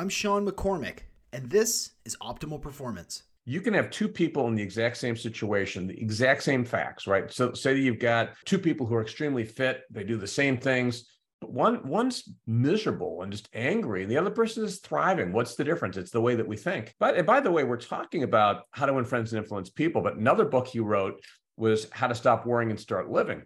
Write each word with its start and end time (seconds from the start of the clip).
I'm 0.00 0.08
Sean 0.08 0.48
McCormick, 0.48 1.00
and 1.34 1.50
this 1.50 1.90
is 2.06 2.16
Optimal 2.22 2.62
Performance. 2.62 3.24
You 3.44 3.60
can 3.60 3.74
have 3.74 3.90
two 3.90 4.08
people 4.08 4.48
in 4.48 4.54
the 4.54 4.62
exact 4.62 4.96
same 4.96 5.14
situation, 5.14 5.86
the 5.86 6.00
exact 6.00 6.42
same 6.42 6.64
facts, 6.64 7.06
right? 7.06 7.30
So, 7.30 7.52
say 7.52 7.74
that 7.74 7.80
you've 7.80 7.98
got 7.98 8.30
two 8.46 8.58
people 8.58 8.86
who 8.86 8.94
are 8.94 9.02
extremely 9.02 9.44
fit, 9.44 9.82
they 9.90 10.02
do 10.02 10.16
the 10.16 10.26
same 10.26 10.56
things, 10.56 11.04
but 11.42 11.52
one 11.52 11.86
one's 11.86 12.26
miserable 12.46 13.20
and 13.20 13.30
just 13.30 13.50
angry, 13.52 14.00
and 14.00 14.10
the 14.10 14.16
other 14.16 14.30
person 14.30 14.64
is 14.64 14.78
thriving. 14.78 15.34
What's 15.34 15.54
the 15.54 15.64
difference? 15.64 15.98
It's 15.98 16.12
the 16.12 16.22
way 16.22 16.34
that 16.34 16.48
we 16.48 16.56
think. 16.56 16.94
But 16.98 17.18
and 17.18 17.26
by 17.26 17.40
the 17.40 17.50
way, 17.50 17.64
we're 17.64 17.76
talking 17.76 18.22
about 18.22 18.62
how 18.70 18.86
to 18.86 18.94
win 18.94 19.04
friends 19.04 19.34
and 19.34 19.42
influence 19.42 19.68
people. 19.68 20.00
But 20.00 20.16
another 20.16 20.46
book 20.46 20.74
you 20.74 20.84
wrote 20.84 21.22
was 21.58 21.88
How 21.90 22.06
to 22.06 22.14
Stop 22.14 22.46
Worrying 22.46 22.70
and 22.70 22.80
Start 22.80 23.10
Living. 23.10 23.42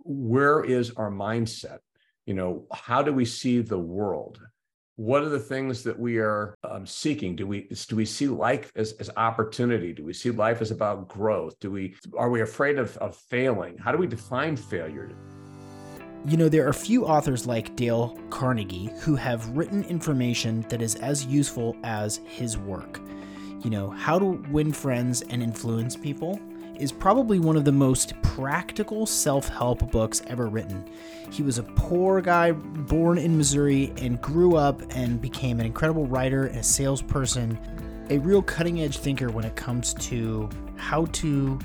Where 0.00 0.62
is 0.62 0.90
our 0.98 1.10
mindset? 1.10 1.78
You 2.26 2.34
know, 2.34 2.66
how 2.74 3.02
do 3.02 3.10
we 3.14 3.24
see 3.24 3.62
the 3.62 3.78
world? 3.78 4.38
What 4.96 5.22
are 5.22 5.28
the 5.28 5.40
things 5.40 5.82
that 5.82 5.98
we 5.98 6.18
are 6.18 6.54
um, 6.62 6.86
seeking? 6.86 7.34
Do 7.34 7.46
we 7.46 7.68
do 7.88 7.96
we 7.96 8.04
see 8.04 8.28
life 8.28 8.70
as, 8.76 8.92
as 8.94 9.10
opportunity? 9.16 9.92
Do 9.92 10.04
we 10.04 10.12
see 10.12 10.30
life 10.30 10.62
as 10.62 10.70
about 10.70 11.08
growth? 11.08 11.58
Do 11.58 11.70
we 11.70 11.96
are 12.16 12.30
we 12.30 12.42
afraid 12.42 12.78
of, 12.78 12.96
of 12.98 13.16
failing? 13.16 13.76
How 13.78 13.90
do 13.90 13.98
we 13.98 14.06
define 14.06 14.56
failure? 14.56 15.10
You 16.26 16.36
know 16.36 16.48
there 16.48 16.66
are 16.68 16.72
few 16.72 17.04
authors 17.04 17.46
like 17.46 17.74
dale 17.76 18.16
carnegie 18.30 18.90
who 19.00 19.16
have 19.16 19.48
written 19.48 19.84
information 19.84 20.62
that 20.68 20.80
is 20.80 20.94
as 20.96 21.26
useful 21.26 21.76
as 21.82 22.20
his 22.24 22.56
work. 22.56 23.00
You 23.62 23.70
know 23.70 23.90
how 23.90 24.18
to 24.18 24.42
win 24.50 24.72
friends 24.72 25.22
and 25.22 25.42
influence 25.42 25.96
people 25.96 26.40
is 26.78 26.92
probably 26.92 27.38
one 27.38 27.56
of 27.56 27.64
the 27.64 27.72
most 27.72 28.20
practical 28.22 29.06
self 29.06 29.48
help 29.48 29.90
books 29.90 30.22
ever 30.26 30.46
written. 30.46 30.84
He 31.30 31.42
was 31.42 31.58
a 31.58 31.62
poor 31.62 32.20
guy 32.20 32.52
born 32.52 33.18
in 33.18 33.36
Missouri 33.36 33.92
and 33.98 34.20
grew 34.20 34.56
up 34.56 34.82
and 34.90 35.20
became 35.20 35.60
an 35.60 35.66
incredible 35.66 36.06
writer 36.06 36.46
and 36.46 36.58
a 36.58 36.62
salesperson, 36.62 37.58
a 38.10 38.18
real 38.18 38.42
cutting 38.42 38.80
edge 38.80 38.98
thinker 38.98 39.30
when 39.30 39.44
it 39.44 39.56
comes 39.56 39.94
to 39.94 40.48
how 40.76 41.06
to 41.06 41.58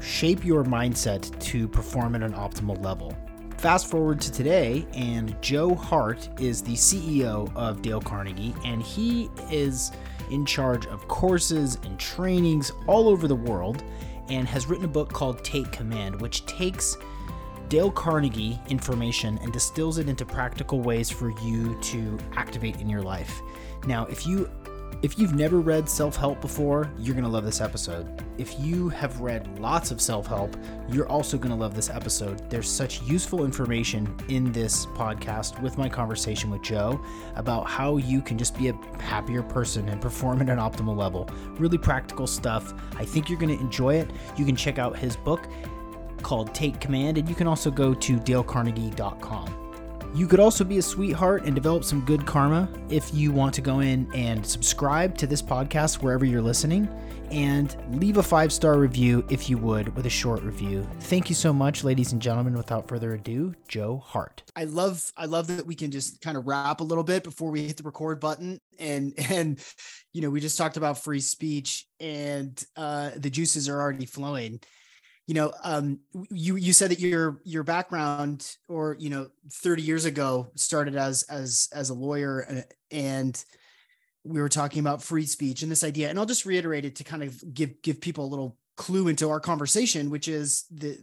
shape 0.00 0.44
your 0.44 0.64
mindset 0.64 1.38
to 1.40 1.68
perform 1.68 2.14
at 2.14 2.22
an 2.22 2.32
optimal 2.32 2.82
level. 2.84 3.16
Fast 3.56 3.86
forward 3.86 4.20
to 4.20 4.32
today, 4.32 4.84
and 4.92 5.40
Joe 5.40 5.74
Hart 5.74 6.28
is 6.40 6.62
the 6.62 6.74
CEO 6.74 7.54
of 7.54 7.80
Dale 7.80 8.00
Carnegie, 8.00 8.54
and 8.64 8.82
he 8.82 9.30
is 9.52 9.92
in 10.32 10.44
charge 10.44 10.86
of 10.86 11.06
courses 11.06 11.78
and 11.84 11.96
trainings 11.98 12.72
all 12.88 13.08
over 13.08 13.28
the 13.28 13.36
world 13.36 13.84
and 14.32 14.48
has 14.48 14.66
written 14.66 14.84
a 14.84 14.88
book 14.88 15.12
called 15.12 15.44
Take 15.44 15.70
Command, 15.72 16.20
which 16.20 16.46
takes 16.46 16.96
Dale 17.68 17.90
Carnegie 17.90 18.58
information 18.68 19.38
and 19.42 19.52
distills 19.52 19.98
it 19.98 20.08
into 20.08 20.24
practical 20.24 20.80
ways 20.80 21.10
for 21.10 21.30
you 21.40 21.78
to 21.80 22.18
activate 22.36 22.80
in 22.80 22.88
your 22.88 23.02
life. 23.02 23.40
Now, 23.86 24.06
if 24.06 24.26
you 24.26 24.50
if 25.02 25.18
you've 25.18 25.34
never 25.34 25.58
read 25.58 25.88
self 25.88 26.16
help 26.16 26.40
before, 26.40 26.88
you're 26.98 27.14
going 27.14 27.24
to 27.24 27.30
love 27.30 27.44
this 27.44 27.60
episode. 27.60 28.22
If 28.38 28.58
you 28.60 28.88
have 28.90 29.20
read 29.20 29.58
lots 29.58 29.90
of 29.90 30.00
self 30.00 30.28
help, 30.28 30.56
you're 30.88 31.08
also 31.08 31.36
going 31.36 31.50
to 31.50 31.56
love 31.56 31.74
this 31.74 31.90
episode. 31.90 32.48
There's 32.48 32.70
such 32.70 33.02
useful 33.02 33.44
information 33.44 34.16
in 34.28 34.52
this 34.52 34.86
podcast 34.86 35.60
with 35.60 35.76
my 35.76 35.88
conversation 35.88 36.50
with 36.50 36.62
Joe 36.62 37.04
about 37.34 37.68
how 37.68 37.96
you 37.96 38.22
can 38.22 38.38
just 38.38 38.56
be 38.56 38.68
a 38.68 38.74
happier 39.00 39.42
person 39.42 39.88
and 39.88 40.00
perform 40.00 40.40
at 40.40 40.48
an 40.48 40.58
optimal 40.58 40.96
level. 40.96 41.28
Really 41.58 41.78
practical 41.78 42.28
stuff. 42.28 42.72
I 42.96 43.04
think 43.04 43.28
you're 43.28 43.40
going 43.40 43.56
to 43.56 43.62
enjoy 43.62 43.96
it. 43.96 44.08
You 44.36 44.44
can 44.44 44.54
check 44.54 44.78
out 44.78 44.96
his 44.96 45.16
book 45.16 45.48
called 46.22 46.54
Take 46.54 46.80
Command, 46.80 47.18
and 47.18 47.28
you 47.28 47.34
can 47.34 47.48
also 47.48 47.70
go 47.70 47.92
to 47.92 48.16
dalecarnegie.com. 48.18 49.61
You 50.14 50.26
could 50.26 50.40
also 50.40 50.62
be 50.62 50.76
a 50.76 50.82
sweetheart 50.82 51.44
and 51.44 51.54
develop 51.54 51.84
some 51.84 52.04
good 52.04 52.26
karma 52.26 52.68
if 52.90 53.14
you 53.14 53.32
want 53.32 53.54
to 53.54 53.62
go 53.62 53.80
in 53.80 54.06
and 54.14 54.44
subscribe 54.44 55.16
to 55.18 55.26
this 55.26 55.40
podcast 55.40 56.02
wherever 56.02 56.26
you're 56.26 56.42
listening 56.42 56.86
and 57.30 57.74
leave 57.98 58.18
a 58.18 58.22
five 58.22 58.52
star 58.52 58.78
review 58.78 59.24
if 59.30 59.48
you 59.48 59.56
would 59.56 59.96
with 59.96 60.04
a 60.04 60.10
short 60.10 60.42
review. 60.42 60.86
Thank 61.00 61.30
you 61.30 61.34
so 61.34 61.50
much, 61.50 61.82
ladies 61.82 62.12
and 62.12 62.20
gentlemen. 62.20 62.54
Without 62.54 62.88
further 62.88 63.14
ado, 63.14 63.54
Joe 63.68 64.02
Hart. 64.04 64.42
I 64.54 64.64
love 64.64 65.10
I 65.16 65.24
love 65.24 65.46
that 65.46 65.66
we 65.66 65.74
can 65.74 65.90
just 65.90 66.20
kind 66.20 66.36
of 66.36 66.46
wrap 66.46 66.82
a 66.82 66.84
little 66.84 67.04
bit 67.04 67.24
before 67.24 67.50
we 67.50 67.66
hit 67.66 67.78
the 67.78 67.82
record 67.82 68.20
button 68.20 68.60
and 68.78 69.14
and 69.30 69.64
you 70.12 70.20
know 70.20 70.28
we 70.28 70.40
just 70.40 70.58
talked 70.58 70.76
about 70.76 71.02
free 71.02 71.20
speech 71.20 71.86
and 72.00 72.62
uh, 72.76 73.12
the 73.16 73.30
juices 73.30 73.66
are 73.66 73.80
already 73.80 74.04
flowing 74.04 74.60
you 75.32 75.40
know 75.40 75.50
um, 75.64 75.98
you 76.30 76.56
you 76.56 76.74
said 76.74 76.90
that 76.90 77.00
your 77.00 77.40
your 77.42 77.62
background 77.62 78.54
or 78.68 78.98
you 78.98 79.08
know 79.08 79.28
30 79.50 79.80
years 79.80 80.04
ago 80.04 80.50
started 80.56 80.94
as 80.94 81.22
as 81.22 81.70
as 81.72 81.88
a 81.88 81.94
lawyer 81.94 82.40
and, 82.40 82.64
and 82.90 83.44
we 84.24 84.42
were 84.42 84.50
talking 84.50 84.80
about 84.80 85.02
free 85.02 85.24
speech 85.24 85.62
and 85.62 85.72
this 85.72 85.84
idea 85.84 86.10
and 86.10 86.18
I'll 86.18 86.26
just 86.26 86.44
reiterate 86.44 86.84
it 86.84 86.96
to 86.96 87.04
kind 87.04 87.22
of 87.22 87.54
give 87.54 87.80
give 87.80 88.02
people 88.02 88.26
a 88.26 88.28
little 88.28 88.58
clue 88.76 89.08
into 89.08 89.30
our 89.30 89.40
conversation 89.40 90.10
which 90.10 90.28
is 90.28 90.66
the 90.70 90.98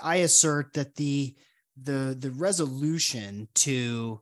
I 0.00 0.16
assert 0.16 0.74
that 0.74 0.94
the 0.94 1.34
the 1.76 2.16
the 2.16 2.30
resolution 2.30 3.48
to 3.66 4.20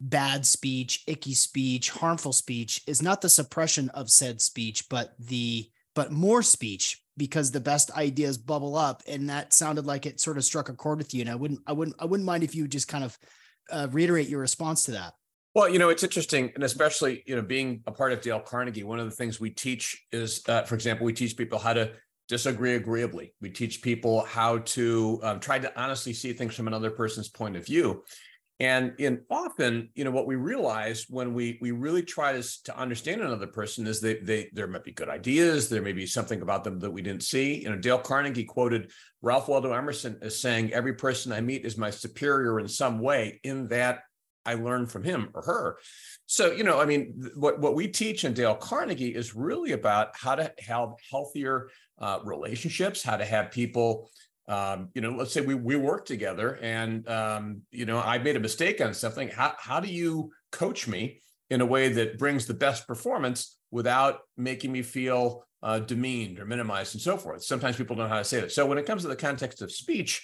bad 0.00 0.44
speech, 0.44 1.02
icky 1.06 1.32
speech, 1.32 1.88
harmful 1.88 2.34
speech 2.34 2.82
is 2.86 3.00
not 3.00 3.22
the 3.22 3.30
suppression 3.30 3.88
of 3.90 4.10
said 4.10 4.42
speech, 4.42 4.90
but 4.90 5.14
the 5.18 5.70
but 5.94 6.12
more 6.12 6.42
speech 6.42 7.01
because 7.16 7.50
the 7.50 7.60
best 7.60 7.90
ideas 7.92 8.38
bubble 8.38 8.76
up 8.76 9.02
and 9.06 9.28
that 9.28 9.52
sounded 9.52 9.86
like 9.86 10.06
it 10.06 10.20
sort 10.20 10.36
of 10.36 10.44
struck 10.44 10.68
a 10.68 10.74
chord 10.74 10.98
with 10.98 11.12
you 11.12 11.20
and 11.20 11.30
i 11.30 11.34
wouldn't 11.34 11.60
i 11.66 11.72
wouldn't 11.72 11.96
i 11.98 12.04
wouldn't 12.04 12.26
mind 12.26 12.42
if 12.42 12.54
you 12.54 12.66
just 12.66 12.88
kind 12.88 13.04
of 13.04 13.18
uh, 13.70 13.86
reiterate 13.92 14.28
your 14.28 14.40
response 14.40 14.84
to 14.84 14.92
that. 14.92 15.14
Well 15.54 15.68
you 15.68 15.78
know 15.78 15.88
it's 15.90 16.02
interesting 16.02 16.50
and 16.54 16.64
especially 16.64 17.22
you 17.26 17.36
know 17.36 17.42
being 17.42 17.82
a 17.86 17.92
part 17.92 18.12
of 18.12 18.20
dale 18.20 18.40
carnegie 18.40 18.84
one 18.84 18.98
of 18.98 19.04
the 19.04 19.16
things 19.16 19.40
we 19.40 19.50
teach 19.50 20.06
is 20.10 20.42
uh, 20.48 20.62
for 20.62 20.74
example 20.74 21.04
we 21.04 21.12
teach 21.12 21.36
people 21.36 21.58
how 21.58 21.74
to 21.74 21.92
disagree 22.28 22.76
agreeably. 22.76 23.34
We 23.42 23.50
teach 23.50 23.82
people 23.82 24.24
how 24.24 24.58
to 24.58 25.20
um, 25.22 25.38
try 25.38 25.58
to 25.58 25.80
honestly 25.80 26.14
see 26.14 26.32
things 26.32 26.54
from 26.54 26.66
another 26.66 26.90
person's 26.90 27.28
point 27.28 27.56
of 27.56 27.66
view 27.66 28.04
and 28.60 28.92
in 28.98 29.22
often, 29.30 29.88
you 29.94 30.04
know, 30.04 30.10
what 30.10 30.26
we 30.26 30.36
realize 30.36 31.06
when 31.08 31.34
we 31.34 31.58
we 31.60 31.70
really 31.70 32.02
try 32.02 32.32
to, 32.32 32.62
to 32.64 32.78
understand 32.78 33.20
another 33.20 33.46
person 33.46 33.86
is 33.86 34.00
they 34.00 34.18
they 34.18 34.50
there 34.52 34.66
might 34.68 34.84
be 34.84 34.92
good 34.92 35.08
ideas, 35.08 35.68
there 35.68 35.82
may 35.82 35.92
be 35.92 36.06
something 36.06 36.42
about 36.42 36.62
them 36.64 36.78
that 36.80 36.90
we 36.90 37.02
didn't 37.02 37.24
see. 37.24 37.62
You 37.62 37.70
know, 37.70 37.76
Dale 37.76 37.98
Carnegie 37.98 38.44
quoted 38.44 38.90
Ralph 39.20 39.48
Waldo 39.48 39.72
Emerson 39.72 40.18
as 40.22 40.40
saying, 40.40 40.72
"Every 40.72 40.94
person 40.94 41.32
I 41.32 41.40
meet 41.40 41.64
is 41.64 41.76
my 41.76 41.90
superior 41.90 42.60
in 42.60 42.68
some 42.68 42.98
way." 43.00 43.40
In 43.42 43.68
that 43.68 44.00
I 44.44 44.54
learn 44.54 44.86
from 44.86 45.04
him 45.04 45.30
or 45.34 45.42
her. 45.42 45.78
So, 46.26 46.52
you 46.52 46.64
know, 46.64 46.80
I 46.80 46.84
mean, 46.84 47.30
what, 47.34 47.60
what 47.60 47.74
we 47.74 47.88
teach 47.88 48.24
in 48.24 48.34
Dale 48.34 48.54
Carnegie 48.54 49.14
is 49.14 49.34
really 49.34 49.72
about 49.72 50.08
how 50.14 50.34
to 50.34 50.52
have 50.66 50.90
healthier 51.10 51.68
uh, 51.98 52.18
relationships, 52.24 53.02
how 53.02 53.16
to 53.16 53.24
have 53.24 53.50
people 53.50 54.10
um, 54.48 54.88
you 54.94 55.00
know, 55.00 55.10
let's 55.10 55.32
say 55.32 55.40
we 55.40 55.54
we 55.54 55.76
work 55.76 56.04
together 56.04 56.58
and 56.60 57.08
um, 57.08 57.62
you 57.70 57.86
know, 57.86 58.00
I 58.00 58.18
made 58.18 58.36
a 58.36 58.40
mistake 58.40 58.80
on 58.80 58.94
something. 58.94 59.28
How 59.28 59.54
how 59.58 59.80
do 59.80 59.88
you 59.88 60.32
coach 60.50 60.88
me 60.88 61.20
in 61.50 61.60
a 61.60 61.66
way 61.66 61.88
that 61.90 62.18
brings 62.18 62.46
the 62.46 62.54
best 62.54 62.86
performance 62.86 63.58
without 63.70 64.20
making 64.36 64.72
me 64.72 64.82
feel 64.82 65.44
uh, 65.62 65.78
demeaned 65.78 66.40
or 66.40 66.44
minimized 66.44 66.94
and 66.94 67.02
so 67.02 67.16
forth? 67.16 67.44
Sometimes 67.44 67.76
people 67.76 67.94
don't 67.94 68.08
know 68.08 68.14
how 68.14 68.18
to 68.18 68.24
say 68.24 68.40
that. 68.40 68.52
So 68.52 68.66
when 68.66 68.78
it 68.78 68.86
comes 68.86 69.02
to 69.02 69.08
the 69.08 69.16
context 69.16 69.62
of 69.62 69.70
speech, 69.70 70.22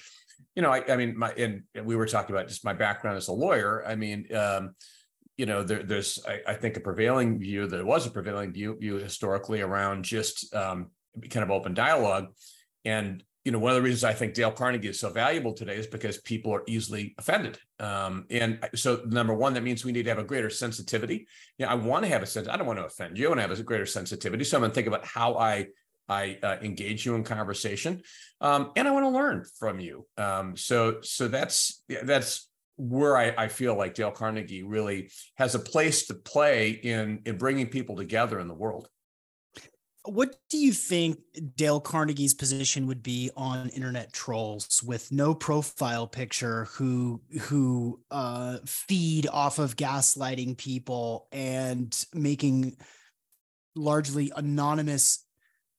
you 0.57 0.63
know, 0.63 0.71
I, 0.71 0.83
I 0.93 0.97
mean, 0.97 1.17
my 1.17 1.33
and 1.33 1.63
we 1.85 1.95
were 1.95 2.07
talking 2.07 2.35
about 2.35 2.49
just 2.49 2.65
my 2.65 2.73
background 2.73 3.17
as 3.17 3.29
a 3.29 3.33
lawyer. 3.33 3.85
I 3.87 3.95
mean, 3.95 4.35
um, 4.35 4.75
you 5.37 5.47
know, 5.47 5.63
there, 5.63 5.85
there's 5.85 6.19
I, 6.27 6.41
I, 6.49 6.55
think 6.55 6.77
a 6.77 6.81
prevailing 6.81 7.39
view. 7.39 7.69
There 7.69 7.87
was 7.87 8.07
a 8.07 8.11
prevailing 8.11 8.53
view, 8.53 8.77
view 8.77 8.97
historically 8.97 9.61
around 9.61 10.05
just 10.05 10.53
um, 10.55 10.91
kind 11.31 11.45
of 11.45 11.53
open 11.53 11.75
dialogue, 11.75 12.27
and 12.85 13.23
you 13.45 13.53
know, 13.53 13.59
one 13.59 13.71
of 13.71 13.77
the 13.77 13.83
reasons 13.83 14.05
I 14.05 14.13
think 14.13 14.35
Dale 14.35 14.51
Carnegie 14.51 14.89
is 14.89 15.01
so 15.01 15.11
valuable 15.11 15.53
today 15.53 15.77
is 15.77 15.87
because 15.87 16.19
people 16.19 16.53
are 16.55 16.65
easily 16.67 17.15
offended. 17.19 17.59
Um, 17.79 18.27
and 18.31 18.59
so, 18.75 19.03
number 19.07 19.33
one, 19.33 19.55
that 19.55 19.63
means 19.63 19.85
we 19.85 19.93
need 19.93 20.03
to 20.03 20.11
have 20.11 20.19
a 20.19 20.25
greater 20.25 20.51
sensitivity. 20.51 21.27
You 21.57 21.67
know, 21.67 21.73
I 21.73 21.75
want 21.75 22.05
to 22.05 22.11
have 22.11 22.23
a 22.23 22.27
sense. 22.27 22.49
I 22.49 22.57
don't 22.57 22.67
want 22.67 22.79
to 22.79 22.85
offend 22.85 23.17
you. 23.17 23.27
I 23.27 23.29
want 23.29 23.39
to 23.39 23.43
have 23.49 23.59
a 23.59 23.63
greater 23.63 23.87
sensitivity. 23.87 24.45
So 24.45 24.57
I'm 24.57 24.63
going 24.63 24.71
to 24.71 24.75
think 24.75 24.87
about 24.87 25.07
how 25.07 25.37
I 25.37 25.69
I 26.09 26.39
uh, 26.43 26.57
engage 26.63 27.05
you 27.05 27.15
in 27.17 27.25
conversation, 27.25 28.03
um, 28.41 28.73
and 28.77 28.89
I 28.89 28.91
want 28.93 29.05
to 29.05 29.11
learn 29.11 29.45
from 29.59 29.79
you. 29.79 30.07
Um, 30.17 30.57
so 30.57 31.01
so 31.03 31.29
that's 31.29 31.83
that's 32.03 32.49
where 32.77 33.17
I, 33.17 33.35
I 33.37 33.49
feel 33.49 33.77
like 33.77 33.95
Dale 33.95 34.11
Carnegie 34.11 34.63
really 34.63 35.11
has 35.37 35.55
a 35.55 35.59
place 35.59 36.07
to 36.07 36.15
play 36.15 36.71
in 36.71 37.21
in 37.27 37.37
bringing 37.37 37.67
people 37.67 37.97
together 37.97 38.41
in 38.41 38.49
the 38.49 38.55
world 38.55 38.89
what 40.05 40.37
do 40.49 40.59
you 40.59 40.73
think 40.73 41.19
Dale 41.57 41.81
Carnegie's 41.81 42.35
position 42.35 42.87
would 42.87 43.03
be 43.03 43.31
on 43.37 43.69
internet 43.71 44.13
trolls 44.13 44.83
with 44.83 45.11
no 45.13 45.35
profile 45.35 46.07
picture 46.07 46.65
who 46.73 47.21
who 47.41 48.01
uh, 48.11 48.59
feed 48.65 49.27
off 49.29 49.59
of 49.59 49.77
gaslighting 49.77 50.57
people 50.57 51.29
and 51.33 52.07
making 52.15 52.77
largely 53.75 54.33
anonymous 54.37 55.25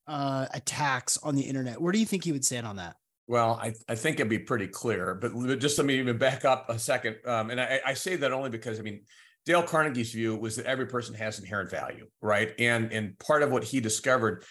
uh, 0.07 0.48
attacks 0.54 1.18
on 1.18 1.36
the 1.36 1.44
internet? 1.44 1.81
Where 1.81 1.92
do 1.92 2.00
you 2.00 2.06
think 2.06 2.24
he 2.24 2.31
would 2.31 2.45
stand 2.45 2.68
on 2.68 2.77
that? 2.77 2.95
Well, 3.27 3.60
I, 3.62 3.74
I 3.88 3.94
think 3.94 4.16
it'd 4.16 4.30
be 4.30 4.39
pretty 4.39 4.68
clear, 4.68 5.13
but 5.13 5.60
just 5.60 5.77
let 5.77 5.86
me 5.86 6.00
even 6.00 6.18
back 6.18 6.45
up 6.45 6.68
a 6.69 6.80
second. 6.80 7.18
Um, 7.25 7.51
and 7.51 7.62
I, 7.62 7.80
I 7.86 7.94
say 7.94 8.16
that 8.16 8.33
only 8.33 8.50
because 8.50 8.80
I 8.80 8.81
mean, 8.81 9.01
Dale 9.50 9.63
Carnegie's 9.63 10.12
view 10.12 10.36
was 10.36 10.57
that 10.57 10.68
every 10.68 10.86
person 10.86 11.16
has 11.16 11.40
inherent 11.40 11.72
value, 11.72 12.06
right? 12.22 12.54
And 12.60 12.94
and 12.94 13.18
part 13.18 13.42
of 13.42 13.50
what 13.50 13.63
he 13.63 13.80
discovered 13.80 14.44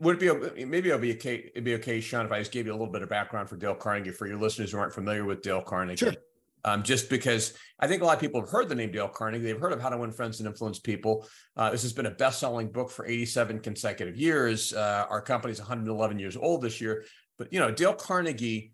would 0.00 0.20
it 0.20 0.56
be 0.56 0.64
maybe 0.64 0.88
it'll 0.88 1.00
be 1.00 1.12
okay 1.12 1.48
it'd 1.54 1.62
be 1.62 1.76
okay, 1.76 2.00
Sean, 2.00 2.26
if 2.26 2.32
I 2.32 2.40
just 2.40 2.50
gave 2.50 2.66
you 2.66 2.72
a 2.72 2.74
little 2.74 2.90
bit 2.90 3.02
of 3.02 3.08
background 3.08 3.48
for 3.48 3.56
Dale 3.56 3.76
Carnegie 3.76 4.10
for 4.10 4.26
your 4.26 4.40
listeners 4.40 4.72
who 4.72 4.78
aren't 4.78 4.94
familiar 4.94 5.24
with 5.24 5.42
Dale 5.42 5.62
Carnegie. 5.62 6.06
Sure. 6.06 6.14
Um, 6.64 6.82
just 6.82 7.08
because 7.08 7.54
I 7.78 7.86
think 7.86 8.02
a 8.02 8.04
lot 8.04 8.14
of 8.14 8.20
people 8.20 8.40
have 8.40 8.50
heard 8.50 8.68
the 8.68 8.74
name 8.74 8.90
Dale 8.90 9.06
Carnegie, 9.06 9.44
they've 9.44 9.60
heard 9.60 9.72
of 9.72 9.80
How 9.80 9.90
to 9.90 9.96
Win 9.96 10.10
Friends 10.10 10.40
and 10.40 10.48
Influence 10.48 10.80
People. 10.80 11.24
Uh, 11.56 11.70
this 11.70 11.82
has 11.82 11.92
been 11.92 12.06
a 12.06 12.10
best-selling 12.10 12.72
book 12.72 12.90
for 12.90 13.06
87 13.06 13.60
consecutive 13.60 14.16
years. 14.16 14.72
Uh, 14.72 15.06
our 15.08 15.22
company's 15.22 15.60
111 15.60 16.18
years 16.18 16.36
old 16.36 16.62
this 16.62 16.80
year, 16.80 17.04
but 17.38 17.52
you 17.52 17.60
know 17.60 17.70
Dale 17.70 17.94
Carnegie, 17.94 18.72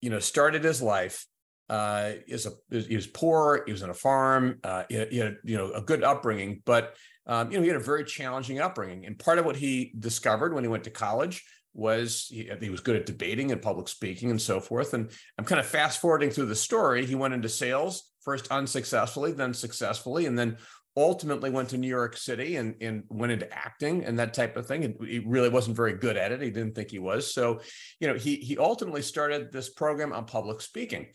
you 0.00 0.08
know, 0.08 0.18
started 0.18 0.64
his 0.64 0.80
life 0.80 1.26
uh, 1.70 2.14
is 2.26 2.46
a 2.46 2.52
he 2.86 2.96
was 2.96 3.06
poor. 3.06 3.62
He 3.64 3.72
was 3.72 3.82
on 3.84 3.90
a 3.90 3.94
farm. 3.94 4.58
Uh, 4.64 4.82
he, 4.88 5.06
he, 5.06 5.18
had 5.18 5.36
you 5.44 5.56
know 5.56 5.72
a 5.72 5.80
good 5.80 6.02
upbringing, 6.02 6.62
but 6.66 6.96
um, 7.26 7.50
you 7.50 7.56
know 7.56 7.62
he 7.62 7.68
had 7.68 7.76
a 7.76 7.84
very 7.84 8.04
challenging 8.04 8.58
upbringing. 8.58 9.06
And 9.06 9.16
part 9.16 9.38
of 9.38 9.44
what 9.44 9.56
he 9.56 9.94
discovered 9.98 10.52
when 10.52 10.64
he 10.64 10.68
went 10.68 10.84
to 10.84 10.90
college 10.90 11.44
was 11.72 12.26
he, 12.28 12.50
he 12.60 12.70
was 12.70 12.80
good 12.80 12.96
at 12.96 13.06
debating 13.06 13.52
and 13.52 13.62
public 13.62 13.86
speaking 13.86 14.30
and 14.30 14.42
so 14.42 14.58
forth. 14.58 14.94
And 14.94 15.12
I'm 15.38 15.44
kind 15.44 15.60
of 15.60 15.66
fast 15.66 16.00
forwarding 16.00 16.30
through 16.30 16.46
the 16.46 16.56
story. 16.56 17.06
He 17.06 17.14
went 17.14 17.34
into 17.34 17.48
sales 17.48 18.10
first 18.22 18.48
unsuccessfully, 18.48 19.30
then 19.30 19.54
successfully, 19.54 20.26
and 20.26 20.36
then 20.36 20.58
ultimately 20.96 21.50
went 21.50 21.68
to 21.70 21.78
New 21.78 21.88
York 21.88 22.16
City 22.16 22.56
and, 22.56 22.74
and 22.80 23.04
went 23.08 23.32
into 23.32 23.52
acting 23.56 24.04
and 24.04 24.18
that 24.18 24.34
type 24.34 24.56
of 24.56 24.66
thing. 24.66 24.84
And 24.84 24.96
he 25.06 25.20
really 25.20 25.48
wasn't 25.48 25.76
very 25.76 25.94
good 25.94 26.16
at 26.16 26.32
it. 26.32 26.42
He 26.42 26.50
didn't 26.50 26.74
think 26.74 26.90
he 26.90 26.98
was. 26.98 27.32
So, 27.32 27.60
you 28.00 28.08
know, 28.08 28.14
he 28.14 28.36
he 28.36 28.58
ultimately 28.58 29.02
started 29.02 29.52
this 29.52 29.70
program 29.70 30.12
on 30.12 30.24
public 30.24 30.60
speaking. 30.60 31.06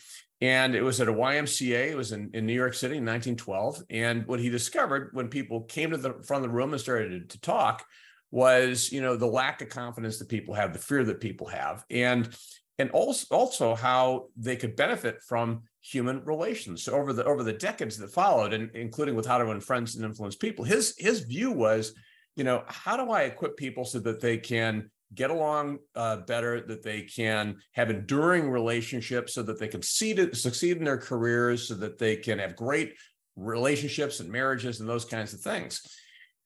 And 0.41 0.75
it 0.75 0.81
was 0.81 0.99
at 0.99 1.07
a 1.07 1.13
YMCA. 1.13 1.91
It 1.91 1.97
was 1.97 2.11
in, 2.11 2.29
in 2.33 2.45
New 2.45 2.53
York 2.53 2.73
City 2.73 2.97
in 2.97 3.05
1912. 3.05 3.83
And 3.89 4.27
what 4.27 4.39
he 4.39 4.49
discovered 4.49 5.09
when 5.13 5.29
people 5.29 5.61
came 5.61 5.91
to 5.91 5.97
the 5.97 6.13
front 6.23 6.43
of 6.43 6.51
the 6.51 6.55
room 6.55 6.73
and 6.73 6.81
started 6.81 7.29
to, 7.29 7.39
talk 7.39 7.85
was, 8.31 8.91
you 8.91 9.01
know, 9.01 9.15
the 9.15 9.25
lack 9.25 9.61
of 9.61 9.69
confidence 9.69 10.19
that 10.19 10.27
people 10.27 10.53
have, 10.53 10.73
the 10.73 10.79
fear 10.79 11.03
that 11.05 11.21
people 11.21 11.47
have, 11.47 11.85
and 11.89 12.35
and 12.77 12.91
also 12.91 13.33
also 13.33 13.75
how 13.75 14.27
they 14.35 14.57
could 14.57 14.75
benefit 14.75 15.21
from 15.21 15.63
human 15.81 16.23
relations. 16.25 16.83
So 16.83 16.93
over 16.93 17.13
the 17.13 17.23
over 17.23 17.43
the 17.43 17.53
decades 17.53 17.97
that 17.97 18.11
followed, 18.11 18.53
and 18.53 18.69
including 18.75 19.15
with 19.15 19.25
how 19.25 19.37
to 19.37 19.45
win 19.45 19.61
friends 19.61 19.95
and 19.95 20.03
influence 20.03 20.35
people, 20.35 20.65
his 20.65 20.95
his 20.97 21.21
view 21.21 21.51
was, 21.51 21.93
you 22.35 22.43
know, 22.43 22.63
how 22.67 22.97
do 22.97 23.11
I 23.11 23.23
equip 23.23 23.55
people 23.55 23.85
so 23.85 23.99
that 23.99 24.19
they 24.19 24.37
can 24.37 24.89
get 25.13 25.29
along 25.29 25.79
uh, 25.95 26.17
better, 26.17 26.61
that 26.67 26.83
they 26.83 27.01
can 27.01 27.57
have 27.73 27.89
enduring 27.89 28.49
relationships, 28.49 29.33
so 29.33 29.43
that 29.43 29.59
they 29.59 29.67
can 29.67 29.81
succeed, 29.81 30.35
succeed 30.35 30.77
in 30.77 30.83
their 30.83 30.97
careers, 30.97 31.67
so 31.67 31.75
that 31.75 31.97
they 31.97 32.15
can 32.15 32.39
have 32.39 32.55
great 32.55 32.93
relationships 33.35 34.19
and 34.19 34.31
marriages 34.31 34.79
and 34.79 34.89
those 34.89 35.05
kinds 35.05 35.33
of 35.33 35.41
things. 35.41 35.81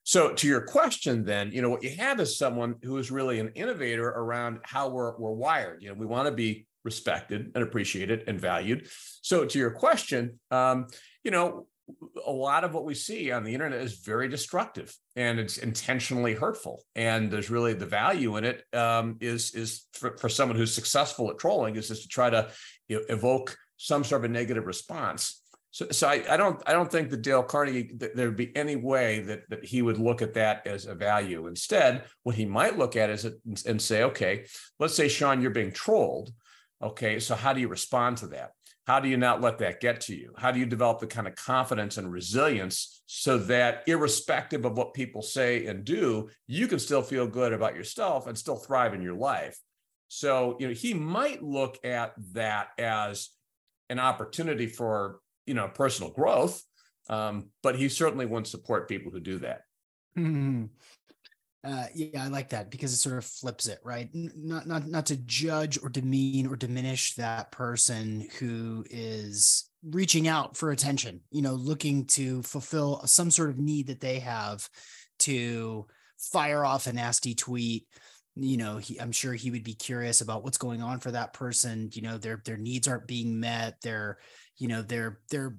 So 0.03 0.33
to 0.33 0.47
your 0.47 0.61
question, 0.61 1.23
then, 1.23 1.51
you 1.51 1.61
know, 1.61 1.69
what 1.69 1.83
you 1.83 1.91
have 1.97 2.19
is 2.19 2.37
someone 2.37 2.75
who 2.81 2.97
is 2.97 3.11
really 3.11 3.39
an 3.39 3.51
innovator 3.53 4.07
around 4.07 4.59
how 4.63 4.89
we're, 4.89 5.15
we're 5.17 5.31
wired. 5.31 5.83
You 5.83 5.89
know, 5.89 5.95
we 5.95 6.07
want 6.07 6.27
to 6.27 6.33
be 6.33 6.65
respected 6.83 7.51
and 7.53 7.63
appreciated 7.63 8.23
and 8.27 8.41
valued. 8.41 8.87
So 9.21 9.45
to 9.45 9.59
your 9.59 9.71
question, 9.71 10.39
um, 10.49 10.87
you 11.23 11.29
know, 11.29 11.67
a 12.25 12.31
lot 12.31 12.63
of 12.63 12.73
what 12.73 12.85
we 12.85 12.93
see 12.93 13.31
on 13.31 13.43
the 13.43 13.53
internet 13.53 13.81
is 13.81 13.99
very 13.99 14.27
destructive 14.27 14.95
and 15.15 15.39
it's 15.39 15.57
intentionally 15.57 16.33
hurtful. 16.33 16.83
And 16.95 17.31
there's 17.31 17.49
really 17.49 17.73
the 17.73 17.85
value 17.85 18.37
in 18.37 18.45
it 18.45 18.63
um, 18.73 19.17
is 19.19 19.51
is 19.55 19.87
for, 19.93 20.17
for, 20.17 20.29
someone 20.29 20.57
who's 20.57 20.73
successful 20.73 21.29
at 21.29 21.37
trolling 21.37 21.75
is 21.75 21.87
just 21.87 22.03
to 22.03 22.07
try 22.07 22.29
to 22.29 22.49
you 22.87 22.97
know, 22.97 23.03
evoke 23.09 23.57
some 23.77 24.03
sort 24.03 24.23
of 24.23 24.29
a 24.29 24.33
negative 24.33 24.65
response. 24.65 25.41
So, 25.71 25.87
so 25.91 26.07
I, 26.07 26.23
I 26.27 26.37
don't 26.37 26.61
i 26.65 26.73
don't 26.73 26.91
think 26.91 27.11
that 27.11 27.21
dale 27.21 27.43
carnegie 27.43 27.91
there'd 27.93 28.35
be 28.35 28.55
any 28.55 28.75
way 28.75 29.19
that, 29.19 29.41
that 29.49 29.63
he 29.63 29.83
would 29.83 29.99
look 29.99 30.21
at 30.21 30.33
that 30.33 30.65
as 30.65 30.85
a 30.85 30.95
value. 30.95 31.47
Instead 31.47 32.03
what 32.23 32.35
he 32.35 32.45
might 32.45 32.77
look 32.77 32.95
at 32.95 33.09
is 33.09 33.27
and 33.65 33.81
say 33.81 34.03
okay 34.03 34.45
let's 34.79 34.95
say 34.95 35.07
sean 35.07 35.41
you're 35.41 35.51
being 35.51 35.71
trolled. 35.71 36.31
Okay 36.81 37.19
so 37.19 37.35
how 37.35 37.53
do 37.53 37.61
you 37.61 37.67
respond 37.67 38.17
to 38.17 38.27
that 38.27 38.51
how 38.89 38.99
do 38.99 39.07
you 39.07 39.17
not 39.17 39.39
let 39.39 39.59
that 39.59 39.79
get 39.79 40.01
to 40.01 40.15
you? 40.15 40.33
How 40.35 40.49
do 40.49 40.57
you 40.57 40.65
develop 40.65 40.99
the 40.99 41.05
kind 41.05 41.27
of 41.27 41.35
confidence 41.35 41.97
and 41.97 42.11
resilience 42.11 43.03
so 43.05 43.37
that, 43.37 43.83
irrespective 43.85 44.65
of 44.65 44.75
what 44.75 44.95
people 44.95 45.21
say 45.21 45.67
and 45.67 45.85
do, 45.85 46.27
you 46.47 46.65
can 46.65 46.79
still 46.79 47.03
feel 47.03 47.27
good 47.27 47.53
about 47.53 47.75
yourself 47.75 48.25
and 48.25 48.35
still 48.35 48.55
thrive 48.55 48.95
in 48.95 49.03
your 49.03 49.13
life? 49.13 49.59
So, 50.07 50.57
you 50.59 50.67
know, 50.67 50.73
he 50.73 50.95
might 50.95 51.43
look 51.43 51.77
at 51.85 52.13
that 52.33 52.69
as 52.79 53.29
an 53.91 53.99
opportunity 53.99 54.65
for, 54.65 55.19
you 55.45 55.53
know, 55.53 55.67
personal 55.67 56.11
growth, 56.11 56.59
um, 57.09 57.51
but 57.61 57.75
he 57.75 57.89
certainly 57.89 58.25
wouldn't 58.25 58.47
support 58.47 58.89
people 58.89 59.11
who 59.11 59.19
do 59.19 59.37
that. 59.37 59.61
Mm-hmm. 60.17 60.65
Uh, 61.63 61.85
yeah, 61.93 62.23
I 62.23 62.27
like 62.29 62.49
that 62.49 62.71
because 62.71 62.93
it 62.93 62.97
sort 62.97 63.17
of 63.17 63.25
flips 63.25 63.67
it, 63.67 63.79
right? 63.83 64.09
Not 64.13 64.65
not 64.65 64.87
not 64.87 65.05
to 65.07 65.17
judge 65.17 65.77
or 65.83 65.89
demean 65.89 66.47
or 66.47 66.55
diminish 66.55 67.15
that 67.15 67.51
person 67.51 68.27
who 68.39 68.85
is 68.89 69.69
reaching 69.83 70.27
out 70.27 70.55
for 70.55 70.71
attention, 70.71 71.19
you 71.31 71.41
know, 71.41 71.53
looking 71.53 72.05
to 72.05 72.41
fulfill 72.43 73.01
some 73.05 73.29
sort 73.29 73.49
of 73.49 73.57
need 73.57 73.87
that 73.87 73.99
they 73.99 74.19
have 74.19 74.69
to 75.19 75.85
fire 76.17 76.63
off 76.63 76.87
a 76.87 76.93
nasty 76.93 77.35
tweet. 77.35 77.87
You 78.35 78.55
know, 78.55 78.77
he, 78.77 78.97
I'm 78.99 79.11
sure 79.11 79.33
he 79.33 79.51
would 79.51 79.63
be 79.63 79.73
curious 79.73 80.21
about 80.21 80.45
what's 80.45 80.57
going 80.57 80.81
on 80.81 80.99
for 80.99 81.11
that 81.11 81.33
person. 81.33 81.89
You 81.91 82.03
know, 82.03 82.17
their 82.17 82.41
their 82.45 82.57
needs 82.57 82.87
aren't 82.87 83.07
being 83.07 83.37
met. 83.37 83.81
They're, 83.83 84.17
you 84.57 84.69
know, 84.69 84.81
they're 84.81 85.19
they're 85.29 85.57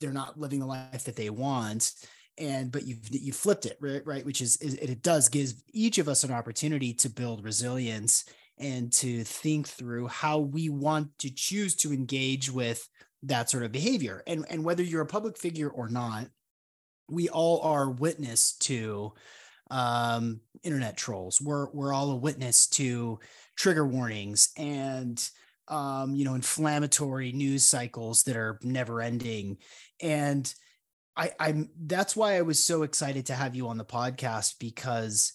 they're 0.00 0.10
not 0.10 0.38
living 0.38 0.58
the 0.58 0.66
life 0.66 1.04
that 1.04 1.14
they 1.14 1.30
want 1.30 1.92
and 2.38 2.72
but 2.72 2.86
you've 2.86 3.08
you 3.10 3.32
flipped 3.32 3.66
it 3.66 3.76
right 3.80 4.06
right 4.06 4.24
which 4.24 4.40
is, 4.40 4.56
is 4.58 4.74
it 4.74 5.02
does 5.02 5.28
give 5.28 5.52
each 5.72 5.98
of 5.98 6.08
us 6.08 6.24
an 6.24 6.32
opportunity 6.32 6.94
to 6.94 7.10
build 7.10 7.44
resilience 7.44 8.24
and 8.58 8.92
to 8.92 9.24
think 9.24 9.68
through 9.68 10.06
how 10.06 10.38
we 10.38 10.68
want 10.68 11.08
to 11.18 11.30
choose 11.30 11.74
to 11.74 11.92
engage 11.92 12.50
with 12.50 12.88
that 13.22 13.50
sort 13.50 13.64
of 13.64 13.72
behavior. 13.72 14.22
And 14.26 14.44
and 14.50 14.64
whether 14.64 14.82
you're 14.82 15.02
a 15.02 15.06
public 15.06 15.38
figure 15.38 15.68
or 15.68 15.88
not 15.88 16.28
we 17.08 17.28
all 17.28 17.60
are 17.60 17.90
witness 17.90 18.56
to 18.56 19.12
um, 19.70 20.40
internet 20.62 20.96
trolls. 20.96 21.40
We're 21.40 21.70
we're 21.72 21.92
all 21.92 22.10
a 22.12 22.16
witness 22.16 22.66
to 22.68 23.18
trigger 23.56 23.86
warnings 23.86 24.50
and 24.56 25.22
um, 25.68 26.14
you 26.14 26.24
know 26.24 26.34
inflammatory 26.34 27.32
news 27.32 27.64
cycles 27.64 28.22
that 28.24 28.36
are 28.36 28.58
never 28.62 29.00
ending. 29.00 29.58
And 30.00 30.52
I, 31.16 31.32
I'm 31.38 31.68
that's 31.84 32.16
why 32.16 32.36
I 32.36 32.42
was 32.42 32.64
so 32.64 32.82
excited 32.82 33.26
to 33.26 33.34
have 33.34 33.54
you 33.54 33.68
on 33.68 33.78
the 33.78 33.84
podcast 33.84 34.54
because 34.58 35.32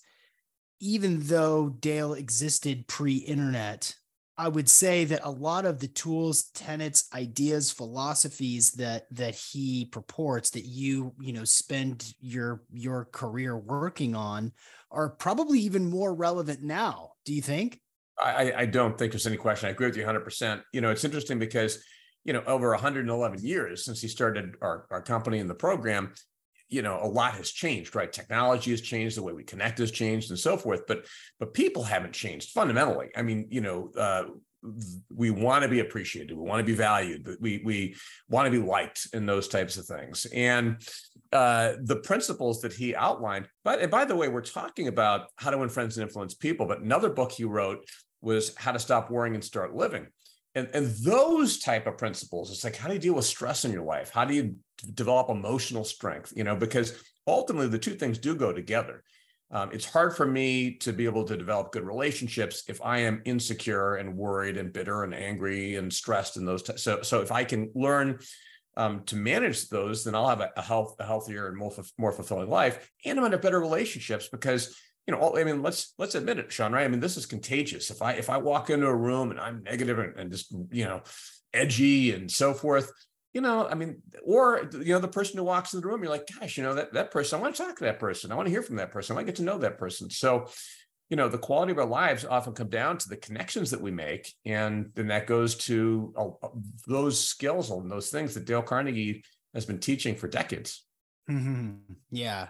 even 0.79 1.19
though 1.21 1.69
Dale 1.69 2.13
existed 2.13 2.87
pre-internet, 2.87 3.93
I 4.39 4.47
would 4.47 4.69
say 4.69 5.05
that 5.05 5.21
a 5.23 5.31
lot 5.31 5.65
of 5.65 5.79
the 5.79 5.87
tools, 5.87 6.51
tenets, 6.53 7.09
ideas, 7.13 7.71
philosophies 7.71 8.71
that 8.73 9.05
that 9.11 9.35
he 9.35 9.85
purports 9.85 10.51
that 10.51 10.65
you 10.65 11.13
you 11.19 11.33
know 11.33 11.43
spend 11.43 12.13
your 12.19 12.63
your 12.71 13.05
career 13.11 13.57
working 13.57 14.15
on 14.15 14.51
are 14.91 15.09
probably 15.09 15.59
even 15.59 15.89
more 15.89 16.13
relevant 16.13 16.61
now. 16.61 17.11
Do 17.25 17.33
you 17.33 17.41
think? 17.41 17.79
I, 18.19 18.51
I 18.57 18.65
don't 18.65 18.97
think 18.97 19.11
there's 19.11 19.27
any 19.27 19.37
question. 19.37 19.67
I 19.67 19.71
agree 19.71 19.87
with 19.87 19.95
you 19.95 20.03
100. 20.03 20.21
percent 20.21 20.61
You 20.73 20.81
know, 20.81 20.89
it's 20.89 21.03
interesting 21.03 21.37
because 21.37 21.83
you 22.27 22.33
know, 22.33 22.43
over 22.45 22.69
111 22.71 23.39
years 23.39 23.85
since 23.85 24.01
he 24.01 24.09
started 24.09 24.55
our, 24.61 24.85
our 24.91 25.01
company 25.01 25.39
and 25.39 25.49
the 25.49 25.55
program, 25.55 26.13
you 26.67 26.81
know, 26.81 26.99
a 27.01 27.07
lot 27.07 27.35
has 27.35 27.49
changed, 27.49 27.95
right? 27.95 28.11
Technology 28.11 28.71
has 28.71 28.81
changed, 28.81 29.15
the 29.15 29.23
way 29.23 29.31
we 29.31 29.45
connect 29.45 29.79
has 29.79 29.91
changed, 29.91 30.29
and 30.29 30.37
so 30.37 30.57
forth. 30.57 30.81
But 30.85 31.05
but 31.39 31.53
people 31.53 31.83
haven't 31.83 32.11
changed 32.11 32.51
fundamentally. 32.51 33.07
I 33.15 33.21
mean, 33.21 33.47
you 33.49 33.61
know, 33.61 33.91
uh, 33.97 34.23
we 35.09 35.31
want 35.31 35.63
to 35.63 35.69
be 35.69 35.79
appreciated, 35.79 36.35
we 36.35 36.43
want 36.43 36.59
to 36.59 36.65
be 36.65 36.75
valued, 36.75 37.37
we 37.39 37.61
we 37.63 37.95
want 38.27 38.45
to 38.45 38.51
be 38.51 38.65
liked, 38.65 39.07
and 39.13 39.27
those 39.27 39.47
types 39.47 39.77
of 39.77 39.85
things. 39.85 40.27
And 40.33 40.85
uh, 41.31 41.73
the 41.81 41.97
principles 41.97 42.59
that 42.61 42.73
he 42.73 42.93
outlined. 42.93 43.47
But 43.63 43.79
and 43.79 43.89
by 43.89 44.03
the 44.03 44.17
way, 44.17 44.27
we're 44.27 44.41
talking 44.41 44.89
about 44.89 45.27
how 45.37 45.51
to 45.51 45.57
win 45.57 45.69
friends 45.69 45.97
and 45.97 46.05
influence 46.05 46.33
people. 46.33 46.65
But 46.65 46.81
another 46.81 47.09
book 47.09 47.31
he 47.31 47.45
wrote 47.45 47.87
was 48.19 48.53
How 48.57 48.73
to 48.73 48.79
Stop 48.79 49.09
Worrying 49.09 49.35
and 49.35 49.43
Start 49.43 49.73
Living 49.73 50.07
and, 50.57 50.69
and 50.73 50.87
those 51.03 51.59
type 51.59 51.87
of 51.87 51.97
principles 51.97 52.51
it's 52.51 52.63
like 52.63 52.75
how 52.75 52.87
do 52.87 52.93
you 52.95 52.99
deal 52.99 53.13
with 53.13 53.25
stress 53.25 53.65
in 53.65 53.71
your 53.71 53.83
life? 53.83 54.09
How 54.09 54.25
do 54.25 54.33
you 54.33 54.55
develop 54.93 55.29
emotional 55.29 55.83
strength 55.83 56.33
you 56.35 56.43
know 56.43 56.55
because 56.55 57.01
ultimately 57.27 57.67
the 57.67 57.79
two 57.79 57.95
things 57.95 58.17
do 58.17 58.35
go 58.35 58.53
together. 58.53 59.03
Um, 59.49 59.69
it's 59.71 59.85
hard 59.85 60.15
for 60.15 60.25
me 60.25 60.75
to 60.79 60.91
be 60.91 61.05
able 61.05 61.23
to 61.25 61.37
develop 61.37 61.71
good 61.71 61.85
relationships 61.85 62.63
if 62.67 62.81
i 62.81 62.97
am 62.99 63.21
insecure 63.23 63.95
and 63.95 64.17
worried 64.17 64.57
and 64.57 64.73
bitter 64.73 65.03
and 65.05 65.15
angry 65.15 65.75
and 65.75 65.91
stressed 65.91 66.35
and 66.35 66.45
those 66.45 66.63
t- 66.63 66.75
so 66.75 67.01
so 67.01 67.21
if 67.21 67.31
i 67.31 67.45
can 67.45 67.71
learn 67.73 68.19
um, 68.75 69.03
to 69.05 69.15
manage 69.15 69.69
those 69.69 70.03
then 70.03 70.15
i'll 70.15 70.27
have 70.27 70.41
a, 70.41 70.51
a 70.57 70.61
health 70.61 70.97
a 70.99 71.05
healthier 71.05 71.47
and 71.47 71.55
more, 71.55 71.71
more 71.97 72.11
fulfilling 72.11 72.49
life 72.49 72.91
and 73.05 73.17
i'm 73.17 73.25
in 73.25 73.33
a 73.33 73.37
better 73.37 73.59
relationships 73.61 74.27
because 74.27 74.77
you 75.07 75.15
know, 75.15 75.37
I 75.37 75.45
mean, 75.45 75.61
let's 75.61 75.93
let's 75.97 76.15
admit 76.15 76.37
it, 76.37 76.51
Sean, 76.51 76.73
right? 76.73 76.83
I 76.83 76.87
mean, 76.89 76.99
this 76.99 77.15
is 77.15 77.25
contagious. 77.25 77.89
If 77.89 78.01
I 78.01 78.13
if 78.13 78.29
I 78.29 78.37
walk 78.37 78.69
into 78.69 78.87
a 78.87 78.95
room 78.95 79.31
and 79.31 79.39
I'm 79.39 79.63
negative 79.63 79.99
and, 79.99 80.19
and 80.19 80.31
just 80.31 80.53
you 80.69 80.83
know, 80.83 81.01
edgy 81.53 82.13
and 82.13 82.29
so 82.29 82.53
forth, 82.53 82.91
you 83.33 83.39
know, 83.39 83.65
I 83.67 83.75
mean, 83.75 84.01
or 84.25 84.69
you 84.73 84.93
know, 84.93 84.99
the 84.99 85.07
person 85.07 85.37
who 85.37 85.45
walks 85.45 85.73
in 85.73 85.79
the 85.79 85.87
room, 85.87 86.03
you're 86.03 86.11
like, 86.11 86.27
gosh, 86.39 86.57
you 86.57 86.63
know, 86.63 86.73
that 86.75 86.93
that 86.93 87.11
person, 87.11 87.39
I 87.39 87.41
want 87.41 87.55
to 87.55 87.63
talk 87.63 87.77
to 87.77 87.85
that 87.85 87.99
person. 87.99 88.31
I 88.31 88.35
want 88.35 88.47
to 88.47 88.51
hear 88.51 88.61
from 88.61 88.75
that 88.77 88.91
person. 88.91 89.13
I 89.13 89.15
want 89.15 89.27
to 89.27 89.31
get 89.31 89.37
to 89.37 89.43
know 89.43 89.57
that 89.59 89.77
person. 89.77 90.09
So, 90.09 90.47
you 91.09 91.15
know, 91.15 91.29
the 91.29 91.37
quality 91.37 91.71
of 91.71 91.77
our 91.77 91.85
lives 91.85 92.25
often 92.25 92.53
come 92.53 92.69
down 92.69 92.97
to 92.97 93.07
the 93.07 93.15
connections 93.15 93.71
that 93.71 93.81
we 93.81 93.91
make, 93.91 94.33
and 94.45 94.91
then 94.95 95.07
that 95.07 95.25
goes 95.25 95.55
to 95.55 96.13
uh, 96.17 96.49
those 96.85 97.17
skills 97.25 97.71
and 97.71 97.89
those 97.89 98.09
things 98.09 98.33
that 98.33 98.45
Dale 98.45 98.61
Carnegie 98.61 99.23
has 99.53 99.65
been 99.65 99.79
teaching 99.79 100.15
for 100.15 100.27
decades. 100.27 100.83
Mm-hmm. 101.29 101.93
Yeah. 102.11 102.47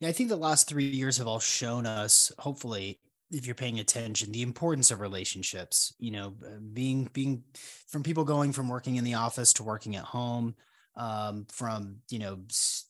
Yeah, 0.00 0.08
I 0.08 0.12
think 0.12 0.28
the 0.28 0.36
last 0.36 0.68
three 0.68 0.86
years 0.88 1.18
have 1.18 1.26
all 1.26 1.40
shown 1.40 1.86
us, 1.86 2.32
hopefully, 2.38 3.00
if 3.30 3.46
you're 3.46 3.54
paying 3.54 3.78
attention 3.78 4.32
the 4.32 4.42
importance 4.42 4.90
of 4.90 5.00
relationships 5.00 5.94
you 6.00 6.10
know 6.10 6.34
being 6.72 7.08
being 7.12 7.44
from 7.86 8.02
people 8.02 8.24
going 8.24 8.52
from 8.52 8.68
working 8.68 8.96
in 8.96 9.04
the 9.04 9.14
office 9.14 9.52
to 9.52 9.62
working 9.62 9.94
at 9.94 10.02
home 10.02 10.52
um, 10.96 11.46
from 11.48 11.98
you 12.10 12.18
know 12.18 12.40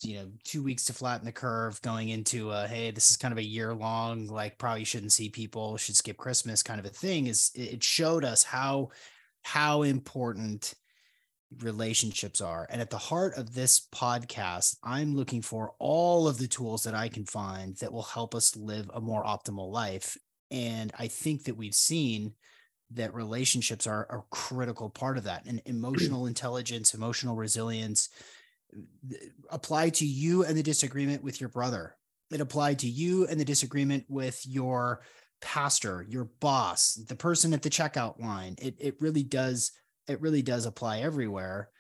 you 0.02 0.14
know 0.14 0.30
two 0.44 0.62
weeks 0.62 0.86
to 0.86 0.94
flatten 0.94 1.26
the 1.26 1.32
curve 1.32 1.78
going 1.82 2.08
into 2.08 2.48
uh, 2.48 2.66
hey 2.66 2.90
this 2.90 3.10
is 3.10 3.18
kind 3.18 3.32
of 3.32 3.38
a 3.38 3.44
year 3.44 3.74
long 3.74 4.28
like 4.28 4.56
probably 4.56 4.82
shouldn't 4.84 5.12
see 5.12 5.28
people 5.28 5.76
should 5.76 5.94
skip 5.94 6.16
christmas 6.16 6.62
kind 6.62 6.80
of 6.80 6.86
a 6.86 6.88
thing 6.88 7.26
is 7.26 7.50
it 7.54 7.84
showed 7.84 8.24
us 8.24 8.42
how 8.42 8.88
how 9.42 9.82
important 9.82 10.72
relationships 11.58 12.40
are 12.40 12.66
and 12.70 12.80
at 12.80 12.90
the 12.90 12.96
heart 12.96 13.36
of 13.36 13.54
this 13.54 13.88
podcast 13.92 14.76
i'm 14.84 15.16
looking 15.16 15.42
for 15.42 15.72
all 15.80 16.28
of 16.28 16.38
the 16.38 16.46
tools 16.46 16.84
that 16.84 16.94
i 16.94 17.08
can 17.08 17.24
find 17.24 17.76
that 17.78 17.92
will 17.92 18.02
help 18.02 18.36
us 18.36 18.54
live 18.54 18.88
a 18.94 19.00
more 19.00 19.24
optimal 19.24 19.70
life 19.70 20.16
and 20.50 20.92
I 20.98 21.08
think 21.08 21.44
that 21.44 21.56
we've 21.56 21.74
seen 21.74 22.32
that 22.92 23.14
relationships 23.14 23.86
are 23.86 24.06
a 24.10 24.22
critical 24.34 24.90
part 24.90 25.16
of 25.16 25.24
that 25.24 25.46
and 25.46 25.62
emotional 25.66 26.26
intelligence, 26.26 26.94
emotional 26.94 27.36
resilience 27.36 28.08
apply 29.50 29.90
to 29.90 30.06
you 30.06 30.44
and 30.44 30.56
the 30.56 30.62
disagreement 30.62 31.24
with 31.24 31.40
your 31.40 31.48
brother. 31.48 31.96
It 32.30 32.40
applied 32.40 32.78
to 32.80 32.88
you 32.88 33.26
and 33.26 33.40
the 33.40 33.44
disagreement 33.44 34.04
with 34.08 34.40
your 34.46 35.00
pastor, 35.40 36.06
your 36.08 36.24
boss, 36.38 36.94
the 36.94 37.16
person 37.16 37.52
at 37.52 37.62
the 37.62 37.70
checkout 37.70 38.20
line. 38.20 38.54
It, 38.60 38.76
it 38.78 39.00
really 39.00 39.24
does, 39.24 39.72
it 40.10 40.20
really 40.20 40.42
does 40.42 40.66
apply 40.66 41.00
everywhere. 41.00 41.70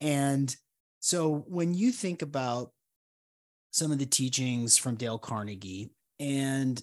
And 0.00 0.54
so 1.00 1.44
when 1.48 1.74
you 1.74 1.92
think 1.92 2.22
about 2.22 2.72
some 3.70 3.92
of 3.92 3.98
the 3.98 4.06
teachings 4.06 4.76
from 4.76 4.96
Dale 4.96 5.18
Carnegie 5.18 5.90
and 6.20 6.82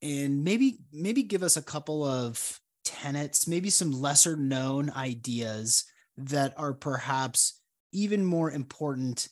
and 0.00 0.44
maybe 0.44 0.78
maybe 0.92 1.22
give 1.24 1.42
us 1.42 1.56
a 1.56 1.62
couple 1.62 2.04
of 2.04 2.60
tenets, 2.84 3.48
maybe 3.48 3.70
some 3.70 3.90
lesser 3.92 4.36
known 4.36 4.90
ideas 4.90 5.84
that 6.16 6.54
are 6.56 6.72
perhaps 6.72 7.60
even 7.92 8.24
more 8.24 8.50
important 8.50 9.28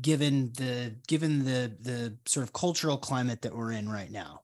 given 0.00 0.52
the 0.56 0.94
given 1.08 1.44
the 1.44 1.76
the 1.80 2.16
sort 2.26 2.44
of 2.44 2.52
cultural 2.52 2.96
climate 2.96 3.42
that 3.42 3.54
we're 3.54 3.72
in 3.72 3.88
right 3.88 4.10
now. 4.10 4.40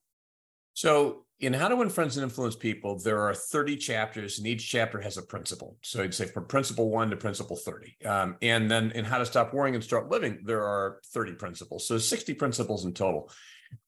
So 0.74 1.25
in 1.38 1.52
How 1.52 1.68
to 1.68 1.76
Win 1.76 1.90
Friends 1.90 2.16
and 2.16 2.24
Influence 2.24 2.56
People, 2.56 2.98
there 2.98 3.20
are 3.20 3.34
30 3.34 3.76
chapters, 3.76 4.38
and 4.38 4.46
each 4.46 4.70
chapter 4.70 5.00
has 5.00 5.18
a 5.18 5.22
principle. 5.22 5.76
So 5.82 6.02
I'd 6.02 6.14
say 6.14 6.26
from 6.26 6.46
principle 6.46 6.90
one 6.90 7.10
to 7.10 7.16
principle 7.16 7.56
30. 7.56 7.96
Um, 8.06 8.36
and 8.40 8.70
then 8.70 8.90
in 8.92 9.04
How 9.04 9.18
to 9.18 9.26
Stop 9.26 9.52
Worrying 9.52 9.74
and 9.74 9.84
Start 9.84 10.10
Living, 10.10 10.40
there 10.44 10.64
are 10.64 11.00
30 11.12 11.34
principles. 11.34 11.86
So 11.86 11.98
60 11.98 12.32
principles 12.34 12.86
in 12.86 12.94
total. 12.94 13.30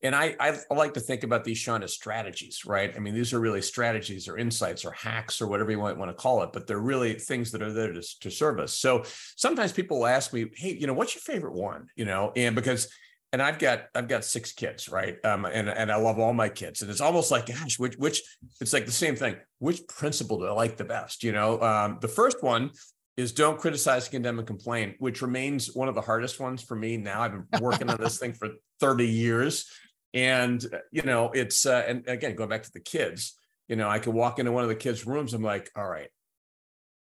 And 0.03 0.15
I, 0.15 0.37
I 0.41 0.59
like 0.75 0.95
to 0.95 1.01
think 1.01 1.23
about 1.23 1.45
these, 1.45 1.57
Sean, 1.57 1.83
as 1.83 1.95
strategies, 1.95 2.65
right? 2.67 2.93
I 2.95 2.99
mean, 2.99 3.15
these 3.15 3.33
are 3.33 3.41
really 3.41 3.63
strategies 3.63 4.29
or 4.29 4.37
insights 4.37 4.85
or 4.85 4.91
hacks 4.91 5.41
or 5.41 5.47
whatever 5.47 5.71
you 5.71 5.79
might 5.79 5.97
want 5.97 6.11
to 6.11 6.21
call 6.21 6.43
it, 6.43 6.51
but 6.53 6.67
they're 6.67 6.79
really 6.79 7.15
things 7.15 7.53
that 7.53 7.63
are 7.63 7.73
there 7.73 7.93
to, 7.93 8.03
to 8.21 8.31
serve 8.31 8.59
us. 8.59 8.75
So 8.75 9.05
sometimes 9.37 9.73
people 9.73 10.07
ask 10.07 10.33
me, 10.33 10.47
hey, 10.55 10.77
you 10.79 10.87
know, 10.87 10.93
what's 10.93 11.15
your 11.15 11.23
favorite 11.23 11.55
one? 11.55 11.87
You 11.97 12.05
know, 12.05 12.33
and 12.37 12.55
because 12.55 12.89
and 13.33 13.43
I've 13.43 13.59
got 13.59 13.85
I've 13.95 14.09
got 14.09 14.25
six 14.25 14.53
kids, 14.53 14.89
right? 14.89 15.17
Um, 15.25 15.45
and 15.45 15.69
and 15.69 15.93
I 15.93 15.97
love 15.97 16.19
all 16.19 16.33
my 16.33 16.49
kids, 16.49 16.83
and 16.83 16.91
it's 16.91 17.01
almost 17.01 17.31
like, 17.31 17.47
gosh, 17.47 17.79
which 17.79 17.97
which 17.97 18.23
it's 18.61 18.73
like 18.73 18.87
the 18.87 18.93
same 18.93 19.17
thing. 19.17 19.37
Which 19.59 19.87
principle 19.87 20.39
do 20.39 20.47
I 20.47 20.53
like 20.53 20.77
the 20.77 20.85
best? 20.85 21.23
You 21.23 21.33
know, 21.33 21.61
um, 21.61 21.99
the 22.01 22.09
first 22.09 22.43
one 22.43 22.71
is 23.19 23.33
don't 23.33 23.59
criticize, 23.59 24.09
condemn, 24.09 24.39
and 24.39 24.47
complain, 24.47 24.95
which 25.01 25.23
remains 25.23 25.75
one 25.75 25.89
of 25.89 25.97
the 25.97 26.01
hardest 26.01 26.39
ones 26.39 26.63
for 26.63 26.77
me 26.77 26.97
now. 26.97 27.21
I've 27.21 27.33
been 27.51 27.61
working 27.61 27.91
on 27.91 27.97
this 28.01 28.17
thing 28.17 28.33
for 28.33 28.49
30 28.79 29.09
years. 29.09 29.69
And, 30.15 30.65
you 30.93 31.03
know, 31.03 31.33
it's, 31.33 31.67
uh, 31.67 31.83
and 31.85 32.07
again, 32.07 32.37
going 32.37 32.49
back 32.49 32.63
to 32.63 32.73
the 32.73 32.79
kids, 32.79 33.37
you 33.67 33.75
know, 33.75 33.89
I 33.89 33.99
could 33.99 34.15
walk 34.15 34.39
into 34.39 34.53
one 34.53 34.63
of 34.63 34.69
the 34.69 34.77
kids' 34.77 35.05
rooms. 35.05 35.35
I'm 35.35 35.43
like, 35.43 35.69
all 35.75 35.87
right, 35.89 36.09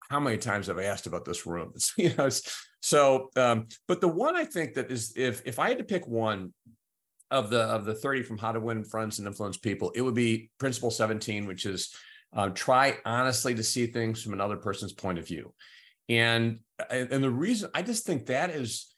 how 0.09 0.19
many 0.19 0.37
times 0.37 0.67
have 0.67 0.77
I 0.77 0.83
asked 0.83 1.07
about 1.07 1.23
this 1.23 1.47
room? 1.47 1.73
you 1.97 2.13
know, 2.17 2.29
so, 2.83 3.29
um, 3.35 3.67
but 3.87 4.01
the 4.01 4.07
one 4.07 4.35
I 4.35 4.45
think 4.45 4.73
that 4.75 4.91
is, 4.91 5.13
if, 5.15 5.41
if 5.45 5.57
I 5.57 5.69
had 5.69 5.79
to 5.79 5.83
pick 5.83 6.07
one 6.07 6.53
of 7.31 7.49
the, 7.49 7.61
of 7.61 7.85
the 7.85 7.95
30 7.95 8.23
from 8.23 8.37
how 8.37 8.51
to 8.51 8.59
win 8.59 8.83
friends 8.83 9.17
and 9.17 9.27
influence 9.27 9.57
people, 9.57 9.91
it 9.95 10.01
would 10.01 10.13
be 10.13 10.51
principle 10.59 10.91
17, 10.91 11.47
which 11.47 11.65
is 11.65 11.95
uh, 12.35 12.49
try 12.49 12.97
honestly 13.05 13.55
to 13.55 13.63
see 13.63 13.87
things 13.87 14.21
from 14.21 14.33
another 14.33 14.57
person's 14.57 14.93
point 14.93 15.17
of 15.17 15.27
view. 15.27 15.53
And 16.09 16.59
and 16.89 17.23
the 17.23 17.29
reason 17.29 17.69
i 17.73 17.81
just 17.81 18.05
think 18.05 18.25
that 18.27 18.49
is 18.49 18.93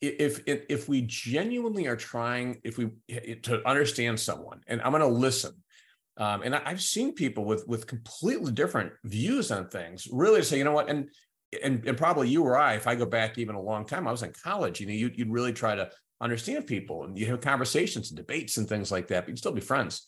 if 0.00 0.42
if, 0.46 0.64
if 0.68 0.88
we 0.88 1.02
genuinely 1.02 1.86
are 1.86 1.96
trying 1.96 2.60
if 2.64 2.78
we 2.78 2.90
to 3.42 3.66
understand 3.68 4.18
someone 4.18 4.60
and 4.66 4.80
i'm 4.82 4.92
going 4.92 5.00
to 5.00 5.08
listen 5.08 5.52
um, 6.16 6.42
and 6.42 6.54
I, 6.54 6.68
have 6.68 6.82
seen 6.82 7.14
people 7.14 7.44
with 7.44 7.66
with 7.66 7.86
completely 7.86 8.52
different 8.52 8.92
views 9.04 9.50
on 9.50 9.68
things 9.68 10.06
really 10.10 10.42
say 10.42 10.58
you 10.58 10.64
know 10.64 10.72
what? 10.72 10.90
And 10.90 11.08
and, 11.62 11.84
and 11.86 11.96
probably 11.96 12.28
you 12.28 12.42
or 12.44 12.56
i 12.56 12.74
if 12.74 12.86
i 12.86 12.94
go 12.94 13.06
back 13.06 13.38
even 13.38 13.54
a 13.54 13.60
long 13.60 13.84
time 13.84 14.06
i 14.06 14.10
was 14.10 14.22
in 14.22 14.32
college 14.44 14.80
you 14.80 14.86
know 14.86 14.92
you'd, 14.92 15.18
you'd 15.18 15.32
really 15.32 15.52
try 15.52 15.74
to 15.74 15.90
understand 16.20 16.66
people 16.66 17.04
and 17.04 17.18
you 17.18 17.26
have 17.26 17.40
conversations 17.40 18.10
and 18.10 18.16
debates 18.16 18.56
and 18.56 18.68
things 18.68 18.92
like 18.92 19.08
that 19.08 19.24
but 19.24 19.28
you'd 19.28 19.38
still 19.38 19.52
be 19.52 19.60
friends. 19.60 20.06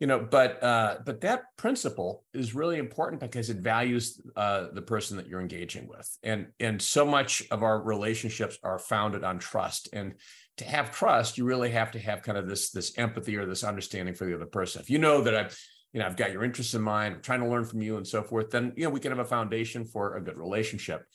You 0.00 0.08
know 0.08 0.26
but 0.28 0.62
uh, 0.62 0.98
but 1.06 1.20
that 1.20 1.44
principle 1.56 2.24
is 2.34 2.54
really 2.54 2.78
important 2.78 3.20
because 3.20 3.48
it 3.48 3.58
values 3.58 4.20
uh, 4.36 4.66
the 4.72 4.82
person 4.82 5.16
that 5.16 5.28
you're 5.28 5.40
engaging 5.40 5.88
with. 5.88 6.18
And 6.24 6.48
and 6.58 6.82
so 6.82 7.06
much 7.06 7.44
of 7.52 7.62
our 7.62 7.80
relationships 7.80 8.58
are 8.64 8.78
founded 8.78 9.22
on 9.22 9.38
trust. 9.38 9.88
And 9.92 10.14
to 10.56 10.64
have 10.64 10.90
trust 10.90 11.38
you 11.38 11.44
really 11.44 11.70
have 11.70 11.92
to 11.92 12.00
have 12.00 12.22
kind 12.22 12.36
of 12.36 12.48
this 12.48 12.70
this 12.70 12.98
empathy 12.98 13.36
or 13.36 13.46
this 13.46 13.62
understanding 13.62 14.14
for 14.14 14.26
the 14.26 14.34
other 14.34 14.46
person. 14.46 14.82
If 14.82 14.90
you 14.90 14.98
know 14.98 15.22
that 15.22 15.34
i've 15.34 15.58
you 15.94 16.00
know 16.00 16.06
i've 16.06 16.16
got 16.16 16.32
your 16.32 16.44
interests 16.44 16.74
in 16.74 16.82
mind 16.82 17.14
i'm 17.14 17.22
trying 17.22 17.40
to 17.40 17.48
learn 17.48 17.64
from 17.64 17.80
you 17.80 17.96
and 17.96 18.06
so 18.06 18.22
forth 18.22 18.50
then 18.50 18.72
you 18.76 18.84
know 18.84 18.90
we 18.90 19.00
can 19.00 19.12
have 19.12 19.20
a 19.20 19.24
foundation 19.24 19.86
for 19.86 20.16
a 20.16 20.20
good 20.20 20.36
relationship. 20.36 21.06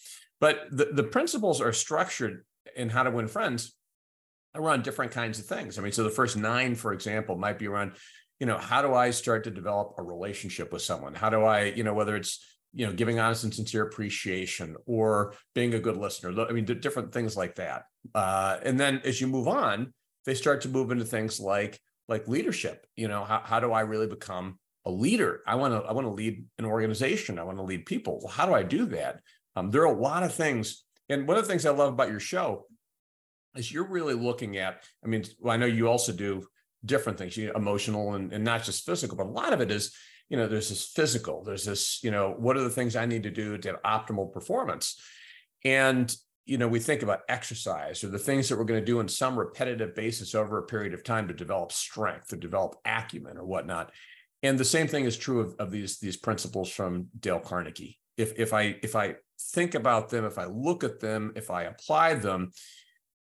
But 0.42 0.68
the, 0.72 0.86
the 0.94 1.04
principles 1.04 1.60
are 1.60 1.74
structured 1.74 2.46
in 2.76 2.90
how 2.90 3.04
to 3.04 3.12
win 3.12 3.28
friends 3.28 3.76
around 4.56 4.84
different 4.84 5.12
kinds 5.12 5.38
of 5.38 5.46
things. 5.46 5.78
I 5.78 5.82
mean 5.82 5.92
so 5.92 6.04
the 6.04 6.10
first 6.10 6.38
nine 6.38 6.76
for 6.76 6.94
example 6.94 7.36
might 7.38 7.60
be 7.60 7.68
around 7.68 7.92
you 8.40 8.48
know 8.48 8.58
how 8.58 8.82
do 8.82 8.94
i 8.94 9.12
start 9.12 9.44
to 9.44 9.52
develop 9.52 9.96
a 9.98 10.04
relationship 10.04 10.72
with 10.72 10.82
someone? 10.82 11.14
How 11.14 11.30
do 11.30 11.44
i 11.44 11.66
you 11.66 11.84
know 11.84 11.94
whether 11.94 12.16
it's 12.16 12.44
you 12.74 12.86
know 12.86 12.94
giving 12.94 13.20
honest 13.20 13.44
and 13.44 13.54
sincere 13.54 13.84
appreciation 13.84 14.76
or 14.86 15.34
being 15.56 15.74
a 15.74 15.80
good 15.80 15.98
listener 15.98 16.30
i 16.48 16.54
mean 16.54 16.66
different 16.66 17.12
things 17.12 17.36
like 17.36 17.56
that. 17.56 17.84
Uh, 18.16 18.58
and 18.64 18.80
then 18.80 19.02
as 19.04 19.20
you 19.20 19.28
move 19.28 19.48
on 19.48 19.94
they 20.26 20.36
start 20.36 20.62
to 20.62 20.70
move 20.70 20.92
into 20.92 21.04
things 21.06 21.40
like 21.40 21.80
like 22.08 22.28
leadership. 22.28 22.86
You 22.96 23.08
know 23.10 23.24
how, 23.26 23.42
how 23.44 23.60
do 23.60 23.74
i 23.74 23.82
really 23.82 24.08
become 24.08 24.58
a 24.86 24.92
leader. 24.92 25.42
I 25.46 25.56
want 25.56 25.74
to 25.74 25.88
i 25.88 25.94
want 25.94 26.06
to 26.06 26.14
lead 26.14 26.46
an 26.58 26.66
organization. 26.66 27.40
I 27.40 27.44
want 27.44 27.58
to 27.58 27.64
lead 27.64 27.86
people. 27.86 28.20
Well 28.22 28.34
how 28.34 28.46
do 28.46 28.54
i 28.54 28.64
do 28.64 28.86
that? 28.88 29.22
Um, 29.56 29.72
there 29.72 29.82
are 29.82 29.94
a 29.94 30.00
lot 30.00 30.24
of 30.24 30.34
things. 30.34 30.84
And 31.10 31.28
one 31.28 31.38
of 31.38 31.44
the 31.44 31.50
things 31.50 31.66
i 31.66 31.72
love 31.72 31.94
about 31.94 32.10
your 32.12 32.20
show 32.20 32.66
is 33.56 33.72
you're 33.72 33.88
really 33.88 34.14
looking 34.14 34.58
at 34.58 34.84
i 35.04 35.08
mean 35.08 35.24
well, 35.40 35.54
i 35.54 35.58
know 35.58 35.66
you 35.66 35.90
also 35.90 36.12
do 36.12 36.46
different 36.86 37.18
things, 37.18 37.36
you 37.36 37.48
know, 37.48 37.54
emotional 37.54 38.14
and, 38.14 38.32
and 38.34 38.44
not 38.44 38.64
just 38.64 38.86
physical, 38.86 39.18
but 39.18 39.28
a 39.28 39.30
lot 39.30 39.54
of 39.54 39.62
it 39.62 39.72
is, 39.72 39.96
you 40.30 40.38
know, 40.38 40.48
there's 40.48 40.70
this 40.70 40.86
physical, 40.86 41.44
there's 41.44 41.66
this, 41.66 42.04
you 42.04 42.12
know, 42.12 42.36
what 42.38 42.56
are 42.56 42.64
the 42.64 42.70
things 42.70 42.96
I 42.96 43.06
need 43.06 43.24
to 43.24 43.32
do 43.32 43.58
to 43.58 43.70
have 43.70 43.84
optimal 43.84 44.32
performance? 44.32 45.02
And, 45.66 46.14
you 46.46 46.58
know, 46.58 46.68
we 46.68 46.80
think 46.80 47.04
about 47.04 47.22
exercise 47.28 48.04
or 48.04 48.08
the 48.08 48.20
things 48.20 48.48
that 48.50 48.58
we're 48.58 48.64
going 48.64 48.80
to 48.80 48.86
do 48.86 49.00
in 49.00 49.08
some 49.08 49.38
repetitive 49.38 49.96
basis 49.96 50.36
over 50.36 50.58
a 50.58 50.66
period 50.66 50.94
of 50.94 51.04
time 51.04 51.28
to 51.28 51.34
develop 51.34 51.72
strength, 51.72 52.30
to 52.30 52.38
develop 52.38 52.76
acumen 52.86 53.38
or 53.38 53.46
whatnot. 53.46 53.92
And 54.44 54.58
the 54.58 54.66
same 54.66 54.88
thing 54.88 55.06
is 55.06 55.18
true 55.18 55.42
of, 55.42 55.56
of 55.60 55.72
these, 55.72 56.00
these 56.00 56.18
principles 56.18 56.70
from 56.70 57.08
Dale 57.20 57.40
Carnegie. 57.40 58.00
If, 58.18 58.38
if 58.38 58.54
I 58.54 58.76
if 58.84 58.96
I 58.96 59.16
think 59.54 59.76
about 59.76 60.10
them, 60.10 60.26
if 60.26 60.38
I 60.38 60.46
look 60.46 60.84
at 60.84 61.00
them, 61.00 61.32
if 61.36 61.50
I 61.50 61.64
apply 61.64 62.16
them 62.16 62.52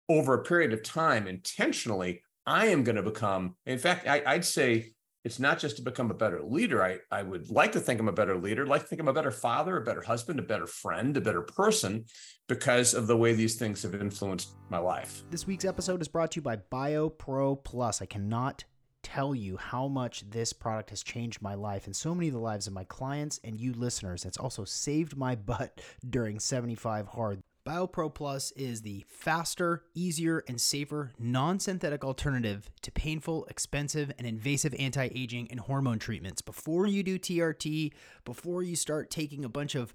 over 0.08 0.34
a 0.34 0.44
period 0.44 0.72
of 0.72 0.82
time 0.82 1.26
intentionally, 1.26 2.22
I 2.46 2.66
am 2.66 2.84
going 2.84 2.96
to 2.96 3.02
become, 3.02 3.56
in 3.66 3.78
fact, 3.78 4.06
I, 4.06 4.34
would 4.34 4.44
say 4.44 4.92
it's 5.24 5.40
not 5.40 5.58
just 5.58 5.76
to 5.76 5.82
become 5.82 6.10
a 6.10 6.14
better 6.14 6.42
leader. 6.42 6.84
I, 6.84 6.98
I 7.10 7.22
would 7.22 7.50
like 7.50 7.72
to 7.72 7.80
think 7.80 7.98
I'm 7.98 8.08
a 8.08 8.12
better 8.12 8.36
leader, 8.36 8.62
I'd 8.62 8.68
like 8.68 8.82
to 8.82 8.86
think 8.86 9.00
I'm 9.00 9.08
a 9.08 9.14
better 9.14 9.30
father, 9.30 9.76
a 9.76 9.84
better 9.84 10.02
husband, 10.02 10.38
a 10.38 10.42
better 10.42 10.66
friend, 10.66 11.16
a 11.16 11.20
better 11.20 11.42
person 11.42 12.04
because 12.46 12.92
of 12.92 13.06
the 13.06 13.16
way 13.16 13.32
these 13.32 13.56
things 13.56 13.82
have 13.82 13.94
influenced 13.94 14.54
my 14.68 14.78
life. 14.78 15.24
This 15.30 15.46
week's 15.46 15.64
episode 15.64 16.02
is 16.02 16.08
brought 16.08 16.32
to 16.32 16.36
you 16.36 16.42
by 16.42 16.56
BioPro 16.56 17.64
Plus. 17.64 18.02
I 18.02 18.06
cannot 18.06 18.64
tell 19.04 19.34
you 19.34 19.56
how 19.56 19.86
much 19.86 20.28
this 20.30 20.52
product 20.52 20.90
has 20.90 21.02
changed 21.02 21.40
my 21.40 21.54
life 21.54 21.86
and 21.86 21.94
so 21.94 22.14
many 22.14 22.28
of 22.28 22.34
the 22.34 22.40
lives 22.40 22.66
of 22.66 22.72
my 22.72 22.84
clients 22.84 23.38
and 23.44 23.60
you 23.60 23.72
listeners. 23.72 24.24
It's 24.24 24.38
also 24.38 24.64
saved 24.64 25.16
my 25.16 25.34
butt 25.36 25.80
during 26.08 26.40
75 26.40 27.08
hard. 27.08 27.40
BioPro 27.66 28.12
Plus 28.12 28.50
is 28.52 28.82
the 28.82 29.06
faster, 29.08 29.84
easier, 29.94 30.44
and 30.46 30.60
safer 30.60 31.12
non 31.18 31.58
synthetic 31.58 32.04
alternative 32.04 32.68
to 32.82 32.92
painful, 32.92 33.46
expensive, 33.46 34.12
and 34.18 34.26
invasive 34.26 34.74
anti 34.78 35.08
aging 35.14 35.48
and 35.50 35.60
hormone 35.60 35.98
treatments. 35.98 36.42
Before 36.42 36.86
you 36.86 37.02
do 37.02 37.18
TRT, 37.18 37.92
before 38.26 38.62
you 38.62 38.76
start 38.76 39.10
taking 39.10 39.46
a 39.46 39.48
bunch 39.48 39.74
of 39.74 39.94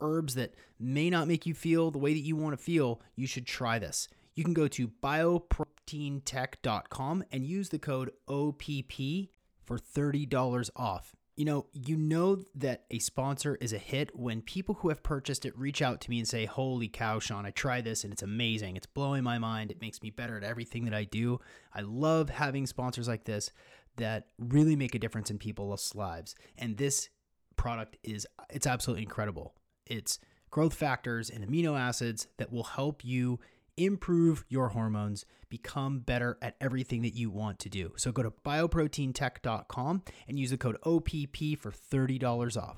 herbs 0.00 0.36
that 0.36 0.54
may 0.78 1.10
not 1.10 1.26
make 1.26 1.44
you 1.44 1.54
feel 1.54 1.90
the 1.90 1.98
way 1.98 2.14
that 2.14 2.20
you 2.20 2.36
want 2.36 2.56
to 2.56 2.62
feel, 2.62 3.00
you 3.16 3.26
should 3.26 3.46
try 3.46 3.80
this. 3.80 4.06
You 4.38 4.44
can 4.44 4.54
go 4.54 4.68
to 4.68 4.86
bioproteintech.com 4.86 7.24
and 7.32 7.44
use 7.44 7.70
the 7.70 7.80
code 7.80 8.12
OPP 8.28 9.30
for 9.64 9.76
$30 9.76 10.70
off. 10.76 11.16
You 11.34 11.44
know, 11.44 11.66
you 11.72 11.96
know 11.96 12.44
that 12.54 12.84
a 12.88 13.00
sponsor 13.00 13.58
is 13.60 13.72
a 13.72 13.78
hit 13.78 14.14
when 14.14 14.42
people 14.42 14.76
who 14.76 14.90
have 14.90 15.02
purchased 15.02 15.44
it 15.44 15.58
reach 15.58 15.82
out 15.82 16.00
to 16.02 16.10
me 16.10 16.20
and 16.20 16.28
say, 16.28 16.44
Holy 16.44 16.86
cow, 16.86 17.18
Sean, 17.18 17.46
I 17.46 17.50
tried 17.50 17.82
this 17.82 18.04
and 18.04 18.12
it's 18.12 18.22
amazing. 18.22 18.76
It's 18.76 18.86
blowing 18.86 19.24
my 19.24 19.38
mind. 19.38 19.72
It 19.72 19.80
makes 19.80 20.00
me 20.02 20.10
better 20.10 20.36
at 20.36 20.44
everything 20.44 20.84
that 20.84 20.94
I 20.94 21.02
do. 21.02 21.40
I 21.74 21.80
love 21.80 22.30
having 22.30 22.68
sponsors 22.68 23.08
like 23.08 23.24
this 23.24 23.50
that 23.96 24.28
really 24.38 24.76
make 24.76 24.94
a 24.94 25.00
difference 25.00 25.32
in 25.32 25.38
people's 25.38 25.96
lives. 25.96 26.36
And 26.56 26.76
this 26.76 27.08
product 27.56 27.96
is 28.04 28.24
it's 28.50 28.68
absolutely 28.68 29.02
incredible. 29.02 29.56
It's 29.84 30.20
growth 30.50 30.74
factors 30.74 31.28
and 31.28 31.44
amino 31.44 31.76
acids 31.76 32.28
that 32.36 32.52
will 32.52 32.62
help 32.62 33.04
you 33.04 33.40
improve 33.78 34.44
your 34.48 34.68
hormones, 34.68 35.24
become 35.48 36.00
better 36.00 36.38
at 36.42 36.56
everything 36.60 37.02
that 37.02 37.14
you 37.14 37.30
want 37.30 37.58
to 37.60 37.68
do. 37.68 37.92
So 37.96 38.12
go 38.12 38.22
to 38.22 38.30
bioproteintech.com 38.30 40.02
and 40.28 40.38
use 40.38 40.50
the 40.50 40.58
code 40.58 40.76
OPP 40.84 41.58
for 41.58 41.72
$30 41.72 42.56
off. 42.56 42.76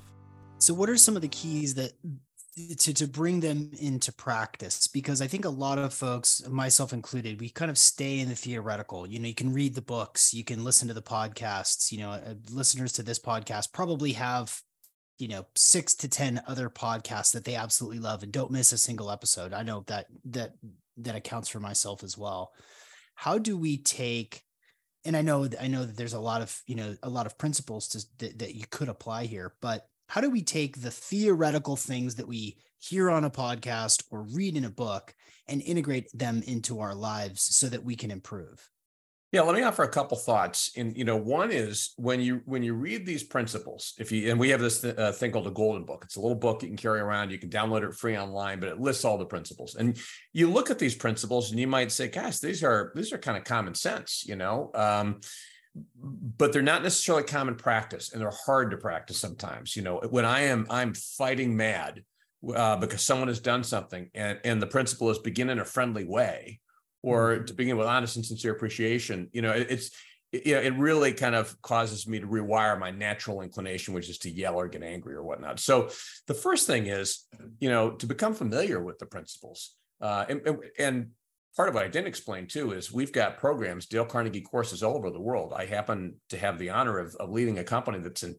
So 0.58 0.74
what 0.74 0.90
are 0.90 0.96
some 0.96 1.16
of 1.16 1.22
the 1.22 1.28
keys 1.28 1.74
that 1.74 1.92
to, 2.78 2.92
to 2.94 3.06
bring 3.06 3.40
them 3.40 3.70
into 3.78 4.12
practice 4.12 4.86
because 4.88 5.22
I 5.22 5.26
think 5.26 5.44
a 5.44 5.50
lot 5.50 5.78
of 5.78 5.94
folks, 5.94 6.46
myself 6.48 6.92
included, 6.92 7.40
we 7.40 7.48
kind 7.48 7.70
of 7.70 7.78
stay 7.78 8.18
in 8.18 8.28
the 8.28 8.34
theoretical. 8.34 9.06
You 9.06 9.18
know, 9.18 9.28
you 9.28 9.34
can 9.34 9.52
read 9.52 9.74
the 9.74 9.82
books, 9.82 10.34
you 10.34 10.44
can 10.44 10.64
listen 10.64 10.88
to 10.88 10.94
the 10.94 11.02
podcasts. 11.02 11.92
You 11.92 11.98
know, 11.98 12.10
uh, 12.10 12.34
listeners 12.50 12.92
to 12.94 13.02
this 13.02 13.18
podcast 13.18 13.72
probably 13.72 14.12
have, 14.12 14.62
you 15.18 15.28
know, 15.28 15.46
six 15.54 15.94
to 15.96 16.08
ten 16.08 16.42
other 16.46 16.68
podcasts 16.68 17.32
that 17.32 17.44
they 17.44 17.54
absolutely 17.54 18.00
love 18.00 18.22
and 18.22 18.32
don't 18.32 18.50
miss 18.50 18.72
a 18.72 18.78
single 18.78 19.10
episode. 19.10 19.52
I 19.52 19.62
know 19.62 19.84
that 19.86 20.06
that 20.26 20.54
that 21.04 21.16
accounts 21.16 21.48
for 21.48 21.60
myself 21.60 22.02
as 22.02 22.16
well. 22.16 22.52
How 23.14 23.38
do 23.38 23.56
we 23.56 23.78
take 23.78 24.42
and 25.04 25.16
I 25.16 25.22
know 25.22 25.48
I 25.58 25.68
know 25.68 25.84
that 25.84 25.96
there's 25.96 26.12
a 26.12 26.20
lot 26.20 26.42
of, 26.42 26.60
you 26.66 26.74
know, 26.74 26.94
a 27.02 27.08
lot 27.08 27.26
of 27.26 27.38
principles 27.38 27.88
to, 27.88 28.04
that, 28.18 28.38
that 28.40 28.54
you 28.54 28.64
could 28.70 28.88
apply 28.88 29.26
here, 29.26 29.54
but 29.62 29.86
how 30.08 30.20
do 30.20 30.28
we 30.28 30.42
take 30.42 30.80
the 30.80 30.90
theoretical 30.90 31.76
things 31.76 32.16
that 32.16 32.28
we 32.28 32.58
hear 32.78 33.10
on 33.10 33.24
a 33.24 33.30
podcast 33.30 34.02
or 34.10 34.22
read 34.22 34.56
in 34.56 34.64
a 34.64 34.70
book 34.70 35.14
and 35.46 35.62
integrate 35.62 36.08
them 36.12 36.42
into 36.46 36.80
our 36.80 36.94
lives 36.94 37.42
so 37.42 37.68
that 37.68 37.84
we 37.84 37.96
can 37.96 38.10
improve? 38.10 38.68
Yeah, 39.32 39.42
let 39.42 39.54
me 39.54 39.62
offer 39.62 39.84
a 39.84 39.88
couple 39.88 40.16
thoughts. 40.16 40.72
And 40.76 40.96
you 40.96 41.04
know, 41.04 41.16
one 41.16 41.52
is 41.52 41.94
when 41.96 42.20
you 42.20 42.42
when 42.46 42.64
you 42.64 42.74
read 42.74 43.06
these 43.06 43.22
principles, 43.22 43.94
if 43.98 44.10
you 44.10 44.28
and 44.28 44.40
we 44.40 44.48
have 44.48 44.60
this 44.60 44.80
th- 44.80 44.96
uh, 44.98 45.12
thing 45.12 45.30
called 45.30 45.46
the 45.46 45.50
Golden 45.50 45.84
Book. 45.84 46.02
It's 46.04 46.16
a 46.16 46.20
little 46.20 46.36
book 46.36 46.62
you 46.62 46.68
can 46.68 46.76
carry 46.76 46.98
around. 46.98 47.30
You 47.30 47.38
can 47.38 47.48
download 47.48 47.88
it 47.88 47.94
free 47.94 48.18
online, 48.18 48.58
but 48.58 48.68
it 48.68 48.80
lists 48.80 49.04
all 49.04 49.18
the 49.18 49.24
principles. 49.24 49.76
And 49.76 49.96
you 50.32 50.50
look 50.50 50.68
at 50.68 50.80
these 50.80 50.96
principles, 50.96 51.50
and 51.50 51.60
you 51.60 51.68
might 51.68 51.92
say, 51.92 52.08
"Gosh, 52.08 52.40
these 52.40 52.64
are 52.64 52.92
these 52.96 53.12
are 53.12 53.18
kind 53.18 53.38
of 53.38 53.44
common 53.44 53.74
sense," 53.76 54.24
you 54.26 54.34
know. 54.34 54.72
Um, 54.74 55.20
but 55.94 56.52
they're 56.52 56.62
not 56.62 56.82
necessarily 56.82 57.22
common 57.22 57.54
practice, 57.54 58.12
and 58.12 58.20
they're 58.20 58.32
hard 58.46 58.72
to 58.72 58.78
practice 58.78 59.20
sometimes. 59.20 59.76
You 59.76 59.82
know, 59.82 60.00
when 60.10 60.24
I 60.24 60.40
am 60.42 60.66
I'm 60.68 60.92
fighting 60.92 61.56
mad 61.56 62.02
uh, 62.52 62.78
because 62.78 63.02
someone 63.02 63.28
has 63.28 63.38
done 63.38 63.62
something, 63.62 64.10
and 64.12 64.40
and 64.42 64.60
the 64.60 64.66
principle 64.66 65.08
is 65.10 65.20
begin 65.20 65.50
in 65.50 65.60
a 65.60 65.64
friendly 65.64 66.04
way 66.04 66.58
or 67.02 67.36
mm-hmm. 67.36 67.44
to 67.44 67.54
begin 67.54 67.76
with 67.76 67.86
honest 67.86 68.16
and 68.16 68.24
sincere 68.24 68.52
appreciation 68.52 69.28
you 69.32 69.42
know 69.42 69.52
it's 69.52 69.90
it, 70.32 70.46
you 70.46 70.54
know 70.54 70.60
it 70.60 70.74
really 70.76 71.12
kind 71.12 71.34
of 71.34 71.60
causes 71.62 72.06
me 72.06 72.20
to 72.20 72.26
rewire 72.26 72.78
my 72.78 72.90
natural 72.90 73.42
inclination 73.42 73.94
which 73.94 74.08
is 74.08 74.18
to 74.18 74.30
yell 74.30 74.56
or 74.56 74.68
get 74.68 74.82
angry 74.82 75.14
or 75.14 75.22
whatnot 75.22 75.58
so 75.60 75.88
the 76.26 76.34
first 76.34 76.66
thing 76.66 76.86
is 76.86 77.26
you 77.58 77.68
know 77.68 77.90
to 77.90 78.06
become 78.06 78.34
familiar 78.34 78.82
with 78.82 78.98
the 78.98 79.06
principles 79.06 79.74
uh, 80.00 80.24
and, 80.28 80.40
and, 80.46 80.58
and 80.78 81.06
part 81.56 81.68
of 81.68 81.74
what 81.74 81.84
I 81.84 81.88
didn't 81.88 82.08
explain 82.08 82.46
too 82.46 82.72
is 82.72 82.92
we've 82.92 83.12
got 83.12 83.38
programs, 83.38 83.86
Dale 83.86 84.04
Carnegie 84.04 84.40
courses 84.40 84.82
all 84.82 84.96
over 84.96 85.10
the 85.10 85.20
world. 85.20 85.52
I 85.54 85.66
happen 85.66 86.14
to 86.30 86.38
have 86.38 86.58
the 86.58 86.70
honor 86.70 86.98
of, 86.98 87.14
of 87.16 87.30
leading 87.30 87.58
a 87.58 87.64
company 87.64 87.98
that's 87.98 88.22
in 88.22 88.36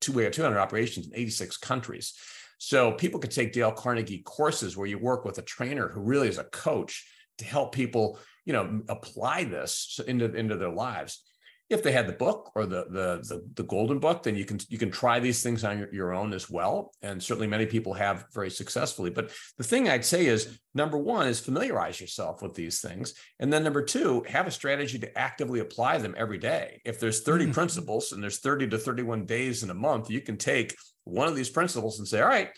two, 0.00 0.12
way 0.12 0.24
have 0.24 0.32
200 0.32 0.58
operations 0.58 1.06
in 1.06 1.14
86 1.14 1.56
countries. 1.58 2.14
So 2.58 2.92
people 2.92 3.18
can 3.18 3.30
take 3.30 3.52
Dale 3.52 3.72
Carnegie 3.72 4.22
courses 4.22 4.76
where 4.76 4.86
you 4.86 4.98
work 4.98 5.24
with 5.24 5.38
a 5.38 5.42
trainer 5.42 5.88
who 5.88 6.00
really 6.00 6.28
is 6.28 6.38
a 6.38 6.44
coach 6.44 7.06
to 7.42 7.48
help 7.48 7.74
people, 7.74 8.18
you 8.44 8.52
know, 8.52 8.82
apply 8.88 9.44
this 9.44 10.00
into 10.06 10.32
into 10.34 10.56
their 10.56 10.70
lives. 10.70 11.24
If 11.70 11.82
they 11.82 11.92
had 11.92 12.06
the 12.06 12.12
book 12.12 12.52
or 12.54 12.66
the 12.66 12.84
the 12.90 13.22
the, 13.22 13.42
the 13.54 13.62
golden 13.64 13.98
book, 13.98 14.22
then 14.22 14.36
you 14.36 14.44
can 14.44 14.58
you 14.68 14.78
can 14.78 14.90
try 14.90 15.20
these 15.20 15.42
things 15.42 15.64
on 15.64 15.78
your, 15.78 15.94
your 15.94 16.12
own 16.12 16.34
as 16.34 16.50
well. 16.50 16.92
And 17.00 17.22
certainly 17.22 17.46
many 17.46 17.66
people 17.66 17.94
have 17.94 18.26
very 18.34 18.50
successfully. 18.50 19.10
But 19.10 19.32
the 19.56 19.64
thing 19.64 19.88
I'd 19.88 20.04
say 20.04 20.26
is 20.26 20.58
number 20.74 20.98
one 20.98 21.26
is 21.26 21.40
familiarize 21.40 22.00
yourself 22.00 22.42
with 22.42 22.54
these 22.54 22.80
things. 22.80 23.14
And 23.40 23.52
then 23.52 23.64
number 23.64 23.82
two, 23.82 24.24
have 24.28 24.46
a 24.46 24.50
strategy 24.50 24.98
to 24.98 25.18
actively 25.18 25.60
apply 25.60 25.98
them 25.98 26.14
every 26.16 26.38
day. 26.38 26.82
If 26.84 27.00
there's 27.00 27.22
30 27.22 27.44
mm-hmm. 27.44 27.52
principles 27.54 28.12
and 28.12 28.22
there's 28.22 28.40
30 28.40 28.68
to 28.68 28.78
31 28.78 29.24
days 29.24 29.62
in 29.62 29.70
a 29.70 29.74
month, 29.74 30.10
you 30.10 30.20
can 30.20 30.36
take 30.36 30.76
one 31.04 31.28
of 31.28 31.34
these 31.34 31.50
principles 31.50 31.98
and 31.98 32.06
say, 32.06 32.20
all 32.20 32.28
right, 32.28 32.50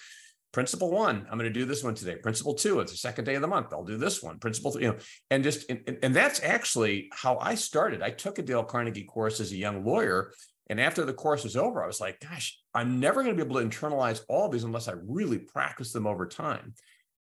principle 0.55 0.93
one 0.93 1.27
i'm 1.31 1.37
going 1.37 1.53
to 1.53 1.61
do 1.61 1.65
this 1.67 1.83
one 1.83 1.97
today. 1.97 2.15
Principle 2.15 2.55
two 2.55 2.79
it's 2.79 2.93
the 2.93 2.97
second 2.97 3.25
day 3.25 3.35
of 3.35 3.43
the 3.43 3.49
month 3.49 3.73
i'll 3.73 3.85
do 3.85 3.99
this 3.99 4.23
one. 4.23 4.39
Principle 4.39 4.71
three 4.71 4.85
you 4.85 4.93
know 4.93 4.99
and 5.29 5.43
just 5.43 5.69
and, 5.69 5.99
and 6.03 6.15
that's 6.15 6.41
actually 6.43 7.11
how 7.13 7.37
i 7.39 7.57
started. 7.57 8.03
I 8.03 8.11
took 8.11 8.39
a 8.39 8.43
dale 8.43 8.63
carnegie 8.63 9.03
course 9.03 9.41
as 9.41 9.51
a 9.51 9.57
young 9.57 9.85
lawyer 9.85 10.33
and 10.71 10.81
after 10.81 11.05
the 11.05 11.13
course 11.13 11.43
was 11.43 11.57
over 11.57 11.83
i 11.83 11.87
was 11.87 12.01
like 12.01 12.21
gosh 12.21 12.59
i'm 12.73 13.01
never 13.01 13.23
going 13.23 13.37
to 13.37 13.45
be 13.45 13.47
able 13.47 13.61
to 13.61 13.67
internalize 13.67 14.23
all 14.29 14.47
of 14.47 14.53
these 14.53 14.65
unless 14.65 14.87
i 14.87 14.95
really 15.07 15.39
practice 15.39 15.93
them 15.93 16.07
over 16.07 16.25
time. 16.25 16.73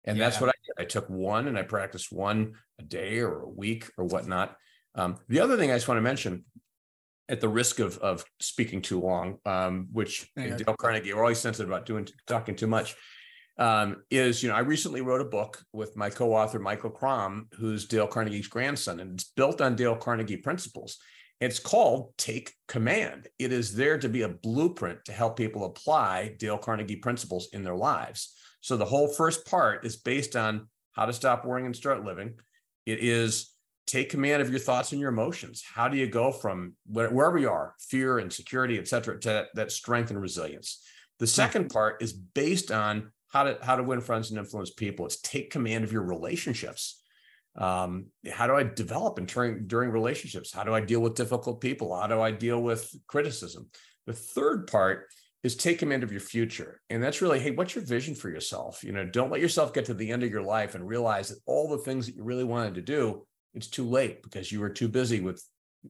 And 0.05 0.17
yeah. 0.17 0.25
that's 0.25 0.39
what 0.39 0.51
i 0.51 0.53
did. 0.65 0.83
I 0.83 0.85
took 0.85 1.09
one 1.09 1.47
and 1.47 1.57
i 1.57 1.63
practiced 1.63 2.13
one 2.13 2.53
a 2.79 2.83
day 2.83 3.19
or 3.19 3.41
a 3.41 3.49
week 3.49 3.89
or 3.97 4.05
whatnot. 4.05 4.55
Um, 4.93 5.17
the 5.27 5.39
other 5.39 5.57
thing 5.57 5.71
i 5.71 5.73
just 5.73 5.87
want 5.87 5.97
to 5.97 6.03
mention 6.03 6.45
at 7.29 7.41
the 7.41 7.49
risk 7.49 7.79
of 7.79 7.97
of 7.97 8.23
speaking 8.39 8.83
too 8.83 8.99
long, 8.99 9.39
um, 9.45 9.87
which 9.91 10.29
yeah. 10.35 10.55
Dale 10.55 10.75
Carnegie, 10.77 11.13
we're 11.13 11.21
always 11.21 11.39
sensitive 11.39 11.69
about 11.69 11.87
doing 11.87 12.07
talking 12.27 12.55
too 12.55 12.67
much 12.67 12.95
um, 13.57 14.03
is 14.09 14.41
you 14.41 14.49
know 14.49 14.55
I 14.55 14.59
recently 14.59 15.01
wrote 15.01 15.21
a 15.21 15.25
book 15.25 15.63
with 15.73 15.95
my 15.95 16.09
co-author 16.09 16.59
Michael 16.59 16.89
Crom, 16.89 17.47
who's 17.53 17.85
Dale 17.85 18.07
Carnegie's 18.07 18.47
grandson, 18.47 18.99
and 18.99 19.13
it's 19.13 19.25
built 19.25 19.61
on 19.61 19.75
Dale 19.75 19.95
Carnegie 19.95 20.37
principles. 20.37 20.97
It's 21.39 21.59
called 21.59 22.13
Take 22.17 22.53
Command. 22.67 23.27
It 23.37 23.51
is 23.51 23.75
there 23.75 23.97
to 23.97 24.07
be 24.07 24.21
a 24.21 24.29
blueprint 24.29 25.03
to 25.05 25.11
help 25.11 25.35
people 25.35 25.65
apply 25.65 26.35
Dale 26.39 26.57
Carnegie 26.57 26.95
principles 26.95 27.49
in 27.53 27.63
their 27.63 27.75
lives. 27.75 28.33
So 28.61 28.77
the 28.77 28.85
whole 28.85 29.09
first 29.13 29.45
part 29.45 29.85
is 29.85 29.97
based 29.97 30.35
on 30.35 30.69
how 30.93 31.05
to 31.05 31.13
stop 31.13 31.43
worrying 31.43 31.65
and 31.65 31.75
start 31.75 32.05
living. 32.05 32.35
It 32.85 32.99
is 32.99 33.51
take 33.87 34.09
command 34.09 34.41
of 34.41 34.49
your 34.49 34.59
thoughts 34.59 34.93
and 34.93 35.01
your 35.01 35.09
emotions. 35.09 35.63
How 35.75 35.89
do 35.89 35.97
you 35.97 36.07
go 36.07 36.31
from 36.31 36.75
wherever 36.87 37.37
you 37.37 37.49
are, 37.49 37.75
fear, 37.77 38.19
insecurity, 38.19 38.79
et 38.79 38.87
cetera, 38.87 39.19
to 39.19 39.47
that 39.53 39.71
strength 39.71 40.11
and 40.11 40.21
resilience? 40.21 40.81
The 41.19 41.27
second 41.27 41.69
part 41.69 42.01
is 42.01 42.13
based 42.13 42.71
on 42.71 43.11
how 43.33 43.43
to 43.43 43.57
how 43.63 43.75
to 43.75 43.83
win 43.83 43.99
friends 43.99 44.29
and 44.29 44.39
influence 44.39 44.69
people. 44.69 45.05
It's 45.05 45.19
take 45.19 45.49
command 45.49 45.83
of 45.83 45.91
your 45.91 46.03
relationships. 46.03 47.01
Um, 47.55 48.07
how 48.31 48.47
do 48.47 48.55
I 48.55 48.63
develop 48.63 49.17
and 49.17 49.27
turn 49.27 49.65
during 49.67 49.89
relationships? 49.89 50.53
How 50.53 50.63
do 50.63 50.73
I 50.73 50.81
deal 50.81 51.01
with 51.01 51.15
difficult 51.15 51.59
people? 51.59 51.99
How 51.99 52.07
do 52.07 52.21
I 52.21 52.31
deal 52.31 52.61
with 52.61 52.95
criticism? 53.07 53.69
The 54.05 54.13
third 54.13 54.67
part 54.67 55.07
is 55.43 55.55
take 55.55 55.79
command 55.79 56.03
of 56.03 56.11
your 56.11 56.21
future. 56.21 56.79
And 56.89 57.03
that's 57.03 57.21
really, 57.21 57.39
hey, 57.39 57.51
what's 57.51 57.75
your 57.75 57.83
vision 57.83 58.15
for 58.15 58.29
yourself? 58.29 58.83
You 58.83 58.91
know, 58.91 59.05
don't 59.05 59.31
let 59.31 59.41
yourself 59.41 59.73
get 59.73 59.85
to 59.85 59.93
the 59.93 60.11
end 60.11 60.23
of 60.23 60.31
your 60.31 60.41
life 60.41 60.73
and 60.73 60.87
realize 60.87 61.29
that 61.29 61.39
all 61.45 61.67
the 61.67 61.79
things 61.79 62.05
that 62.05 62.15
you 62.15 62.23
really 62.23 62.45
wanted 62.45 62.75
to 62.75 62.81
do, 62.81 63.25
it's 63.53 63.67
too 63.67 63.85
late 63.85 64.23
because 64.23 64.51
you 64.51 64.59
were 64.61 64.69
too 64.69 64.87
busy 64.87 65.19
with 65.19 65.43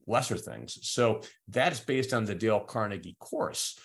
lesser 0.06 0.36
things. 0.36 0.78
So 0.82 1.20
that's 1.48 1.80
based 1.80 2.12
on 2.12 2.24
the 2.24 2.34
Dale 2.34 2.60
Carnegie 2.60 3.16
course. 3.20 3.78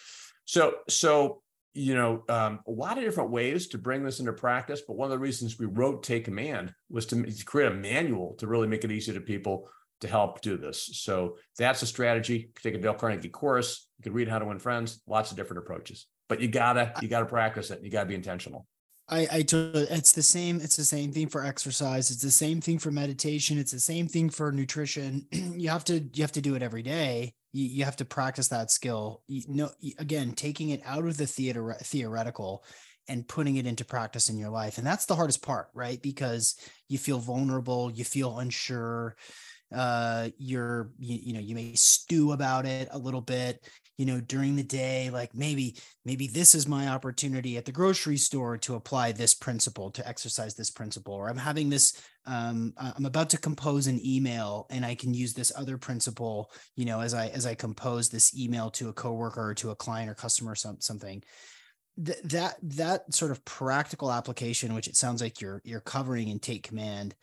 So, 0.46 0.76
so 0.90 1.44
you 1.74 1.96
know, 1.96 2.24
um, 2.30 2.60
a 2.68 2.72
lot 2.72 2.98
of 2.98 3.04
different 3.04 3.30
ways 3.30 3.68
to 3.68 3.78
bring 3.78 4.04
this 4.04 4.20
into 4.20 4.34
practice. 4.34 4.82
But 4.86 4.98
one 4.98 5.06
of 5.06 5.12
the 5.12 5.20
reasons 5.20 5.60
we 5.60 5.68
wrote 5.68 6.04
Take 6.04 6.26
Command 6.26 6.74
was 6.90 7.06
to, 7.08 7.24
to 7.24 7.46
create 7.46 7.72
a 7.72 7.76
manual 7.76 8.36
to 8.40 8.48
really 8.48 8.68
make 8.68 8.84
it 8.84 8.92
easy 8.92 9.14
to 9.14 9.22
people 9.22 9.70
to 10.02 10.08
help 10.08 10.42
do 10.42 10.58
this. 10.58 10.90
So 10.94 11.38
that's 11.58 11.82
a 11.82 11.86
strategy. 11.86 12.52
Take 12.62 12.76
a 12.76 12.78
Dale 12.78 12.94
Carnegie 12.94 13.30
course. 13.30 13.88
You 13.98 14.04
can 14.04 14.14
read 14.14 14.30
How 14.30 14.40
to 14.40 14.46
Win 14.46 14.60
Friends. 14.60 15.02
Lots 15.08 15.32
of 15.32 15.38
different 15.38 15.64
approaches, 15.64 16.08
but 16.28 16.40
you 16.40 16.48
gotta 16.48 16.94
you 17.02 17.08
gotta 17.08 17.26
practice 17.26 17.70
it. 17.70 17.82
You 17.84 17.92
gotta 17.92 18.08
be 18.08 18.16
intentional. 18.16 18.66
I, 19.12 19.28
I 19.32 19.42
told 19.42 19.76
it's 19.76 20.12
the 20.12 20.24
same. 20.24 20.62
It's 20.62 20.78
the 20.78 20.86
same 20.86 21.12
thing 21.12 21.30
for 21.30 21.44
exercise. 21.44 22.12
It's 22.12 22.22
the 22.22 22.32
same 22.32 22.62
thing 22.62 22.80
for 22.80 22.92
meditation. 22.92 23.58
It's 23.58 23.72
the 23.72 23.80
same 23.80 24.08
thing 24.08 24.30
for 24.30 24.52
nutrition. 24.52 25.26
you 25.32 25.70
have 25.70 25.84
to 25.86 26.00
you 26.14 26.24
have 26.24 26.32
to 26.34 26.42
do 26.42 26.56
it 26.56 26.64
every 26.64 26.84
day 26.84 27.34
You, 27.52 27.66
you 27.66 27.86
have 27.86 27.96
to 27.98 28.06
practice 28.06 28.48
that 28.50 28.72
skill. 28.72 29.24
You 29.28 29.44
know, 29.48 29.70
again, 29.98 30.34
taking 30.34 30.70
it 30.70 30.82
out 30.86 31.06
of 31.06 31.18
the 31.18 31.28
theater 31.28 31.76
theoretical 31.82 32.64
and 33.08 33.28
putting 33.28 33.56
it 33.56 33.66
into 33.66 33.84
practice 33.84 34.30
in 34.30 34.38
your 34.38 34.52
life. 34.52 34.78
And 34.78 34.86
that's 34.86 35.06
the 35.06 35.16
hardest 35.16 35.42
part, 35.42 35.70
right? 35.74 36.02
Because 36.02 36.56
you 36.88 36.98
feel 36.98 37.18
vulnerable, 37.18 37.92
you 37.92 38.04
feel 38.04 38.38
unsure, 38.38 39.16
uh, 39.74 40.30
you're, 40.38 40.92
you, 41.00 41.20
you 41.24 41.34
know, 41.34 41.40
you 41.40 41.56
may 41.56 41.74
stew 41.74 42.34
about 42.34 42.66
it 42.66 42.88
a 42.92 43.00
little 43.00 43.22
bit, 43.22 43.68
you 44.00 44.06
know, 44.06 44.22
during 44.22 44.56
the 44.56 44.64
day, 44.64 45.10
like 45.10 45.36
maybe, 45.36 45.76
maybe 46.06 46.26
this 46.26 46.56
is 46.56 46.66
my 46.66 46.88
opportunity 46.88 47.58
at 47.58 47.66
the 47.66 47.72
grocery 47.74 48.16
store 48.16 48.58
to 48.60 48.76
apply 48.76 49.12
this 49.12 49.36
principle, 49.36 49.92
to 49.92 50.08
exercise 50.08 50.56
this 50.56 50.72
principle, 50.72 51.14
or 51.14 51.28
I'm 51.28 51.36
having 51.36 51.70
this, 51.70 52.02
um, 52.26 52.72
I'm 52.78 53.06
about 53.06 53.30
to 53.32 53.38
compose 53.38 53.88
an 53.88 54.00
email 54.02 54.68
and 54.70 54.86
I 54.86 54.96
can 54.96 55.14
use 55.14 55.34
this 55.34 55.52
other 55.54 55.78
principle, 55.78 56.50
you 56.78 56.86
know, 56.86 57.02
as 57.02 57.14
I, 57.14 57.28
as 57.28 57.46
I 57.46 57.56
compose 57.56 58.08
this 58.08 58.34
email 58.34 58.70
to 58.72 58.88
a 58.88 58.94
coworker 58.94 59.50
or 59.50 59.54
to 59.56 59.72
a 59.72 59.76
client 59.76 60.10
or 60.10 60.16
customer 60.16 60.54
or 60.54 60.56
some, 60.56 60.80
something. 60.80 61.22
Th- 62.02 62.20
that 62.24 62.56
that 62.62 63.14
sort 63.14 63.32
of 63.32 63.44
practical 63.44 64.10
application 64.10 64.74
which 64.74 64.88
it 64.88 64.96
sounds 64.96 65.22
like 65.22 65.42
you're 65.42 65.62
you're 65.66 65.82
covering 65.82 66.30
in 66.30 66.40
take 66.40 66.64
command 66.64 67.14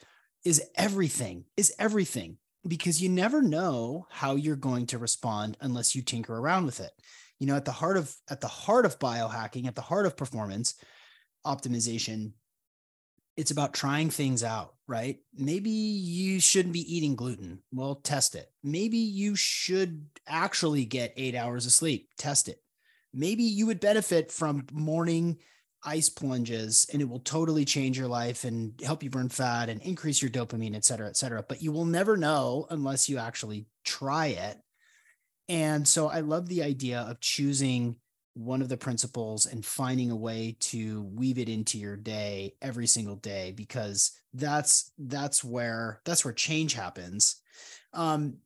is 0.45 0.63
everything 0.77 1.47
is 1.57 1.73
everything 1.79 2.37
because 2.69 3.03
you 3.03 3.09
never 3.09 3.43
know 3.43 4.07
how 4.11 4.37
you're 4.37 4.57
going 4.57 4.87
to 4.87 4.99
respond 4.99 5.57
unless 5.61 5.95
you 5.95 6.03
tinker 6.03 6.37
around 6.37 6.67
with 6.67 6.81
it. 6.81 6.93
You 7.39 7.47
know 7.47 7.57
at 7.57 7.65
the 7.65 7.73
heart 7.73 7.97
of 7.97 8.15
at 8.31 8.41
the 8.41 8.49
heart 8.49 8.87
of 8.87 8.99
biohacking 8.99 9.67
at 9.67 9.75
the 9.75 9.83
heart 9.83 10.07
of 10.07 10.17
performance 10.17 10.75
optimization 11.47 12.33
it's 13.37 13.51
about 13.51 13.75
trying 13.75 14.09
things 14.09 14.43
out 14.43 14.77
right? 14.89 15.19
Maybe 15.37 15.71
you 15.71 16.41
shouldn't 16.41 16.73
be 16.73 16.97
eating 16.97 17.17
gluten. 17.17 17.61
Well 17.73 17.97
test 17.97 18.35
it. 18.35 18.51
Maybe 18.63 18.99
you 18.99 19.35
should 19.35 20.07
actually 20.27 20.85
get 20.85 21.15
8 21.17 21.35
hours 21.35 21.67
of 21.67 21.73
sleep. 21.73 22.09
Test 22.19 22.49
it. 22.49 22.61
Maybe 23.13 23.43
you 23.43 23.67
would 23.67 23.81
benefit 23.81 24.31
from 24.31 24.67
morning 24.73 25.39
ice 25.87 26.09
plunges 26.09 26.87
and 26.93 27.01
it 27.01 27.09
will 27.09 27.21
totally 27.21 27.65
change 27.65 27.99
your 27.99 28.09
life 28.09 28.45
and 28.45 28.79
help 28.85 29.03
you 29.03 29.11
burn 29.11 29.29
fat 29.29 29.69
and 29.69 29.81
increase 29.83 30.21
your 30.21 30.31
dopamine, 30.31 30.75
et 30.75 30.85
cetera, 30.85 31.07
et 31.07 31.17
cetera. 31.17 31.43
But 31.43 31.63
you 31.63 31.73
will 31.73 31.85
never 31.85 32.17
know 32.17 32.67
unless 32.71 33.09
you 33.09 33.19
actually 33.19 33.67
try 33.85 34.27
it. 34.27 34.59
And 35.49 35.87
so 35.87 36.09
I 36.09 36.21
love 36.21 36.49
the 36.49 36.63
idea 36.63 37.01
of 37.01 37.21
choosing 37.21 37.97
one 38.35 38.61
of 38.61 38.69
the 38.69 38.77
principles 38.77 39.47
and 39.47 39.65
finding 39.65 40.11
a 40.11 40.17
way 40.17 40.57
to 40.61 41.05
weave 41.15 41.39
it 41.39 41.49
into 41.49 41.79
your 41.79 41.97
day 41.97 42.55
every 42.61 42.87
single 42.87 43.17
day 43.17 43.53
because 43.53 44.13
that's 44.35 44.93
that's 44.99 45.43
where 45.43 46.03
that's 46.05 46.23
where 46.23 46.35
change 46.35 46.75
happens 46.75 47.41
um 47.95 48.37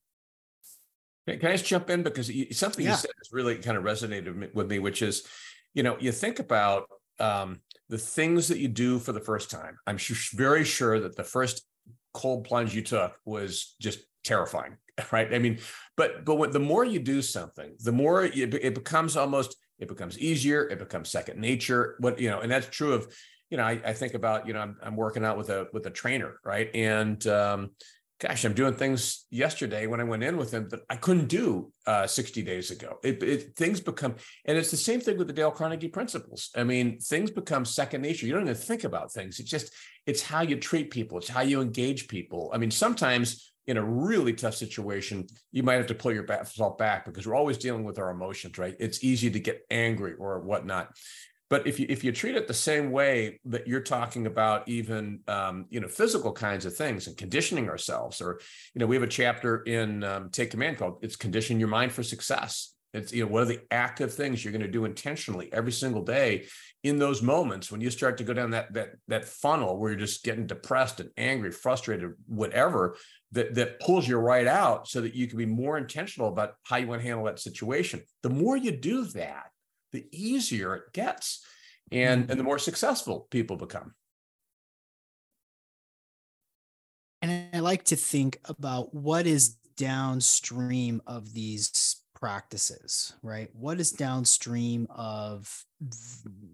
can 1.38 1.50
I 1.50 1.52
just 1.52 1.66
jump 1.66 1.90
in 1.90 2.02
because 2.02 2.30
something 2.52 2.84
yeah. 2.84 2.92
you 2.92 2.96
said 2.96 3.10
has 3.18 3.32
really 3.32 3.56
kind 3.56 3.76
of 3.76 3.84
resonated 3.84 4.54
with 4.54 4.68
me, 4.68 4.78
which 4.78 5.02
is, 5.02 5.26
you 5.74 5.82
know, 5.82 5.96
you 6.00 6.12
think 6.12 6.38
about 6.38 6.88
um, 7.20 7.60
the 7.88 7.98
things 7.98 8.48
that 8.48 8.58
you 8.58 8.68
do 8.68 8.98
for 8.98 9.12
the 9.12 9.20
first 9.20 9.50
time. 9.50 9.76
I'm 9.86 9.98
very 10.32 10.64
sure 10.64 11.00
that 11.00 11.16
the 11.16 11.24
first 11.24 11.66
cold 12.14 12.44
plunge 12.44 12.74
you 12.74 12.82
took 12.82 13.16
was 13.24 13.74
just 13.80 14.00
terrifying, 14.24 14.76
right? 15.12 15.32
I 15.32 15.38
mean, 15.38 15.58
but 15.96 16.24
but 16.24 16.52
the 16.52 16.60
more 16.60 16.84
you 16.84 17.00
do 17.00 17.22
something, 17.22 17.74
the 17.80 17.92
more 17.92 18.24
it, 18.24 18.54
it 18.54 18.74
becomes 18.74 19.16
almost 19.16 19.56
it 19.78 19.88
becomes 19.88 20.18
easier. 20.18 20.68
It 20.68 20.78
becomes 20.78 21.10
second 21.10 21.40
nature. 21.40 21.96
What 22.00 22.18
you 22.20 22.30
know, 22.30 22.40
and 22.40 22.50
that's 22.50 22.68
true 22.68 22.92
of 22.92 23.12
you 23.50 23.56
know. 23.56 23.64
I, 23.64 23.80
I 23.84 23.92
think 23.92 24.14
about 24.14 24.46
you 24.46 24.52
know 24.52 24.60
I'm, 24.60 24.76
I'm 24.82 24.96
working 24.96 25.24
out 25.24 25.36
with 25.36 25.50
a 25.50 25.68
with 25.72 25.86
a 25.86 25.90
trainer, 25.90 26.38
right? 26.44 26.70
And 26.74 27.24
um, 27.26 27.70
gosh, 28.20 28.44
I'm 28.44 28.52
doing 28.52 28.74
things 28.74 29.24
yesterday 29.30 29.86
when 29.86 29.98
I 29.98 30.04
went 30.04 30.22
in 30.22 30.36
with 30.36 30.52
him 30.52 30.68
that 30.68 30.80
I 30.90 30.96
couldn't 30.96 31.28
do 31.28 31.72
uh, 31.86 32.06
60 32.06 32.42
days 32.42 32.70
ago. 32.70 32.98
It, 33.02 33.22
it, 33.22 33.56
things 33.56 33.80
become, 33.80 34.14
and 34.44 34.58
it's 34.58 34.70
the 34.70 34.76
same 34.76 35.00
thing 35.00 35.16
with 35.16 35.26
the 35.26 35.32
Dale 35.32 35.50
Carnegie 35.50 35.88
principles. 35.88 36.50
I 36.54 36.62
mean, 36.62 36.98
things 37.00 37.30
become 37.30 37.64
second 37.64 38.02
nature. 38.02 38.26
You 38.26 38.34
don't 38.34 38.42
even 38.42 38.54
think 38.54 38.84
about 38.84 39.10
things. 39.10 39.40
It's 39.40 39.50
just, 39.50 39.72
it's 40.06 40.20
how 40.20 40.42
you 40.42 40.56
treat 40.56 40.90
people. 40.90 41.16
It's 41.16 41.28
how 41.28 41.40
you 41.40 41.62
engage 41.62 42.08
people. 42.08 42.50
I 42.52 42.58
mean, 42.58 42.70
sometimes 42.70 43.52
in 43.66 43.78
a 43.78 43.84
really 43.84 44.34
tough 44.34 44.54
situation, 44.54 45.26
you 45.52 45.62
might 45.62 45.74
have 45.74 45.86
to 45.86 45.94
pull 45.94 46.12
yourself 46.12 46.76
back 46.76 47.06
because 47.06 47.26
we're 47.26 47.36
always 47.36 47.56
dealing 47.56 47.84
with 47.84 47.98
our 47.98 48.10
emotions, 48.10 48.58
right? 48.58 48.76
It's 48.78 49.02
easy 49.02 49.30
to 49.30 49.40
get 49.40 49.64
angry 49.70 50.14
or 50.18 50.40
whatnot. 50.40 50.94
But 51.50 51.66
if 51.66 51.80
you 51.80 51.86
if 51.88 52.04
you 52.04 52.12
treat 52.12 52.36
it 52.36 52.46
the 52.46 52.54
same 52.54 52.92
way 52.92 53.40
that 53.46 53.66
you're 53.66 53.80
talking 53.80 54.26
about, 54.26 54.68
even 54.68 55.20
um, 55.26 55.66
you 55.68 55.80
know 55.80 55.88
physical 55.88 56.32
kinds 56.32 56.64
of 56.64 56.76
things 56.76 57.08
and 57.08 57.16
conditioning 57.16 57.68
ourselves, 57.68 58.20
or 58.20 58.40
you 58.72 58.78
know 58.78 58.86
we 58.86 58.94
have 58.94 59.02
a 59.02 59.08
chapter 59.08 59.62
in 59.62 60.04
um, 60.04 60.30
Take 60.30 60.52
Command 60.52 60.78
called 60.78 61.00
"It's 61.02 61.16
Condition 61.16 61.58
Your 61.58 61.68
Mind 61.68 61.92
for 61.92 62.04
Success." 62.04 62.72
It's 62.94 63.12
you 63.12 63.24
know 63.24 63.30
what 63.30 63.42
are 63.42 63.46
the 63.46 63.60
active 63.72 64.14
things 64.14 64.44
you're 64.44 64.52
going 64.52 64.62
to 64.62 64.68
do 64.68 64.84
intentionally 64.84 65.52
every 65.52 65.72
single 65.72 66.02
day 66.02 66.46
in 66.82 66.98
those 66.98 67.20
moments 67.20 67.70
when 67.70 67.80
you 67.80 67.90
start 67.90 68.18
to 68.18 68.24
go 68.24 68.32
down 68.32 68.50
that 68.50 68.72
that 68.72 68.90
that 69.08 69.24
funnel 69.24 69.76
where 69.76 69.90
you're 69.90 70.00
just 70.00 70.24
getting 70.24 70.46
depressed 70.46 71.00
and 71.00 71.10
angry, 71.16 71.50
frustrated, 71.50 72.12
whatever 72.26 72.96
that 73.32 73.56
that 73.56 73.80
pulls 73.80 74.06
you 74.06 74.16
right 74.16 74.46
out 74.46 74.88
so 74.88 75.00
that 75.00 75.14
you 75.14 75.26
can 75.26 75.36
be 75.36 75.46
more 75.46 75.78
intentional 75.78 76.28
about 76.28 76.54
how 76.62 76.76
you 76.76 76.86
want 76.86 77.00
to 77.00 77.06
handle 77.06 77.24
that 77.24 77.40
situation. 77.40 78.02
The 78.22 78.30
more 78.30 78.56
you 78.56 78.70
do 78.70 79.04
that, 79.06 79.49
the 79.92 80.06
easier 80.12 80.74
it 80.74 80.92
gets 80.92 81.44
and, 81.92 82.30
and 82.30 82.38
the 82.38 82.44
more 82.44 82.58
successful 82.58 83.26
people 83.30 83.56
become. 83.56 83.94
And 87.22 87.54
I 87.54 87.60
like 87.60 87.84
to 87.84 87.96
think 87.96 88.40
about 88.44 88.94
what 88.94 89.26
is 89.26 89.56
downstream 89.76 91.02
of 91.06 91.34
these 91.34 91.96
practices, 92.14 93.14
right? 93.22 93.48
What 93.54 93.80
is 93.80 93.92
downstream 93.92 94.86
of 94.90 95.64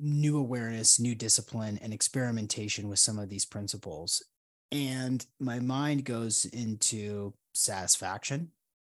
new 0.00 0.38
awareness, 0.38 0.98
new 0.98 1.14
discipline, 1.14 1.78
and 1.82 1.92
experimentation 1.92 2.88
with 2.88 2.98
some 2.98 3.18
of 3.18 3.28
these 3.28 3.44
principles? 3.44 4.22
And 4.72 5.24
my 5.38 5.60
mind 5.60 6.04
goes 6.04 6.44
into 6.46 7.34
satisfaction. 7.54 8.50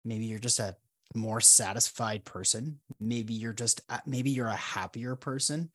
Maybe 0.05 0.25
you're 0.25 0.39
just 0.39 0.59
a 0.59 0.75
more 1.15 1.41
satisfied 1.41 2.25
person. 2.25 2.79
Maybe 2.99 3.33
you're 3.33 3.53
just, 3.53 3.81
uh, 3.89 3.99
maybe 4.05 4.29
you're 4.29 4.47
a 4.47 4.55
happier 4.55 5.15
person. 5.15 5.71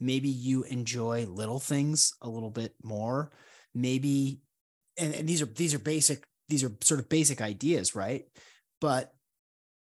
Maybe 0.00 0.28
you 0.28 0.64
enjoy 0.64 1.26
little 1.26 1.60
things 1.60 2.14
a 2.20 2.28
little 2.28 2.50
bit 2.50 2.74
more. 2.82 3.32
Maybe, 3.74 4.40
and, 4.98 5.14
and 5.14 5.28
these 5.28 5.42
are, 5.42 5.46
these 5.46 5.74
are 5.74 5.78
basic, 5.78 6.24
these 6.48 6.64
are 6.64 6.72
sort 6.82 7.00
of 7.00 7.08
basic 7.08 7.40
ideas, 7.40 7.94
right? 7.94 8.24
But 8.80 9.14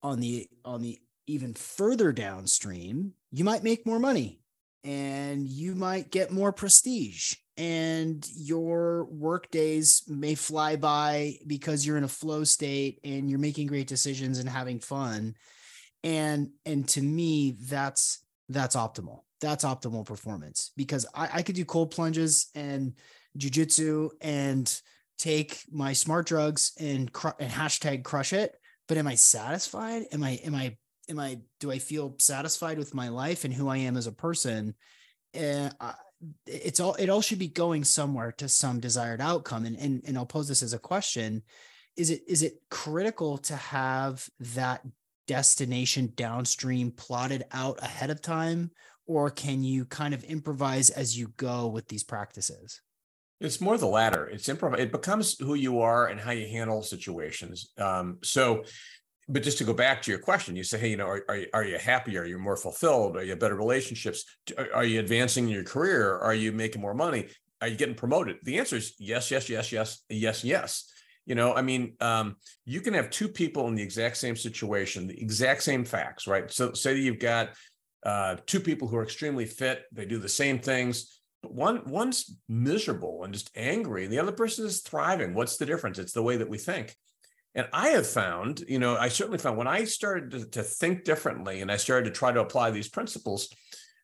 on 0.01 0.19
the, 0.19 0.47
on 0.63 0.81
the 0.81 0.99
even 1.27 1.53
further 1.53 2.11
downstream, 2.11 3.13
you 3.31 3.43
might 3.43 3.63
make 3.63 3.85
more 3.85 3.99
money 3.99 4.39
and 4.83 5.47
you 5.47 5.75
might 5.75 6.11
get 6.11 6.31
more 6.31 6.53
prestige 6.53 7.33
and 7.57 8.27
your 8.35 9.05
work 9.05 9.49
days 9.49 10.03
may 10.07 10.35
fly 10.35 10.75
by 10.75 11.35
because 11.47 11.85
you're 11.85 11.97
in 11.97 12.03
a 12.03 12.09
flow 12.09 12.43
state 12.43 12.99
and 13.03 13.29
you're 13.29 13.39
making 13.39 13.67
great 13.67 13.87
decisions 13.87 14.39
and 14.39 14.49
having 14.49 14.79
fun. 14.79 15.35
And 16.03 16.49
and 16.65 16.87
to 16.89 17.01
me 17.01 17.57
that's 17.69 18.23
that's 18.49 18.75
optimal. 18.75 19.21
That's 19.41 19.63
optimal 19.65 20.05
performance 20.05 20.71
because 20.75 21.05
i, 21.13 21.29
I 21.33 21.41
could 21.43 21.55
do 21.55 21.65
cold 21.65 21.91
plunges 21.91 22.49
and 22.55 22.93
jujitsu 23.37 24.09
and 24.21 24.81
take 25.17 25.59
my 25.71 25.93
smart 25.93 26.25
drugs 26.25 26.73
and, 26.79 27.11
cr- 27.11 27.39
and 27.39 27.51
hashtag 27.51 28.03
crush 28.03 28.33
it. 28.33 28.55
But 28.87 28.97
am 28.97 29.07
i 29.07 29.15
satisfied? 29.15 30.03
Am 30.11 30.23
i 30.23 30.31
am 30.43 30.55
i 30.55 30.75
am 31.09 31.19
i 31.19 31.39
do 31.59 31.71
i 31.71 31.79
feel 31.79 32.15
satisfied 32.19 32.77
with 32.77 32.93
my 32.93 33.07
life 33.07 33.45
and 33.45 33.53
who 33.53 33.69
i 33.69 33.77
am 33.77 33.95
as 33.95 34.07
a 34.07 34.11
person? 34.11 34.75
Uh, 35.37 35.69
it's 36.45 36.79
all 36.79 36.95
it 36.95 37.09
all 37.09 37.21
should 37.21 37.39
be 37.39 37.47
going 37.47 37.83
somewhere 37.83 38.31
to 38.33 38.49
some 38.49 38.79
desired 38.79 39.21
outcome. 39.21 39.65
And, 39.65 39.77
and 39.77 40.01
and 40.05 40.17
i'll 40.17 40.25
pose 40.25 40.47
this 40.47 40.63
as 40.63 40.73
a 40.73 40.79
question. 40.79 41.43
Is 41.97 42.09
it 42.09 42.21
is 42.27 42.43
it 42.43 42.61
critical 42.69 43.37
to 43.39 43.55
have 43.55 44.27
that 44.39 44.81
destination 45.27 46.13
downstream 46.15 46.91
plotted 46.91 47.43
out 47.51 47.81
ahead 47.81 48.09
of 48.09 48.21
time? 48.21 48.71
Or 49.07 49.29
can 49.29 49.63
you 49.63 49.85
kind 49.85 50.13
of 50.13 50.23
improvise 50.23 50.89
as 50.89 51.17
you 51.17 51.31
go 51.37 51.67
with 51.67 51.87
these 51.87 52.03
practices? 52.03 52.81
It's 53.39 53.61
more 53.61 53.77
the 53.77 53.85
latter. 53.85 54.27
It's 54.27 54.47
improv 54.47 54.79
it 54.79 54.91
becomes 54.91 55.37
who 55.39 55.55
you 55.55 55.81
are 55.81 56.07
and 56.07 56.19
how 56.19 56.31
you 56.31 56.47
handle 56.47 56.81
situations. 56.81 57.71
Um, 57.77 58.17
so 58.23 58.63
but 59.27 59.43
just 59.43 59.57
to 59.57 59.63
go 59.63 59.73
back 59.73 60.01
to 60.03 60.11
your 60.11 60.19
question, 60.19 60.55
you 60.55 60.63
say, 60.63 60.77
hey, 60.77 60.89
you 60.89 60.97
know, 60.97 61.07
are, 61.07 61.25
are, 61.27 61.37
you, 61.37 61.47
are 61.53 61.65
you 61.65 61.77
happy? 61.77 62.17
Are 62.17 62.25
you 62.25 62.37
more 62.37 62.57
fulfilled? 62.57 63.17
Are 63.17 63.23
you 63.23 63.35
better 63.35 63.55
relationships? 63.55 64.23
Are 64.73 64.85
you 64.85 64.99
advancing 64.99 65.45
in 65.45 65.49
your 65.49 65.63
career? 65.63 66.17
Are 66.19 66.35
you 66.35 66.51
making 66.51 66.81
more 66.81 66.93
money? 66.93 67.27
Are 67.61 67.67
you 67.67 67.75
getting 67.75 67.95
promoted? 67.95 68.37
The 68.43 68.59
answer 68.59 68.75
is 68.75 68.93
yes, 68.99 69.31
yes, 69.31 69.49
yes, 69.49 69.71
yes, 69.71 70.03
yes, 70.09 70.43
yes. 70.43 70.91
You 71.25 71.33
know, 71.33 71.55
I 71.55 71.63
mean, 71.63 71.95
um, 72.01 72.35
you 72.65 72.81
can 72.81 72.93
have 72.93 73.09
two 73.09 73.27
people 73.27 73.67
in 73.67 73.73
the 73.73 73.81
exact 73.81 74.17
same 74.17 74.35
situation, 74.35 75.07
the 75.07 75.19
exact 75.19 75.63
same 75.63 75.83
facts, 75.83 76.27
right? 76.27 76.51
So 76.51 76.73
say 76.73 76.93
that 76.93 76.99
you've 76.99 77.19
got 77.19 77.49
uh, 78.05 78.35
two 78.45 78.59
people 78.59 78.87
who 78.87 78.97
are 78.97 79.03
extremely 79.03 79.45
fit, 79.45 79.83
they 79.91 80.05
do 80.05 80.19
the 80.19 80.29
same 80.29 80.59
things. 80.59 81.19
But 81.41 81.55
one 81.55 81.81
one's 81.89 82.37
miserable 82.47 83.23
and 83.23 83.33
just 83.33 83.49
angry, 83.55 84.03
and 84.03 84.13
the 84.13 84.19
other 84.19 84.31
person 84.31 84.65
is 84.67 84.81
thriving. 84.81 85.33
What's 85.33 85.57
the 85.57 85.65
difference? 85.65 85.97
It's 85.97 86.13
the 86.13 86.21
way 86.21 86.37
that 86.37 86.49
we 86.49 86.59
think. 86.59 86.95
And 87.55 87.67
I 87.71 87.89
have 87.89 88.05
found, 88.05 88.63
you 88.67 88.79
know, 88.79 88.97
I 88.97 89.07
certainly 89.07 89.39
found 89.39 89.57
when 89.57 89.67
I 89.67 89.85
started 89.85 90.31
to, 90.31 90.45
to 90.51 90.63
think 90.63 91.05
differently 91.05 91.61
and 91.61 91.71
I 91.71 91.77
started 91.77 92.05
to 92.05 92.11
try 92.11 92.33
to 92.33 92.41
apply 92.41 92.71
these 92.71 92.89
principles 92.89 93.49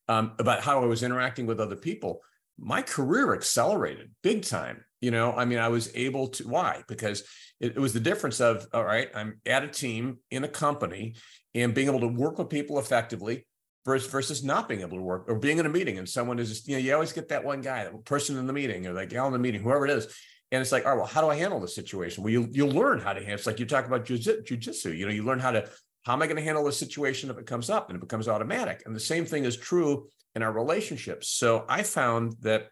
um, 0.07 0.33
about 0.39 0.61
how 0.61 0.81
I 0.81 0.85
was 0.85 1.03
interacting 1.03 1.45
with 1.45 1.59
other 1.59 1.75
people, 1.75 2.21
my 2.57 2.81
career 2.81 3.33
accelerated 3.33 4.11
big 4.23 4.43
time. 4.43 4.85
You 5.01 5.11
know, 5.11 5.33
I 5.33 5.45
mean, 5.45 5.59
I 5.59 5.67
was 5.67 5.91
able 5.95 6.29
to, 6.29 6.47
why? 6.47 6.83
Because 6.87 7.23
it, 7.59 7.75
it 7.75 7.79
was 7.79 7.91
the 7.91 7.99
difference 7.99 8.39
of, 8.39 8.65
all 8.73 8.85
right, 8.85 9.09
I'm 9.13 9.41
at 9.45 9.63
a 9.63 9.67
team 9.67 10.19
in 10.29 10.43
a 10.43 10.47
company 10.47 11.15
and 11.53 11.73
being 11.73 11.87
able 11.87 12.01
to 12.01 12.07
work 12.07 12.37
with 12.37 12.49
people 12.49 12.79
effectively 12.79 13.45
versus 13.83 14.43
not 14.43 14.69
being 14.69 14.81
able 14.81 14.97
to 14.97 15.03
work 15.03 15.25
or 15.27 15.39
being 15.39 15.57
in 15.57 15.65
a 15.65 15.69
meeting 15.69 15.97
and 15.97 16.07
someone 16.07 16.39
is 16.39 16.49
just, 16.49 16.67
you 16.67 16.75
know, 16.75 16.79
you 16.79 16.93
always 16.93 17.13
get 17.13 17.29
that 17.29 17.43
one 17.43 17.61
guy, 17.61 17.83
that 17.83 18.05
person 18.05 18.37
in 18.37 18.45
the 18.45 18.53
meeting 18.53 18.85
or 18.85 18.93
that 18.93 19.09
gal 19.09 19.25
in 19.25 19.33
the 19.33 19.39
meeting, 19.39 19.61
whoever 19.61 19.85
it 19.85 19.91
is. 19.91 20.07
And 20.51 20.61
it's 20.61 20.71
like, 20.71 20.85
all 20.85 20.91
right, 20.91 20.97
well, 20.97 21.07
how 21.07 21.21
do 21.21 21.29
I 21.29 21.35
handle 21.35 21.59
this 21.59 21.75
situation? 21.75 22.23
Well, 22.23 22.31
you 22.31 22.47
you'll 22.51 22.71
learn 22.71 22.99
how 22.99 23.13
to 23.13 23.19
handle. 23.19 23.35
It's 23.35 23.47
like 23.47 23.59
you 23.59 23.65
talk 23.65 23.85
about 23.85 24.05
jujitsu. 24.05 24.97
You 24.97 25.05
know, 25.05 25.11
you 25.11 25.23
learn 25.23 25.39
how 25.39 25.51
to 25.51 25.69
how 26.03 26.13
am 26.13 26.21
I 26.21 26.27
going 26.27 26.37
to 26.37 26.43
handle 26.43 26.63
this 26.63 26.79
situation 26.79 27.29
if 27.29 27.37
it 27.37 27.45
comes 27.45 27.69
up 27.69 27.89
and 27.89 27.95
it 27.95 28.01
becomes 28.01 28.27
automatic. 28.27 28.83
And 28.85 28.95
the 28.95 28.99
same 28.99 29.25
thing 29.25 29.45
is 29.45 29.55
true 29.55 30.09
in 30.35 30.43
our 30.43 30.51
relationships. 30.51 31.29
So 31.29 31.65
I 31.69 31.83
found 31.83 32.35
that 32.41 32.67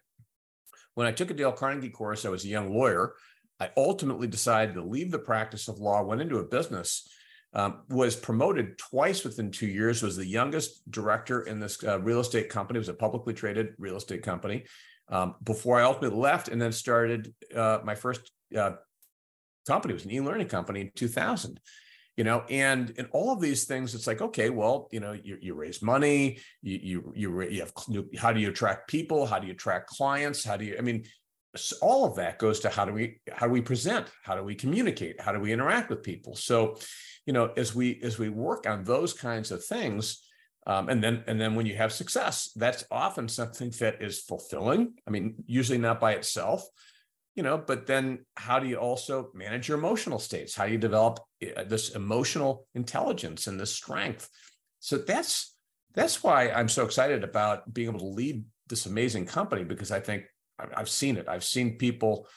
when 0.94 1.06
I 1.06 1.12
took 1.12 1.30
a 1.30 1.34
Dale 1.34 1.52
Carnegie 1.52 1.90
course, 1.90 2.24
I 2.24 2.28
was 2.28 2.44
a 2.44 2.48
young 2.48 2.74
lawyer. 2.74 3.14
I 3.60 3.70
ultimately 3.76 4.26
decided 4.26 4.74
to 4.74 4.82
leave 4.82 5.10
the 5.10 5.18
practice 5.18 5.68
of 5.68 5.78
law, 5.78 6.02
went 6.02 6.22
into 6.22 6.38
a 6.38 6.44
business, 6.44 7.08
um, 7.54 7.82
was 7.88 8.16
promoted 8.16 8.78
twice 8.78 9.22
within 9.22 9.50
two 9.50 9.66
years, 9.66 10.02
was 10.02 10.16
the 10.16 10.26
youngest 10.26 10.90
director 10.90 11.42
in 11.42 11.60
this 11.60 11.82
uh, 11.84 12.00
real 12.00 12.20
estate 12.20 12.48
company. 12.48 12.78
It 12.78 12.80
was 12.80 12.88
a 12.88 12.94
publicly 12.94 13.34
traded 13.34 13.74
real 13.78 13.96
estate 13.96 14.22
company 14.22 14.64
um, 15.10 15.34
before 15.42 15.78
I 15.78 15.84
ultimately 15.84 16.18
left 16.18 16.48
and 16.48 16.60
then 16.60 16.72
started 16.72 17.34
uh, 17.54 17.80
my 17.84 17.94
first 17.94 18.30
uh, 18.56 18.72
company. 19.66 19.92
It 19.92 19.96
was 19.96 20.04
an 20.04 20.12
e-learning 20.12 20.48
company 20.48 20.80
in 20.80 20.90
2000 20.94 21.60
you 22.16 22.24
know 22.24 22.44
and 22.50 22.90
in 22.90 23.06
all 23.12 23.32
of 23.32 23.40
these 23.40 23.64
things 23.64 23.94
it's 23.94 24.06
like 24.06 24.20
okay 24.20 24.50
well 24.50 24.88
you 24.90 25.00
know 25.00 25.12
you, 25.12 25.38
you 25.40 25.54
raise 25.54 25.80
money 25.80 26.38
you 26.60 26.78
you 26.82 27.12
you, 27.14 27.42
you 27.42 27.60
have 27.60 27.72
how 28.18 28.32
do 28.32 28.40
you 28.40 28.48
attract 28.50 28.90
people? 28.90 29.26
How 29.26 29.38
do 29.38 29.46
you 29.46 29.52
attract 29.52 29.88
clients? 29.88 30.44
How 30.44 30.56
do 30.56 30.64
you 30.64 30.76
i 30.78 30.82
mean 30.82 31.04
all 31.80 32.04
of 32.04 32.14
that 32.16 32.38
goes 32.38 32.60
to 32.60 32.68
how 32.68 32.84
do 32.84 32.92
we 32.92 33.20
how 33.32 33.46
do 33.46 33.52
we 33.52 33.60
present? 33.60 34.06
How 34.22 34.36
do 34.36 34.42
we 34.42 34.54
communicate? 34.54 35.20
How 35.20 35.32
do 35.32 35.40
we 35.40 35.52
interact 35.52 35.90
with 35.90 36.02
people? 36.02 36.36
So 36.36 36.76
you 37.26 37.32
know 37.32 37.52
as 37.56 37.74
we 37.74 38.00
as 38.02 38.18
we 38.18 38.28
work 38.28 38.68
on 38.68 38.84
those 38.84 39.12
kinds 39.12 39.50
of 39.50 39.64
things 39.64 40.22
um, 40.66 40.88
and 40.88 41.02
then 41.02 41.24
and 41.26 41.40
then 41.40 41.54
when 41.54 41.66
you 41.66 41.76
have 41.76 41.92
success 41.92 42.50
that's 42.56 42.84
often 42.90 43.28
something 43.28 43.70
that 43.80 44.02
is 44.02 44.20
fulfilling. 44.20 44.94
I 45.06 45.10
mean 45.10 45.36
usually 45.46 45.78
not 45.78 46.00
by 46.00 46.12
itself 46.12 46.66
you 47.34 47.42
know 47.42 47.56
but 47.56 47.86
then 47.86 48.24
how 48.36 48.58
do 48.58 48.66
you 48.66 48.76
also 48.76 49.30
manage 49.34 49.68
your 49.68 49.78
emotional 49.78 50.18
states? 50.18 50.54
How 50.54 50.66
do 50.66 50.72
you 50.72 50.78
develop 50.78 51.20
uh, 51.56 51.64
this 51.64 51.90
emotional 51.90 52.66
intelligence 52.74 53.46
and 53.46 53.58
this 53.58 53.72
strength? 53.72 54.28
So 54.80 54.98
that's 54.98 55.54
that's 55.94 56.22
why 56.22 56.50
i'm 56.50 56.68
so 56.68 56.84
excited 56.84 57.24
about 57.24 57.72
being 57.74 57.88
able 57.88 57.98
to 57.98 58.06
lead 58.06 58.44
this 58.68 58.86
amazing 58.86 59.26
company 59.26 59.64
because 59.64 59.90
i 59.90 59.98
think 59.98 60.24
i've 60.76 60.88
seen 60.88 61.16
it. 61.16 61.28
I've 61.28 61.44
seen 61.44 61.78
people 61.78 62.28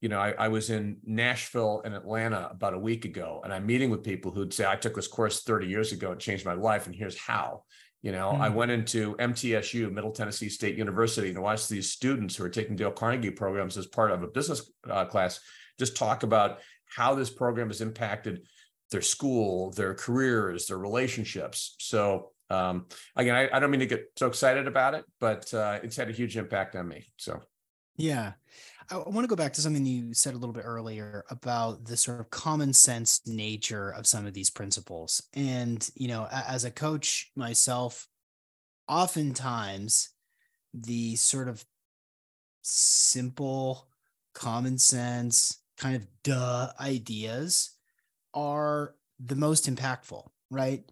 you 0.00 0.08
know 0.08 0.18
I, 0.18 0.32
I 0.32 0.48
was 0.48 0.70
in 0.70 0.98
nashville 1.04 1.82
and 1.84 1.94
atlanta 1.94 2.48
about 2.50 2.74
a 2.74 2.78
week 2.78 3.04
ago 3.04 3.40
and 3.44 3.52
i'm 3.52 3.66
meeting 3.66 3.90
with 3.90 4.02
people 4.02 4.30
who'd 4.30 4.54
say 4.54 4.66
i 4.66 4.76
took 4.76 4.94
this 4.94 5.08
course 5.08 5.42
30 5.42 5.66
years 5.66 5.92
ago 5.92 6.12
it 6.12 6.20
changed 6.20 6.44
my 6.44 6.54
life 6.54 6.86
and 6.86 6.94
here's 6.94 7.18
how 7.18 7.64
you 8.02 8.12
know, 8.12 8.32
mm. 8.32 8.40
I 8.40 8.48
went 8.48 8.70
into 8.70 9.14
MTSU, 9.16 9.92
Middle 9.92 10.12
Tennessee 10.12 10.48
State 10.48 10.76
University, 10.76 11.30
and 11.30 11.42
watched 11.42 11.68
these 11.68 11.92
students 11.92 12.34
who 12.34 12.44
are 12.44 12.48
taking 12.48 12.76
Dale 12.76 12.90
Carnegie 12.90 13.30
programs 13.30 13.76
as 13.76 13.86
part 13.86 14.10
of 14.10 14.22
a 14.22 14.26
business 14.26 14.70
uh, 14.88 15.04
class 15.04 15.40
just 15.78 15.96
talk 15.96 16.22
about 16.22 16.58
how 16.86 17.14
this 17.14 17.30
program 17.30 17.68
has 17.68 17.80
impacted 17.80 18.42
their 18.90 19.02
school, 19.02 19.70
their 19.72 19.94
careers, 19.94 20.66
their 20.66 20.78
relationships. 20.78 21.76
So, 21.78 22.32
um, 22.48 22.86
again, 23.16 23.36
I, 23.36 23.56
I, 23.56 23.60
don't 23.60 23.70
mean 23.70 23.80
to 23.80 23.86
get 23.86 24.10
so 24.16 24.26
excited 24.26 24.66
about 24.66 24.94
it, 24.94 25.04
but 25.20 25.52
uh, 25.54 25.78
it's 25.82 25.96
had 25.96 26.08
a 26.08 26.12
huge 26.12 26.36
impact 26.36 26.74
on 26.74 26.88
me. 26.88 27.06
So, 27.16 27.40
yeah. 27.96 28.32
I 28.92 28.96
want 28.96 29.22
to 29.22 29.28
go 29.28 29.36
back 29.36 29.52
to 29.52 29.60
something 29.60 29.86
you 29.86 30.14
said 30.14 30.34
a 30.34 30.36
little 30.36 30.52
bit 30.52 30.64
earlier 30.66 31.24
about 31.30 31.84
the 31.84 31.96
sort 31.96 32.18
of 32.18 32.30
common 32.30 32.72
sense 32.72 33.20
nature 33.24 33.90
of 33.90 34.06
some 34.06 34.26
of 34.26 34.34
these 34.34 34.50
principles. 34.50 35.22
And, 35.32 35.88
you 35.94 36.08
know, 36.08 36.26
as 36.30 36.64
a 36.64 36.72
coach 36.72 37.30
myself, 37.36 38.08
oftentimes 38.88 40.10
the 40.74 41.14
sort 41.14 41.46
of 41.46 41.64
simple, 42.62 43.88
common 44.34 44.76
sense, 44.76 45.58
kind 45.78 45.94
of 45.94 46.06
duh 46.24 46.72
ideas 46.80 47.70
are 48.34 48.96
the 49.20 49.36
most 49.36 49.66
impactful, 49.72 50.26
right? 50.50 50.82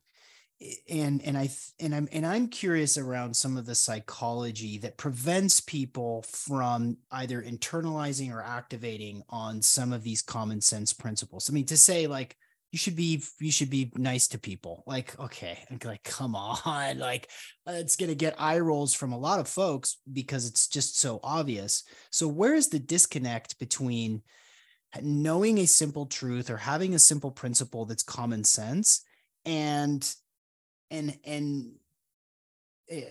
And 0.90 1.23
and 1.23 1.38
I 1.38 1.49
and 1.79 1.94
I'm 1.94 2.09
and 2.11 2.27
I'm 2.27 2.49
curious 2.49 2.99
around 2.99 3.35
some 3.35 3.57
of 3.57 3.66
the 3.66 3.75
psychology 3.75 4.79
that 4.79 4.97
prevents 4.97 5.61
people 5.61 6.23
from 6.23 6.97
either 7.12 7.42
internalizing 7.42 8.33
or 8.33 8.42
activating 8.42 9.23
on 9.29 9.62
some 9.62 9.92
of 9.92 10.03
these 10.03 10.23
common 10.23 10.61
sense 10.61 10.92
principles. 10.92 11.49
I 11.49 11.53
mean, 11.53 11.66
to 11.66 11.77
say 11.77 12.09
like 12.09 12.37
you 12.73 12.79
should 12.79 12.97
be 12.97 13.23
you 13.40 13.53
should 13.53 13.71
be 13.71 13.92
nice 13.94 14.27
to 14.29 14.38
people. 14.38 14.83
Like, 14.85 15.18
okay, 15.18 15.59
like 15.85 16.03
come 16.03 16.35
on, 16.35 16.61
like 16.99 17.31
it's 17.66 17.97
gonna 17.97 18.16
get 18.16 18.40
eye 18.40 18.59
rolls 18.59 18.94
from 18.94 19.12
a 19.12 19.18
lot 19.18 19.38
of 19.38 19.49
folks 19.49 19.99
because 20.12 20.47
it's 20.47 20.66
just 20.66 20.99
so 20.99 21.21
obvious. 21.23 21.85
So 22.11 22.27
where 22.27 22.55
is 22.55 22.68
the 22.68 22.81
disconnect 22.81 23.59
between 23.61 24.23
knowing 25.03 25.59
a 25.59 25.66
simple 25.66 26.07
truth 26.07 26.51
or 26.51 26.57
having 26.57 26.94
a 26.94 26.99
simple 26.99 27.31
principle 27.31 27.85
that's 27.85 28.03
common 28.03 28.42
sense 28.42 29.05
and 29.44 30.14
and 30.90 31.18
and 31.24 31.72
eh, 32.90 33.03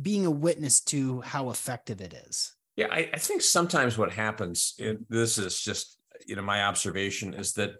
being 0.00 0.26
a 0.26 0.30
witness 0.30 0.80
to 0.80 1.20
how 1.22 1.50
effective 1.50 2.00
it 2.00 2.14
is. 2.28 2.54
Yeah, 2.76 2.88
I, 2.90 3.10
I 3.12 3.18
think 3.18 3.42
sometimes 3.42 3.98
what 3.98 4.12
happens, 4.12 4.74
this 5.08 5.38
is 5.38 5.60
just 5.60 5.98
you 6.26 6.36
know 6.36 6.42
my 6.42 6.64
observation 6.64 7.34
is 7.34 7.52
that 7.54 7.72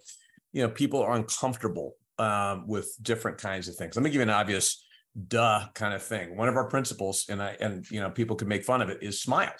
you 0.52 0.62
know 0.62 0.68
people 0.68 1.00
are 1.02 1.14
uncomfortable 1.14 1.96
um, 2.18 2.66
with 2.66 2.94
different 3.02 3.38
kinds 3.38 3.68
of 3.68 3.76
things. 3.76 3.96
Let 3.96 4.02
me 4.02 4.10
give 4.10 4.16
you 4.16 4.22
an 4.22 4.30
obvious 4.30 4.84
duh 5.28 5.66
kind 5.74 5.94
of 5.94 6.02
thing. 6.02 6.36
One 6.36 6.48
of 6.48 6.56
our 6.56 6.68
principles, 6.68 7.26
and 7.28 7.42
I 7.42 7.56
and 7.60 7.88
you 7.90 8.00
know 8.00 8.10
people 8.10 8.36
can 8.36 8.48
make 8.48 8.64
fun 8.64 8.82
of 8.82 8.88
it, 8.88 8.98
is 9.02 9.20
smile. 9.20 9.54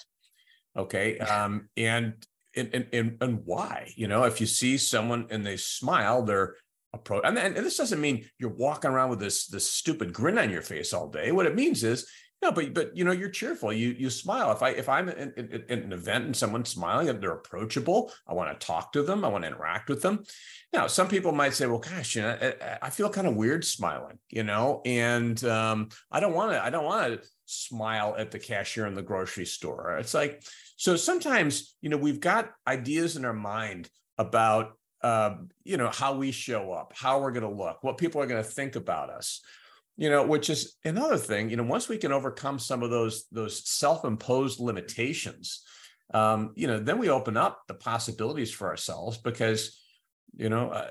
Okay, 0.77 1.19
um, 1.19 1.69
and 1.77 2.15
and 2.57 2.87
and 2.93 3.17
and 3.21 3.41
why? 3.45 3.93
You 3.97 4.09
know, 4.09 4.25
if 4.25 4.41
you 4.41 4.47
see 4.47 4.77
someone 4.79 5.27
and 5.31 5.47
they 5.47 5.57
smile, 5.57 6.23
they're 6.23 6.57
approach. 6.93 7.23
And, 7.25 7.39
and 7.39 7.57
this 7.57 7.77
doesn't 7.77 8.01
mean 8.01 8.27
you're 8.39 8.51
walking 8.51 8.91
around 8.91 9.11
with 9.11 9.21
this 9.21 9.47
this 9.47 9.71
stupid 9.71 10.13
grin 10.13 10.39
on 10.39 10.51
your 10.51 10.63
face 10.63 10.93
all 10.93 11.09
day. 11.09 11.33
What 11.33 11.47
it 11.47 11.55
means 11.55 11.85
is, 11.85 12.07
no, 12.43 12.51
but 12.51 12.75
but 12.75 12.97
you 12.97 13.05
know, 13.05 13.13
you're 13.13 13.29
cheerful. 13.29 13.73
You 13.73 13.95
you 13.97 14.11
smile. 14.11 14.51
If 14.53 14.63
I 14.63 14.71
if 14.71 14.89
I'm 14.89 15.09
in, 15.09 15.33
in, 15.37 15.65
in 15.69 15.79
an 15.85 15.93
event 15.93 16.25
and 16.27 16.37
someone's 16.37 16.71
smiling 16.71 17.09
and 17.09 17.23
they're 17.23 17.33
approachable, 17.33 18.13
I 18.27 18.35
want 18.35 18.59
to 18.59 18.67
talk 18.67 18.93
to 18.93 19.03
them. 19.03 19.25
I 19.25 19.29
want 19.29 19.45
to 19.45 19.49
interact 19.49 19.89
with 19.89 20.03
them. 20.03 20.25
Now, 20.73 20.87
some 20.87 21.07
people 21.07 21.33
might 21.33 21.55
say, 21.55 21.67
well, 21.67 21.79
gosh, 21.79 22.17
you 22.17 22.23
know, 22.23 22.37
I, 22.41 22.79
I 22.83 22.91
feel 22.91 23.11
kind 23.11 23.27
of 23.27 23.37
weird 23.37 23.65
smiling, 23.65 24.19
you 24.31 24.43
know, 24.43 24.81
and 24.87 25.43
um, 25.45 25.91
I 26.11 26.19
don't 26.19 26.35
want 26.35 26.53
to. 26.53 26.63
I 26.63 26.71
don't 26.71 26.85
want 26.85 27.23
to 27.23 27.29
smile 27.47 28.17
at 28.19 28.31
the 28.31 28.39
cashier 28.39 28.87
in 28.87 28.95
the 28.95 29.03
grocery 29.03 29.47
store. 29.47 29.99
It's 29.99 30.15
like 30.15 30.43
so. 30.77 30.97
Sometimes 30.97 31.77
you 31.81 31.91
know 31.91 31.97
we've 31.97 32.21
got 32.21 32.51
ideas 32.67 33.17
in 33.17 33.25
our 33.25 33.33
mind 33.33 33.89
about 34.19 34.73
uh, 35.03 35.35
you 35.65 35.77
know, 35.77 35.91
how 35.91 36.15
we 36.15 36.31
show 36.31 36.73
up, 36.73 36.93
how 36.95 37.21
we're 37.21 37.33
going 37.33 37.49
to 37.49 37.63
look, 37.63 37.83
what 37.83 37.99
people 37.99 38.21
are 38.21 38.27
going 38.27 38.43
to 38.43 38.49
think 38.49 38.77
about 38.77 39.11
us, 39.11 39.41
you 39.97 40.09
know, 40.09 40.25
which 40.25 40.49
is 40.49 40.77
another 40.85 41.17
thing. 41.19 41.51
You 41.51 41.57
know, 41.57 41.65
once 41.65 41.89
we 41.89 41.99
can 41.99 42.13
overcome 42.13 42.59
some 42.59 42.83
of 42.83 42.91
those 42.91 43.27
those 43.33 43.69
self-imposed 43.69 44.61
limitations, 44.61 45.63
um, 46.15 46.53
you 46.55 46.67
know, 46.67 46.79
then 46.79 46.99
we 46.99 47.09
open 47.09 47.37
up 47.37 47.63
the 47.67 47.75
possibilities 47.75 48.53
for 48.53 48.69
ourselves 48.69 49.19
because, 49.19 49.81
you 50.37 50.49
know, 50.49 50.71
uh, 50.71 50.91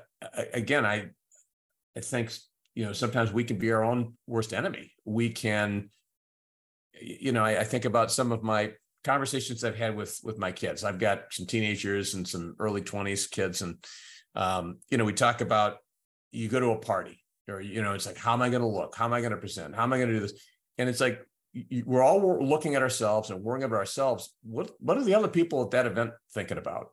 again, 0.52 0.84
I 0.84 1.06
I 1.96 2.00
think 2.00 2.32
you 2.74 2.84
know 2.84 2.92
sometimes 2.92 3.32
we 3.32 3.44
can 3.44 3.58
be 3.58 3.72
our 3.72 3.84
own 3.84 4.14
worst 4.26 4.52
enemy. 4.52 4.92
We 5.04 5.30
can, 5.30 5.90
you 7.00 7.32
know, 7.32 7.44
I, 7.44 7.60
I 7.60 7.64
think 7.64 7.84
about 7.84 8.12
some 8.12 8.30
of 8.32 8.42
my 8.42 8.72
conversations 9.04 9.64
I've 9.64 9.76
had 9.76 9.96
with 9.96 10.20
with 10.22 10.38
my 10.38 10.52
kids. 10.52 10.84
I've 10.84 10.98
got 10.98 11.32
some 11.32 11.46
teenagers 11.46 12.14
and 12.14 12.26
some 12.26 12.54
early 12.58 12.82
20s 12.82 13.30
kids 13.30 13.62
and 13.62 13.76
um, 14.34 14.78
you 14.90 14.98
know, 14.98 15.04
we 15.04 15.12
talk 15.12 15.40
about 15.40 15.76
you 16.30 16.48
go 16.48 16.60
to 16.60 16.70
a 16.70 16.78
party 16.78 17.22
or 17.48 17.60
you 17.60 17.82
know, 17.82 17.92
it's 17.92 18.06
like 18.06 18.16
how 18.16 18.32
am 18.32 18.42
I 18.42 18.48
going 18.48 18.62
to 18.62 18.68
look? 18.68 18.94
How 18.96 19.04
am 19.04 19.12
I 19.12 19.20
going 19.20 19.32
to 19.32 19.38
present? 19.38 19.74
How 19.74 19.82
am 19.82 19.92
I 19.92 19.98
going 19.98 20.08
to 20.08 20.14
do 20.14 20.20
this? 20.20 20.34
And 20.78 20.88
it's 20.88 21.00
like 21.00 21.20
we're 21.84 22.02
all 22.02 22.42
looking 22.42 22.74
at 22.74 22.82
ourselves 22.82 23.30
and 23.30 23.42
worrying 23.42 23.64
about 23.64 23.76
ourselves. 23.76 24.34
What 24.42 24.70
what 24.80 24.96
are 24.96 25.04
the 25.04 25.14
other 25.14 25.28
people 25.28 25.62
at 25.62 25.70
that 25.72 25.86
event 25.86 26.12
thinking 26.32 26.58
about? 26.58 26.88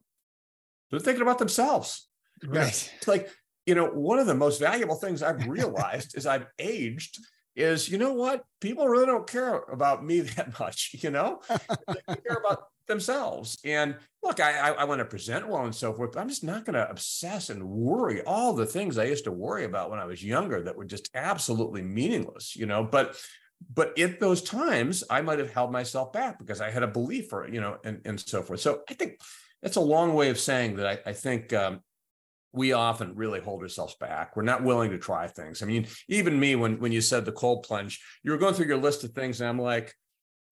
They're 0.91 1.00
thinking 1.00 1.22
about 1.22 1.39
themselves. 1.39 2.08
Right. 2.45 2.67
It's 2.98 3.08
like, 3.08 3.30
you 3.65 3.76
know, 3.76 3.88
one 3.88 4.19
of 4.19 4.28
the 4.28 4.36
most 4.36 4.60
valuable 4.60 4.95
things 4.95 5.22
I've 5.22 5.48
realized 5.48 6.17
is 6.17 6.26
I've 6.26 6.48
aged 6.58 7.19
is, 7.56 7.90
you 7.90 7.98
know 7.98 8.14
what? 8.14 8.44
People 8.62 8.88
really 8.88 9.06
don't 9.06 9.28
care 9.28 9.56
about 9.56 10.06
me 10.06 10.20
that 10.36 10.60
much, 10.60 10.96
you 11.00 11.10
know? 11.10 11.42
they 11.50 12.16
care 12.16 12.38
about 12.46 12.66
themselves. 12.88 13.58
And 13.64 13.96
look, 14.24 14.40
I, 14.40 14.58
I, 14.58 14.70
I 14.72 14.84
want 14.84 15.00
to 15.00 15.06
present 15.06 15.48
well 15.48 15.66
and 15.66 15.76
so 15.76 15.94
forth, 15.94 16.12
but 16.14 16.20
I'm 16.20 16.30
just 16.30 16.44
not 16.44 16.66
going 16.66 16.74
to 16.74 16.90
obsess 16.90 17.50
and 17.50 17.64
worry 17.64 18.22
all 18.24 18.54
the 18.54 18.66
things 18.66 18.98
I 18.98 19.06
used 19.06 19.26
to 19.26 19.32
worry 19.32 19.66
about 19.66 19.90
when 19.90 20.00
I 20.00 20.06
was 20.06 20.24
younger 20.24 20.64
that 20.64 20.76
were 20.76 20.86
just 20.86 21.10
absolutely 21.14 21.82
meaningless, 21.82 22.56
you 22.56 22.66
know? 22.66 22.84
But 22.84 23.16
but 23.74 24.00
at 24.00 24.22
those 24.22 24.42
times, 24.42 25.04
I 25.10 25.22
might 25.22 25.40
have 25.40 25.52
held 25.52 25.72
myself 25.72 26.14
back 26.14 26.40
because 26.40 26.62
I 26.62 26.72
had 26.72 26.84
a 26.84 26.88
belief 26.88 27.34
or, 27.34 27.48
you 27.48 27.60
know, 27.60 27.78
and, 27.84 28.00
and 28.06 28.20
so 28.20 28.42
forth. 28.42 28.62
So 28.62 28.84
I 28.90 28.94
think 28.94 29.20
that's 29.62 29.76
a 29.76 29.82
long 29.82 30.14
way 30.14 30.30
of 30.30 30.40
saying 30.40 30.78
that 30.78 30.88
I, 30.88 31.10
I 31.10 31.14
think 31.14 31.52
um, 31.52 31.82
we 32.52 32.74
often 32.74 33.16
really 33.16 33.40
hold 33.40 33.62
ourselves 33.62 33.96
back. 34.00 34.36
We're 34.36 34.44
not 34.44 34.64
willing 34.64 34.92
to 34.92 34.98
try 34.98 35.28
things. 35.28 35.62
I 35.62 35.66
mean, 35.66 35.88
even 36.08 36.40
me, 36.40 36.56
when 36.56 36.80
when 36.80 36.92
you 36.92 37.02
said 37.02 37.26
the 37.26 37.32
cold 37.32 37.64
plunge, 37.64 38.02
you 38.24 38.32
were 38.32 38.38
going 38.38 38.54
through 38.54 38.68
your 38.68 38.78
list 38.78 39.04
of 39.04 39.12
things, 39.12 39.40
and 39.40 39.50
I'm 39.50 39.60
like, 39.60 39.94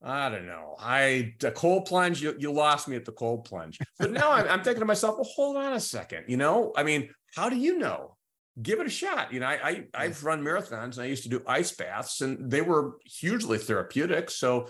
I 0.03 0.29
don't 0.29 0.45
know. 0.45 0.75
I 0.79 1.33
the 1.39 1.51
cold 1.51 1.85
plunge, 1.85 2.21
you, 2.21 2.35
you 2.37 2.51
lost 2.51 2.87
me 2.87 2.95
at 2.95 3.05
the 3.05 3.11
cold 3.11 3.45
plunge. 3.45 3.79
But 3.97 4.11
now 4.11 4.31
I'm, 4.31 4.47
I'm 4.47 4.63
thinking 4.63 4.81
to 4.81 4.85
myself, 4.85 5.15
well, 5.15 5.29
hold 5.35 5.57
on 5.57 5.73
a 5.73 5.79
second. 5.79 6.25
You 6.27 6.37
know, 6.37 6.71
I 6.75 6.83
mean, 6.83 7.09
how 7.35 7.49
do 7.49 7.55
you 7.55 7.77
know? 7.79 8.15
Give 8.61 8.79
it 8.79 8.87
a 8.87 8.91
shot. 8.91 9.31
You 9.31 9.39
know, 9.39 9.47
I, 9.47 9.85
I 9.93 10.03
have 10.05 10.23
run 10.23 10.43
marathons 10.43 10.93
and 10.93 11.01
I 11.01 11.05
used 11.05 11.23
to 11.23 11.29
do 11.29 11.43
ice 11.47 11.71
baths, 11.71 12.21
and 12.21 12.49
they 12.49 12.61
were 12.61 12.97
hugely 13.05 13.57
therapeutic. 13.57 14.31
So, 14.31 14.69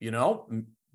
you 0.00 0.10
know, 0.10 0.48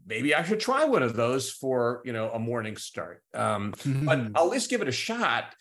maybe 0.08 0.34
I 0.34 0.44
should 0.44 0.60
try 0.60 0.86
one 0.86 1.04
of 1.04 1.16
those 1.16 1.52
for 1.52 2.02
you 2.06 2.14
know 2.14 2.32
a 2.32 2.40
morning 2.40 2.78
start. 2.78 3.22
Um, 3.34 3.74
mm-hmm. 3.74 4.06
But 4.06 4.20
I'll 4.36 4.46
at 4.46 4.52
least 4.52 4.70
give 4.70 4.82
it 4.82 4.88
a 4.88 4.94
shot, 4.94 5.54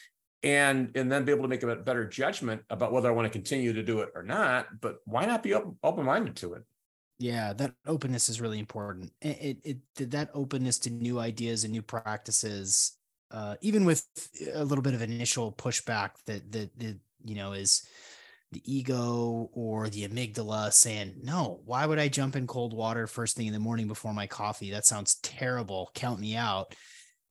and 0.43 0.97
and 0.97 1.11
then 1.11 1.25
be 1.25 1.33
able 1.33 1.43
to 1.43 1.49
make 1.49 1.63
a 1.63 1.77
better 1.77 2.07
judgment 2.07 2.63
about 2.71 2.93
whether 2.93 3.09
I 3.09 3.13
want 3.13 3.27
to 3.27 3.31
continue 3.31 3.73
to 3.73 3.83
do 3.83 4.01
it 4.01 4.11
or 4.15 4.23
not. 4.23 4.67
But 4.81 4.97
why 5.05 5.27
not 5.27 5.43
be 5.43 5.55
open 5.55 6.05
minded 6.05 6.37
to 6.37 6.55
it? 6.55 6.63
Yeah, 7.19 7.55
that 7.55 7.73
openness 7.87 8.29
is 8.29 8.41
really 8.41 8.59
important. 8.59 9.11
It, 9.23 9.59
it, 9.65 9.81
it 9.97 10.11
that 10.11 10.31
openness 10.35 10.79
to 10.81 10.91
new 10.91 11.19
ideas 11.19 11.65
and 11.65 11.73
new 11.73 11.83
practices, 11.83 12.93
uh, 13.31 13.57
even 13.63 13.85
with 13.85 14.07
a 14.55 14.65
little 14.65 14.83
bit 14.83 14.95
of 14.95 15.03
initial 15.03 15.53
pushback 15.53 16.11
that 16.27 16.53
that, 16.53 16.79
that 16.79 16.99
you 17.25 17.35
know 17.35 17.53
is 17.53 17.87
the 18.57 18.73
ego 18.73 19.51
or 19.53 19.91
the 19.91 20.09
amygdala 20.09 20.73
saying, 20.73 21.15
no, 21.23 21.61
why 21.67 21.85
would 21.85 21.99
I 21.99 22.09
jump 22.09 22.37
in 22.37 22.47
cold 22.47 22.73
water 22.73 23.07
first 23.07 23.37
thing 23.37 23.47
in 23.47 23.53
the 23.53 23.59
morning 23.59 23.87
before 23.87 24.15
my 24.15 24.27
coffee? 24.27 24.71
That 24.71 24.87
sounds 24.87 25.17
terrible. 25.17 25.91
Count 25.95 26.21
me 26.21 26.37
out. 26.37 26.75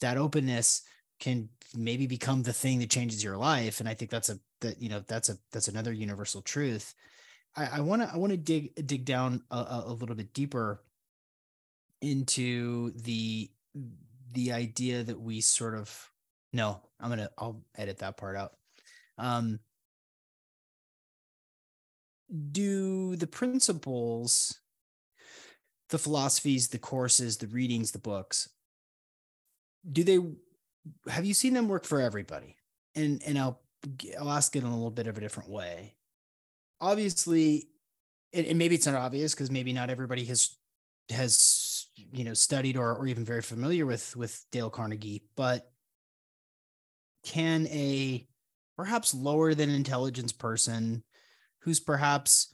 That 0.01 0.17
openness 0.17 0.83
can 1.19 1.49
maybe 1.75 2.05
become 2.05 2.43
the 2.43 2.53
thing 2.53 2.77
that 2.79 2.91
changes 2.91 3.23
your 3.23 3.37
life. 3.37 3.79
And 3.79 3.89
I 3.89 3.95
think 3.95 4.11
that's 4.11 4.29
a, 4.29 4.37
that, 4.61 4.79
you 4.79 4.87
know, 4.87 4.99
that's 5.07 5.29
a, 5.29 5.37
that's 5.51 5.67
another 5.67 5.91
universal 5.91 6.43
truth. 6.43 6.93
I 7.57 7.79
want 7.79 8.01
to, 8.01 8.11
I 8.13 8.17
want 8.17 8.31
to 8.31 8.37
dig, 8.37 8.75
dig 8.85 9.05
down 9.05 9.41
a, 9.49 9.83
a 9.85 9.93
little 9.93 10.15
bit 10.15 10.33
deeper 10.33 10.83
into 12.01 12.91
the, 12.91 13.49
the 14.33 14.51
idea 14.51 15.03
that 15.03 15.19
we 15.19 15.41
sort 15.41 15.73
of, 15.73 16.11
no, 16.53 16.81
I'm 16.99 17.07
going 17.07 17.19
to, 17.19 17.31
I'll 17.37 17.63
edit 17.75 17.99
that 17.99 18.17
part 18.17 18.35
out. 18.35 18.51
Um, 19.17 19.59
do 22.51 23.15
the 23.15 23.27
principles, 23.27 24.59
the 25.89 25.97
philosophies, 25.97 26.69
the 26.69 26.79
courses, 26.79 27.37
the 27.37 27.47
readings, 27.47 27.91
the 27.91 27.99
books, 27.99 28.49
do 29.91 30.03
they 30.03 30.19
have 31.09 31.25
you 31.25 31.33
seen 31.33 31.53
them 31.53 31.67
work 31.67 31.85
for 31.85 32.01
everybody? 32.01 32.55
And 32.95 33.21
and 33.25 33.37
I'll 33.37 33.61
I'll 34.19 34.31
ask 34.31 34.55
it 34.55 34.63
in 34.63 34.65
a 34.65 34.75
little 34.75 34.91
bit 34.91 35.07
of 35.07 35.17
a 35.17 35.21
different 35.21 35.49
way. 35.49 35.95
Obviously, 36.81 37.69
and, 38.33 38.45
and 38.45 38.57
maybe 38.57 38.75
it's 38.75 38.85
not 38.85 38.95
obvious 38.95 39.33
because 39.33 39.51
maybe 39.51 39.73
not 39.73 39.89
everybody 39.89 40.25
has 40.25 40.55
has 41.09 41.87
you 41.95 42.23
know 42.23 42.33
studied 42.33 42.77
or 42.77 42.95
or 42.95 43.07
even 43.07 43.25
very 43.25 43.41
familiar 43.41 43.85
with 43.85 44.15
with 44.15 44.43
Dale 44.51 44.69
Carnegie, 44.69 45.23
but 45.35 45.71
can 47.23 47.67
a 47.67 48.27
perhaps 48.75 49.13
lower 49.13 49.53
than 49.53 49.69
intelligence 49.69 50.31
person 50.31 51.03
who's 51.65 51.79
perhaps 51.79 52.53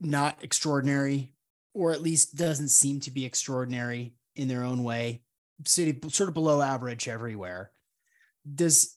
not 0.00 0.38
extraordinary 0.42 1.34
or 1.74 1.92
at 1.92 2.02
least 2.02 2.36
doesn't 2.36 2.68
seem 2.68 3.00
to 3.00 3.10
be 3.10 3.24
extraordinary 3.24 4.14
in 4.36 4.48
their 4.48 4.64
own 4.64 4.82
way 4.82 5.22
city 5.64 5.98
sort 6.08 6.28
of 6.28 6.34
below 6.34 6.60
average 6.60 7.08
everywhere. 7.08 7.70
Does 8.54 8.96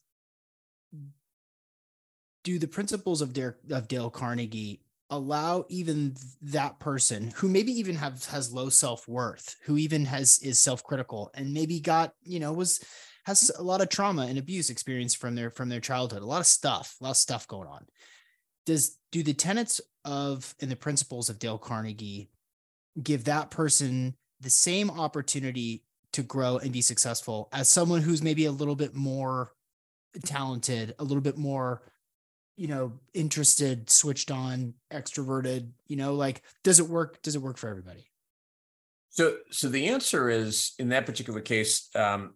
do 2.44 2.58
the 2.58 2.68
principles 2.68 3.20
of 3.20 3.32
dale, 3.32 3.54
of 3.70 3.88
dale 3.88 4.10
carnegie 4.10 4.82
allow 5.10 5.64
even 5.68 6.16
that 6.42 6.78
person 6.80 7.32
who 7.36 7.48
maybe 7.48 7.72
even 7.72 7.94
have 7.94 8.24
has 8.26 8.52
low 8.52 8.68
self-worth 8.68 9.54
who 9.64 9.76
even 9.76 10.04
has 10.04 10.40
is 10.42 10.58
self-critical 10.58 11.30
and 11.34 11.54
maybe 11.54 11.78
got 11.78 12.12
you 12.24 12.40
know 12.40 12.52
was 12.52 12.80
has 13.26 13.50
a 13.58 13.62
lot 13.62 13.80
of 13.80 13.88
trauma 13.88 14.26
and 14.26 14.38
abuse 14.38 14.70
experience 14.70 15.14
from 15.14 15.34
their 15.34 15.50
from 15.50 15.68
their 15.68 15.80
childhood 15.80 16.22
a 16.22 16.26
lot 16.26 16.40
of 16.40 16.46
stuff 16.46 16.96
a 17.00 17.04
lot 17.04 17.10
of 17.10 17.16
stuff 17.16 17.46
going 17.48 17.68
on. 17.68 17.84
Does 18.64 18.98
do 19.12 19.22
the 19.22 19.34
tenets 19.34 19.80
of 20.04 20.54
and 20.60 20.70
the 20.70 20.76
principles 20.76 21.28
of 21.28 21.38
dale 21.38 21.58
carnegie 21.58 22.30
give 23.02 23.24
that 23.24 23.50
person 23.50 24.16
the 24.40 24.50
same 24.50 24.90
opportunity 24.90 25.82
to 26.12 26.22
grow 26.22 26.58
and 26.58 26.72
be 26.72 26.80
successful 26.80 27.48
as 27.52 27.68
someone 27.68 28.00
who's 28.00 28.22
maybe 28.22 28.46
a 28.46 28.52
little 28.52 28.76
bit 28.76 28.94
more 28.94 29.52
talented 30.24 30.94
a 30.98 31.04
little 31.04 31.20
bit 31.20 31.36
more 31.36 31.82
you 32.56 32.68
know 32.68 32.92
interested 33.12 33.90
switched 33.90 34.30
on 34.30 34.72
extroverted 34.92 35.68
you 35.88 35.96
know 35.96 36.14
like 36.14 36.42
does 36.62 36.78
it 36.78 36.88
work 36.88 37.20
does 37.22 37.34
it 37.34 37.42
work 37.42 37.58
for 37.58 37.68
everybody? 37.68 38.08
So 39.10 39.38
so 39.50 39.68
the 39.68 39.88
answer 39.88 40.30
is 40.30 40.74
in 40.78 40.90
that 40.90 41.06
particular 41.06 41.40
case 41.40 41.88
um, 41.96 42.34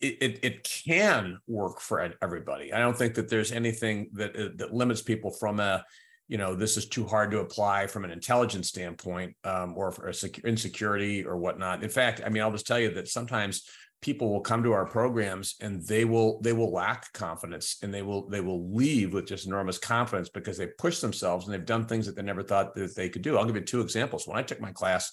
it, 0.00 0.16
it, 0.20 0.38
it 0.42 0.64
can 0.64 1.38
work 1.46 1.80
for 1.80 2.12
everybody. 2.22 2.72
I 2.72 2.78
don't 2.78 2.96
think 2.96 3.14
that 3.14 3.28
there's 3.28 3.52
anything 3.52 4.10
that 4.14 4.36
uh, 4.36 4.48
that 4.56 4.72
limits 4.72 5.02
people 5.02 5.30
from 5.30 5.60
a, 5.60 5.84
you 6.28 6.38
know, 6.38 6.54
this 6.54 6.76
is 6.76 6.86
too 6.86 7.04
hard 7.04 7.30
to 7.32 7.40
apply 7.40 7.86
from 7.86 8.04
an 8.04 8.10
intelligence 8.10 8.68
standpoint, 8.68 9.36
um, 9.44 9.74
or 9.76 9.90
for 9.90 10.08
a 10.08 10.14
insecurity 10.44 11.24
or 11.24 11.36
whatnot. 11.36 11.82
In 11.82 11.90
fact, 11.90 12.20
I 12.24 12.28
mean, 12.28 12.42
I'll 12.42 12.52
just 12.52 12.66
tell 12.66 12.78
you 12.78 12.92
that 12.94 13.08
sometimes 13.08 13.68
people 14.00 14.32
will 14.32 14.40
come 14.40 14.62
to 14.62 14.72
our 14.72 14.86
programs 14.86 15.56
and 15.60 15.84
they 15.84 16.04
will 16.04 16.40
they 16.42 16.52
will 16.52 16.72
lack 16.72 17.12
confidence 17.12 17.78
and 17.82 17.92
they 17.92 18.02
will 18.02 18.28
they 18.28 18.40
will 18.40 18.72
leave 18.72 19.12
with 19.12 19.26
just 19.26 19.46
enormous 19.46 19.78
confidence 19.78 20.28
because 20.28 20.56
they 20.56 20.68
push 20.78 21.00
themselves 21.00 21.46
and 21.46 21.54
they've 21.54 21.66
done 21.66 21.86
things 21.86 22.06
that 22.06 22.14
they 22.14 22.22
never 22.22 22.42
thought 22.44 22.74
that 22.76 22.94
they 22.94 23.08
could 23.08 23.22
do. 23.22 23.36
I'll 23.36 23.44
give 23.44 23.56
you 23.56 23.62
two 23.62 23.80
examples. 23.80 24.28
When 24.28 24.38
I 24.38 24.42
took 24.42 24.60
my 24.60 24.70
class, 24.70 25.10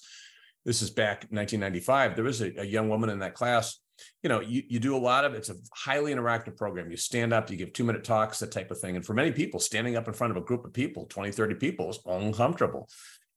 this 0.64 0.82
is 0.82 0.90
back 0.90 1.26
1995. 1.30 2.14
There 2.14 2.24
was 2.24 2.40
a, 2.40 2.52
a 2.60 2.64
young 2.64 2.88
woman 2.88 3.10
in 3.10 3.18
that 3.18 3.34
class 3.34 3.80
you 4.22 4.28
know, 4.28 4.40
you, 4.40 4.62
you 4.68 4.78
do 4.78 4.96
a 4.96 4.98
lot 4.98 5.24
of 5.24 5.34
it's 5.34 5.50
a 5.50 5.56
highly 5.74 6.14
interactive 6.14 6.56
program. 6.56 6.90
You 6.90 6.96
stand 6.96 7.32
up, 7.32 7.50
you 7.50 7.56
give 7.56 7.72
two 7.72 7.84
minute 7.84 8.04
talks, 8.04 8.38
that 8.40 8.52
type 8.52 8.70
of 8.70 8.78
thing. 8.78 8.96
And 8.96 9.04
for 9.04 9.14
many 9.14 9.32
people, 9.32 9.60
standing 9.60 9.96
up 9.96 10.08
in 10.08 10.14
front 10.14 10.30
of 10.30 10.36
a 10.36 10.46
group 10.46 10.64
of 10.64 10.72
people, 10.72 11.06
20, 11.06 11.32
30 11.32 11.54
people 11.56 11.90
is 11.90 11.98
uncomfortable. 12.06 12.88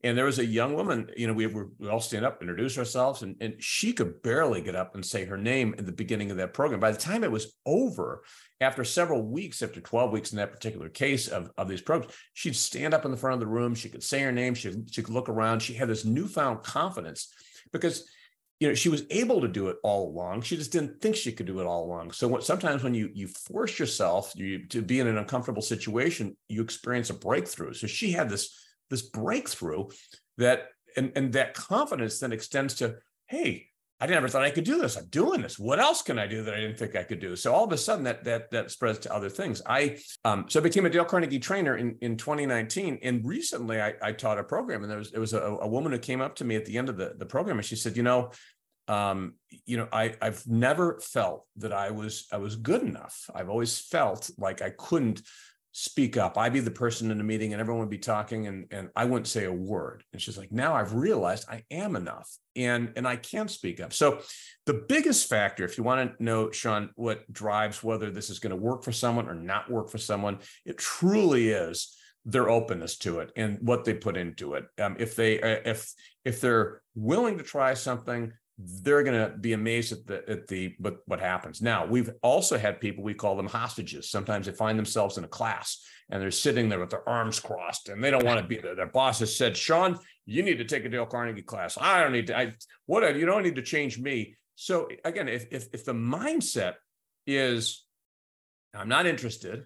And 0.01 0.17
there 0.17 0.25
was 0.25 0.39
a 0.39 0.45
young 0.45 0.75
woman, 0.75 1.09
you 1.17 1.27
know, 1.27 1.33
we 1.33 1.45
were 1.47 1.69
we 1.77 1.89
all 1.89 1.99
stand 1.99 2.25
up, 2.25 2.41
introduce 2.41 2.77
ourselves, 2.77 3.21
and, 3.21 3.35
and 3.41 3.55
she 3.61 3.91
could 3.91 4.21
barely 4.21 4.61
get 4.61 4.73
up 4.73 4.95
and 4.95 5.05
say 5.05 5.25
her 5.25 5.37
name 5.37 5.75
at 5.77 5.85
the 5.85 5.91
beginning 5.91 6.31
of 6.31 6.37
that 6.37 6.53
program. 6.53 6.79
By 6.79 6.91
the 6.91 6.97
time 6.97 7.23
it 7.25 7.31
was 7.31 7.53
over, 7.65 8.23
after 8.61 8.85
several 8.85 9.21
weeks, 9.21 9.61
after 9.61 9.81
12 9.81 10.11
weeks 10.11 10.31
in 10.31 10.37
that 10.37 10.53
particular 10.53 10.87
case 10.87 11.27
of, 11.27 11.51
of 11.57 11.67
these 11.67 11.81
programs, 11.81 12.13
she'd 12.33 12.55
stand 12.55 12.93
up 12.93 13.03
in 13.03 13.11
the 13.11 13.17
front 13.17 13.33
of 13.33 13.39
the 13.41 13.47
room, 13.47 13.75
she 13.75 13.89
could 13.89 14.03
say 14.03 14.21
her 14.21 14.31
name, 14.31 14.53
she, 14.53 14.73
she 14.89 15.03
could 15.03 15.13
look 15.13 15.27
around, 15.27 15.59
she 15.59 15.73
had 15.73 15.89
this 15.89 16.05
newfound 16.05 16.63
confidence 16.63 17.33
because 17.73 18.09
you 18.59 18.67
know 18.67 18.73
she 18.73 18.89
was 18.89 19.03
able 19.09 19.41
to 19.41 19.47
do 19.47 19.67
it 19.69 19.77
all 19.83 20.09
along 20.09 20.41
she 20.41 20.57
just 20.57 20.71
didn't 20.71 21.01
think 21.01 21.15
she 21.15 21.31
could 21.31 21.45
do 21.45 21.59
it 21.59 21.65
all 21.65 21.85
along 21.85 22.11
so 22.11 22.27
what, 22.27 22.43
sometimes 22.43 22.83
when 22.83 22.93
you 22.93 23.09
you 23.13 23.27
force 23.27 23.79
yourself 23.79 24.33
you, 24.35 24.65
to 24.67 24.81
be 24.81 24.99
in 24.99 25.07
an 25.07 25.17
uncomfortable 25.17 25.61
situation 25.61 26.35
you 26.47 26.61
experience 26.61 27.09
a 27.09 27.13
breakthrough 27.13 27.73
so 27.73 27.87
she 27.87 28.11
had 28.11 28.29
this 28.29 28.55
this 28.89 29.01
breakthrough 29.01 29.85
that 30.37 30.67
and 30.97 31.11
and 31.15 31.33
that 31.33 31.53
confidence 31.53 32.19
then 32.19 32.31
extends 32.31 32.75
to 32.75 32.95
hey 33.27 33.69
I 34.01 34.07
never 34.07 34.29
thought 34.29 34.43
I 34.43 34.49
could 34.49 34.63
do 34.63 34.79
this. 34.79 34.95
I'm 34.95 35.07
doing 35.07 35.41
this. 35.41 35.59
What 35.59 35.79
else 35.79 36.01
can 36.01 36.17
I 36.17 36.25
do 36.25 36.41
that 36.43 36.53
I 36.53 36.61
didn't 36.61 36.77
think 36.77 36.95
I 36.95 37.03
could 37.03 37.19
do? 37.19 37.35
So 37.35 37.53
all 37.53 37.65
of 37.65 37.73
a 37.73 37.77
sudden 37.77 38.05
that 38.05 38.23
that 38.23 38.49
that 38.51 38.71
spreads 38.71 38.99
to 38.99 39.13
other 39.13 39.29
things. 39.29 39.61
I 39.65 39.97
um, 40.23 40.45
so 40.47 40.61
I 40.61 40.63
became 40.63 40.85
a 40.85 40.89
Dale 40.89 41.03
Carnegie 41.03 41.39
trainer 41.39 41.75
in, 41.75 41.97
in 41.99 42.15
2019. 42.15 42.99
And 43.03 43.25
recently 43.25 43.81
I, 43.81 43.95
I 44.01 44.13
taught 44.13 44.39
a 44.39 44.43
program 44.43 44.83
and 44.83 44.91
there 44.91 44.99
was 44.99 45.11
there 45.11 45.19
was 45.19 45.33
a, 45.33 45.41
a 45.41 45.67
woman 45.67 45.91
who 45.91 45.99
came 45.99 46.21
up 46.21 46.35
to 46.35 46.45
me 46.45 46.55
at 46.55 46.65
the 46.65 46.77
end 46.77 46.87
of 46.87 46.95
the, 46.95 47.13
the 47.17 47.25
program 47.25 47.57
and 47.57 47.65
she 47.65 47.75
said, 47.75 47.97
you 47.97 48.03
know, 48.03 48.31
um, 48.89 49.35
you 49.65 49.77
know, 49.77 49.87
I 49.93 50.15
I've 50.21 50.45
never 50.47 50.99
felt 50.99 51.45
that 51.57 51.71
I 51.71 51.91
was 51.91 52.27
I 52.31 52.37
was 52.37 52.55
good 52.55 52.81
enough. 52.81 53.29
I've 53.33 53.49
always 53.49 53.79
felt 53.79 54.29
like 54.37 54.61
I 54.61 54.71
couldn't 54.71 55.21
speak 55.71 56.17
up. 56.17 56.37
I'd 56.37 56.53
be 56.53 56.59
the 56.59 56.71
person 56.71 57.11
in 57.11 57.17
the 57.19 57.23
meeting 57.23 57.53
and 57.53 57.61
everyone 57.61 57.81
would 57.81 57.91
be 57.91 57.99
talking 57.99 58.47
and, 58.47 58.65
and 58.71 58.89
I 58.95 59.05
wouldn't 59.05 59.27
say 59.27 59.45
a 59.45 59.53
word. 59.53 60.03
And 60.11 60.21
she's 60.21 60.37
like, 60.37 60.51
now 60.51 60.73
I've 60.73 60.95
realized 60.95 61.47
I 61.47 61.63
am 61.69 61.95
enough 61.95 62.27
and, 62.55 62.91
and 62.95 63.07
I 63.07 63.17
can 63.17 63.47
speak 63.47 63.79
up. 63.79 63.93
So 63.93 64.19
the 64.65 64.85
biggest 64.89 65.29
factor, 65.29 65.63
if 65.63 65.77
you 65.77 65.83
want 65.83 66.17
to 66.17 66.23
know, 66.23 66.49
Sean, 66.49 66.89
what 66.95 67.31
drives 67.31 67.83
whether 67.83 68.09
this 68.09 68.31
is 68.31 68.39
going 68.39 68.49
to 68.49 68.55
work 68.55 68.83
for 68.83 68.91
someone 68.91 69.29
or 69.29 69.35
not 69.35 69.69
work 69.69 69.91
for 69.91 69.99
someone, 69.99 70.39
it 70.65 70.79
truly 70.79 71.49
is 71.49 71.95
their 72.25 72.49
openness 72.49 72.97
to 72.97 73.19
it 73.19 73.31
and 73.35 73.57
what 73.61 73.85
they 73.85 73.93
put 73.93 74.17
into 74.17 74.55
it. 74.55 74.65
Um, 74.79 74.95
if 74.99 75.15
they 75.15 75.41
uh, 75.41 75.61
if 75.65 75.93
if 76.25 76.41
they're 76.41 76.81
willing 76.95 77.37
to 77.37 77.43
try 77.43 77.73
something, 77.73 78.33
they're 78.61 79.03
going 79.03 79.17
to 79.17 79.37
be 79.37 79.53
amazed 79.53 79.93
at 79.93 80.05
the 80.05 80.29
at 80.29 80.47
the 80.47 80.75
but 80.79 80.97
what 81.05 81.21
happens. 81.21 81.61
Now 81.61 81.85
we've 81.85 82.11
also 82.21 82.57
had 82.57 82.81
people 82.81 83.03
we 83.03 83.13
call 83.13 83.37
them 83.37 83.47
hostages. 83.47 84.11
Sometimes 84.11 84.45
they 84.45 84.51
find 84.51 84.77
themselves 84.77 85.17
in 85.17 85.23
a 85.23 85.29
class 85.29 85.81
and 86.09 86.21
they're 86.21 86.29
sitting 86.29 86.67
there 86.67 86.79
with 86.79 86.89
their 86.89 87.07
arms 87.07 87.39
crossed 87.39 87.87
and 87.87 88.03
they 88.03 88.11
don't 88.11 88.25
want 88.25 88.39
to 88.41 88.45
be 88.45 88.57
there. 88.57 88.75
Their 88.75 88.87
boss 88.87 89.19
has 89.19 89.35
said, 89.35 89.55
"Sean, 89.55 89.97
you 90.25 90.43
need 90.43 90.57
to 90.57 90.65
take 90.65 90.83
a 90.83 90.89
Dale 90.89 91.05
Carnegie 91.05 91.41
class. 91.41 91.77
I 91.79 92.01
don't 92.01 92.11
need 92.11 92.27
to. 92.27 92.37
I 92.37 92.53
what 92.85 93.15
you 93.15 93.25
don't 93.25 93.43
need 93.43 93.55
to 93.55 93.61
change 93.61 93.97
me." 93.97 94.35
So 94.55 94.89
again, 95.05 95.29
if 95.29 95.45
if 95.51 95.67
if 95.71 95.85
the 95.85 95.93
mindset 95.93 96.73
is 97.25 97.85
I'm 98.73 98.89
not 98.89 99.05
interested, 99.05 99.65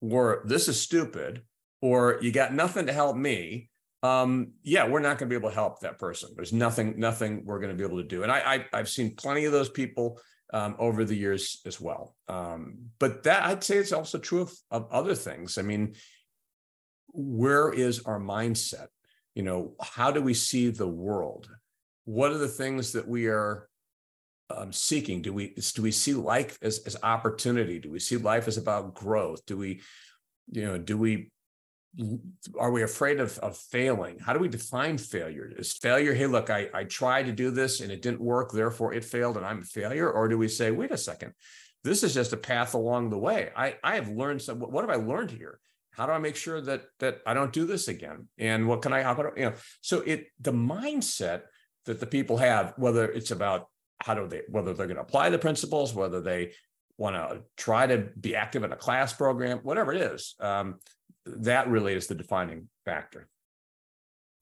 or 0.00 0.42
this 0.46 0.68
is 0.68 0.80
stupid, 0.80 1.42
or 1.82 2.18
you 2.22 2.30
got 2.30 2.54
nothing 2.54 2.86
to 2.86 2.92
help 2.92 3.16
me, 3.16 3.67
um, 4.02 4.52
yeah, 4.62 4.86
we're 4.86 5.00
not 5.00 5.18
going 5.18 5.28
to 5.28 5.34
be 5.34 5.36
able 5.36 5.50
to 5.50 5.54
help 5.54 5.80
that 5.80 5.98
person. 5.98 6.30
There's 6.36 6.52
nothing, 6.52 6.98
nothing 6.98 7.42
we're 7.44 7.58
going 7.58 7.70
to 7.70 7.76
be 7.76 7.84
able 7.84 7.98
to 7.98 8.08
do. 8.08 8.22
And 8.22 8.30
I, 8.30 8.64
I 8.72 8.76
have 8.76 8.88
seen 8.88 9.16
plenty 9.16 9.44
of 9.44 9.52
those 9.52 9.68
people 9.68 10.20
um, 10.52 10.76
over 10.78 11.04
the 11.04 11.16
years 11.16 11.60
as 11.66 11.80
well. 11.80 12.14
Um, 12.28 12.78
but 12.98 13.24
that 13.24 13.44
I'd 13.44 13.64
say 13.64 13.76
it's 13.76 13.92
also 13.92 14.18
true 14.18 14.42
of, 14.42 14.52
of 14.70 14.88
other 14.90 15.14
things. 15.14 15.58
I 15.58 15.62
mean, 15.62 15.94
where 17.08 17.72
is 17.72 18.04
our 18.04 18.20
mindset? 18.20 18.86
You 19.34 19.42
know, 19.42 19.74
how 19.80 20.10
do 20.10 20.20
we 20.20 20.34
see 20.34 20.70
the 20.70 20.88
world? 20.88 21.48
What 22.04 22.32
are 22.32 22.38
the 22.38 22.48
things 22.48 22.92
that 22.92 23.06
we 23.06 23.26
are 23.26 23.68
um, 24.50 24.72
seeking? 24.72 25.22
Do 25.22 25.32
we 25.32 25.54
do 25.74 25.82
we 25.82 25.92
see 25.92 26.14
life 26.14 26.58
as 26.62 26.78
as 26.86 26.96
opportunity? 27.02 27.78
Do 27.78 27.90
we 27.90 27.98
see 27.98 28.16
life 28.16 28.48
as 28.48 28.56
about 28.56 28.94
growth? 28.94 29.44
Do 29.46 29.58
we, 29.58 29.82
you 30.50 30.64
know, 30.64 30.78
do 30.78 30.96
we 30.96 31.30
are 32.58 32.70
we 32.70 32.82
afraid 32.82 33.20
of, 33.20 33.38
of 33.38 33.56
failing? 33.56 34.18
How 34.18 34.32
do 34.32 34.38
we 34.38 34.48
define 34.48 34.98
failure? 34.98 35.50
Is 35.56 35.72
failure, 35.72 36.14
hey, 36.14 36.26
look, 36.26 36.50
I, 36.50 36.68
I 36.72 36.84
tried 36.84 37.26
to 37.26 37.32
do 37.32 37.50
this 37.50 37.80
and 37.80 37.90
it 37.90 38.02
didn't 38.02 38.20
work, 38.20 38.52
therefore 38.52 38.94
it 38.94 39.04
failed 39.04 39.36
and 39.36 39.46
I'm 39.46 39.60
a 39.60 39.64
failure? 39.64 40.10
Or 40.10 40.28
do 40.28 40.38
we 40.38 40.48
say, 40.48 40.70
wait 40.70 40.90
a 40.90 40.98
second, 40.98 41.32
this 41.84 42.02
is 42.02 42.14
just 42.14 42.32
a 42.32 42.36
path 42.36 42.74
along 42.74 43.10
the 43.10 43.18
way. 43.18 43.50
I, 43.56 43.76
I 43.82 43.94
have 43.96 44.08
learned 44.08 44.42
some, 44.42 44.60
what 44.60 44.88
have 44.88 44.90
I 44.90 45.02
learned 45.02 45.30
here? 45.30 45.60
How 45.92 46.06
do 46.06 46.12
I 46.12 46.18
make 46.18 46.36
sure 46.36 46.60
that 46.60 46.84
that 47.00 47.18
I 47.26 47.34
don't 47.34 47.52
do 47.52 47.66
this 47.66 47.88
again? 47.88 48.28
And 48.38 48.68
what 48.68 48.82
can 48.82 48.92
I, 48.92 49.02
how 49.02 49.14
can 49.14 49.26
I, 49.26 49.30
you 49.36 49.44
know, 49.46 49.54
so 49.80 50.00
it 50.02 50.26
the 50.40 50.52
mindset 50.52 51.42
that 51.86 51.98
the 51.98 52.06
people 52.06 52.36
have, 52.36 52.74
whether 52.76 53.10
it's 53.10 53.32
about 53.32 53.68
how 54.00 54.14
do 54.14 54.28
they, 54.28 54.42
whether 54.48 54.74
they're 54.74 54.86
going 54.86 54.96
to 54.96 55.02
apply 55.02 55.30
the 55.30 55.38
principles, 55.38 55.92
whether 55.92 56.20
they 56.20 56.52
want 56.98 57.16
to 57.16 57.42
try 57.56 57.86
to 57.86 58.08
be 58.20 58.36
active 58.36 58.62
in 58.62 58.72
a 58.72 58.76
class 58.76 59.12
program, 59.12 59.58
whatever 59.64 59.92
it 59.92 60.00
is, 60.00 60.36
um, 60.38 60.78
that 61.36 61.68
really 61.68 61.94
is 61.94 62.06
the 62.06 62.14
defining 62.14 62.68
factor. 62.84 63.28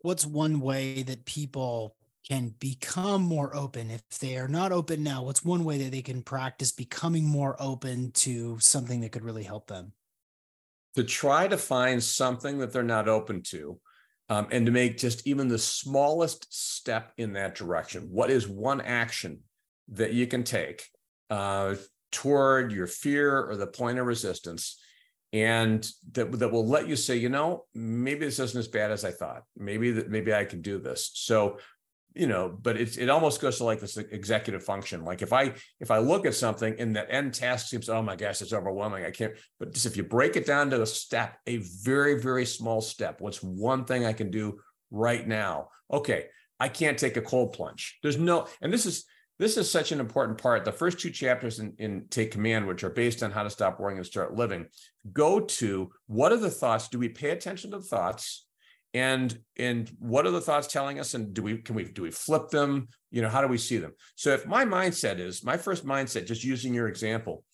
What's 0.01 0.27
one 0.27 0.61
way 0.61 1.03
that 1.03 1.25
people 1.25 1.97
can 2.29 2.55
become 2.59 3.23
more 3.23 3.55
open 3.55 3.91
if 3.91 4.03
they 4.19 4.37
are 4.37 4.49
not 4.49 4.73
open 4.73 5.03
now? 5.03 5.23
What's 5.23 5.45
one 5.45 5.65
way 5.65 5.79
that 5.79 5.93
they 5.93 6.03
can 6.03 6.23
practice 6.23 6.73
becoming 6.73 7.25
more 7.25 7.57
open 7.61 8.11
to 8.13 8.59
something 8.59 9.01
that 9.01 9.13
could 9.13 9.25
really 9.25 9.45
help 9.45 9.69
them? 9.69 9.93
To 10.97 11.05
try 11.05 11.47
to 11.47 11.59
find 11.59 12.03
something 12.03 12.59
that 12.59 12.73
they're 12.73 12.83
not 12.83 13.09
open 13.09 13.43
to 13.49 13.79
um, 14.29 14.49
and 14.51 14.67
to 14.67 14.73
make 14.73 14.97
just 14.97 15.27
even 15.27 15.49
the 15.49 15.59
smallest 15.59 16.47
step 16.51 17.13
in 17.17 17.35
that 17.35 17.55
direction. 17.55 18.09
What 18.11 18.31
is 18.31 18.49
one 18.49 18.81
action 18.81 19.41
that 19.89 20.13
you 20.13 20.27
can 20.27 20.43
take 20.43 20.85
uh, 21.31 21.77
toward 22.11 22.73
your 22.73 22.87
fear 22.87 23.45
or 23.45 23.57
the 23.57 23.67
point 23.67 23.99
of 23.99 24.07
resistance 24.07 24.81
and 25.37 25.87
that, 26.13 26.33
that 26.39 26.51
will 26.51 26.67
let 26.67 26.89
you 26.89 26.97
say, 26.97 27.17
you 27.17 27.29
know, 27.29 27.65
maybe 27.75 28.21
this 28.21 28.39
isn't 28.39 28.59
as 28.59 28.69
bad 28.69 28.91
as 28.91 29.05
I 29.05 29.11
thought. 29.11 29.43
Maybe 29.57 29.91
that 29.93 30.11
maybe 30.11 30.33
I 30.33 30.45
can 30.45 30.63
do 30.63 30.79
this. 30.79 31.11
So, 31.15 31.59
you 32.15 32.27
know, 32.27 32.49
but 32.49 32.77
it 32.77 32.97
it 32.97 33.11
almost 33.11 33.43
goes 33.43 33.59
to 33.59 33.65
like 33.65 33.81
this 33.81 33.99
executive 33.99 34.65
function. 34.65 35.05
Like 35.05 35.21
if 35.21 35.33
I 35.33 35.53
if 35.81 35.91
I 35.91 35.99
look 35.99 36.25
at 36.25 36.35
something 36.35 36.75
and 36.79 36.97
that 36.97 37.09
end 37.11 37.35
task 37.35 37.69
seems, 37.69 37.91
oh 37.91 38.03
my 38.03 38.17
gosh, 38.17 38.41
it's 38.41 38.55
overwhelming. 38.55 39.05
I 39.05 39.11
can't. 39.11 39.35
But 39.59 39.75
just 39.75 39.87
if 39.87 39.97
you 39.97 40.05
break 40.05 40.37
it 40.37 40.47
down 40.47 40.71
to 40.71 40.81
a 40.81 40.87
step, 40.87 41.37
a 41.47 41.59
very 41.83 42.21
very 42.21 42.47
small 42.47 42.81
step. 42.81 43.21
What's 43.21 43.43
one 43.43 43.85
thing 43.85 44.07
I 44.07 44.15
can 44.15 44.31
do 44.31 44.61
right 44.91 45.27
now? 45.27 45.69
Okay, 45.93 46.27
I 46.59 46.69
can't 46.69 46.99
take 46.99 47.17
a 47.17 47.23
cold 47.23 47.53
plunge. 47.53 47.99
There's 48.03 48.19
no, 48.19 48.47
and 48.63 48.73
this 48.73 48.87
is 48.87 49.05
this 49.39 49.57
is 49.57 49.71
such 49.71 49.93
an 49.93 50.01
important 50.01 50.39
part. 50.39 50.65
The 50.65 50.73
first 50.73 50.99
two 50.99 51.11
chapters 51.11 51.59
in, 51.59 51.75
in, 51.79 52.07
Take 52.09 52.31
Command, 52.31 52.67
which 52.67 52.85
are 52.85 52.91
based 52.91 53.23
on 53.23 53.31
how 53.31 53.43
to 53.43 53.51
stop 53.51 53.79
worrying 53.79 53.99
and 53.99 54.07
start 54.07 54.35
living, 54.35 54.67
go 55.13 55.41
to 55.41 55.91
what 56.07 56.33
are 56.33 56.39
the 56.39 56.51
thoughts? 56.51 56.89
Do 56.89 56.99
we 56.99 57.09
pay 57.09 57.31
attention 57.31 57.71
to 57.73 57.79
the 57.79 57.85
thoughts? 57.85 58.47
And 58.95 59.39
and 59.59 59.91
what 59.99 60.27
are 60.27 60.31
the 60.31 60.41
thoughts 60.41 60.69
telling 60.69 60.99
us? 60.99 61.13
And 61.13 61.35
do 61.35 61.43
we 61.43 61.59
can 61.59 61.75
we 61.75 61.85
do 61.85 62.03
we 62.03 62.11
flip 62.11 62.49
them? 62.49 62.89
You 63.11 63.21
know, 63.21 63.29
how 63.29 63.43
do 63.43 63.49
we 63.49 63.59
see 63.59 63.77
them? 63.77 63.93
So 64.15 64.31
if 64.31 64.47
my 64.47 64.65
mindset 64.65 65.19
is 65.19 65.45
my 65.45 65.59
first 65.59 65.85
mindset, 65.85 66.27
just 66.27 66.45
using 66.45 66.73
your 66.73 66.89
example, 66.89 67.45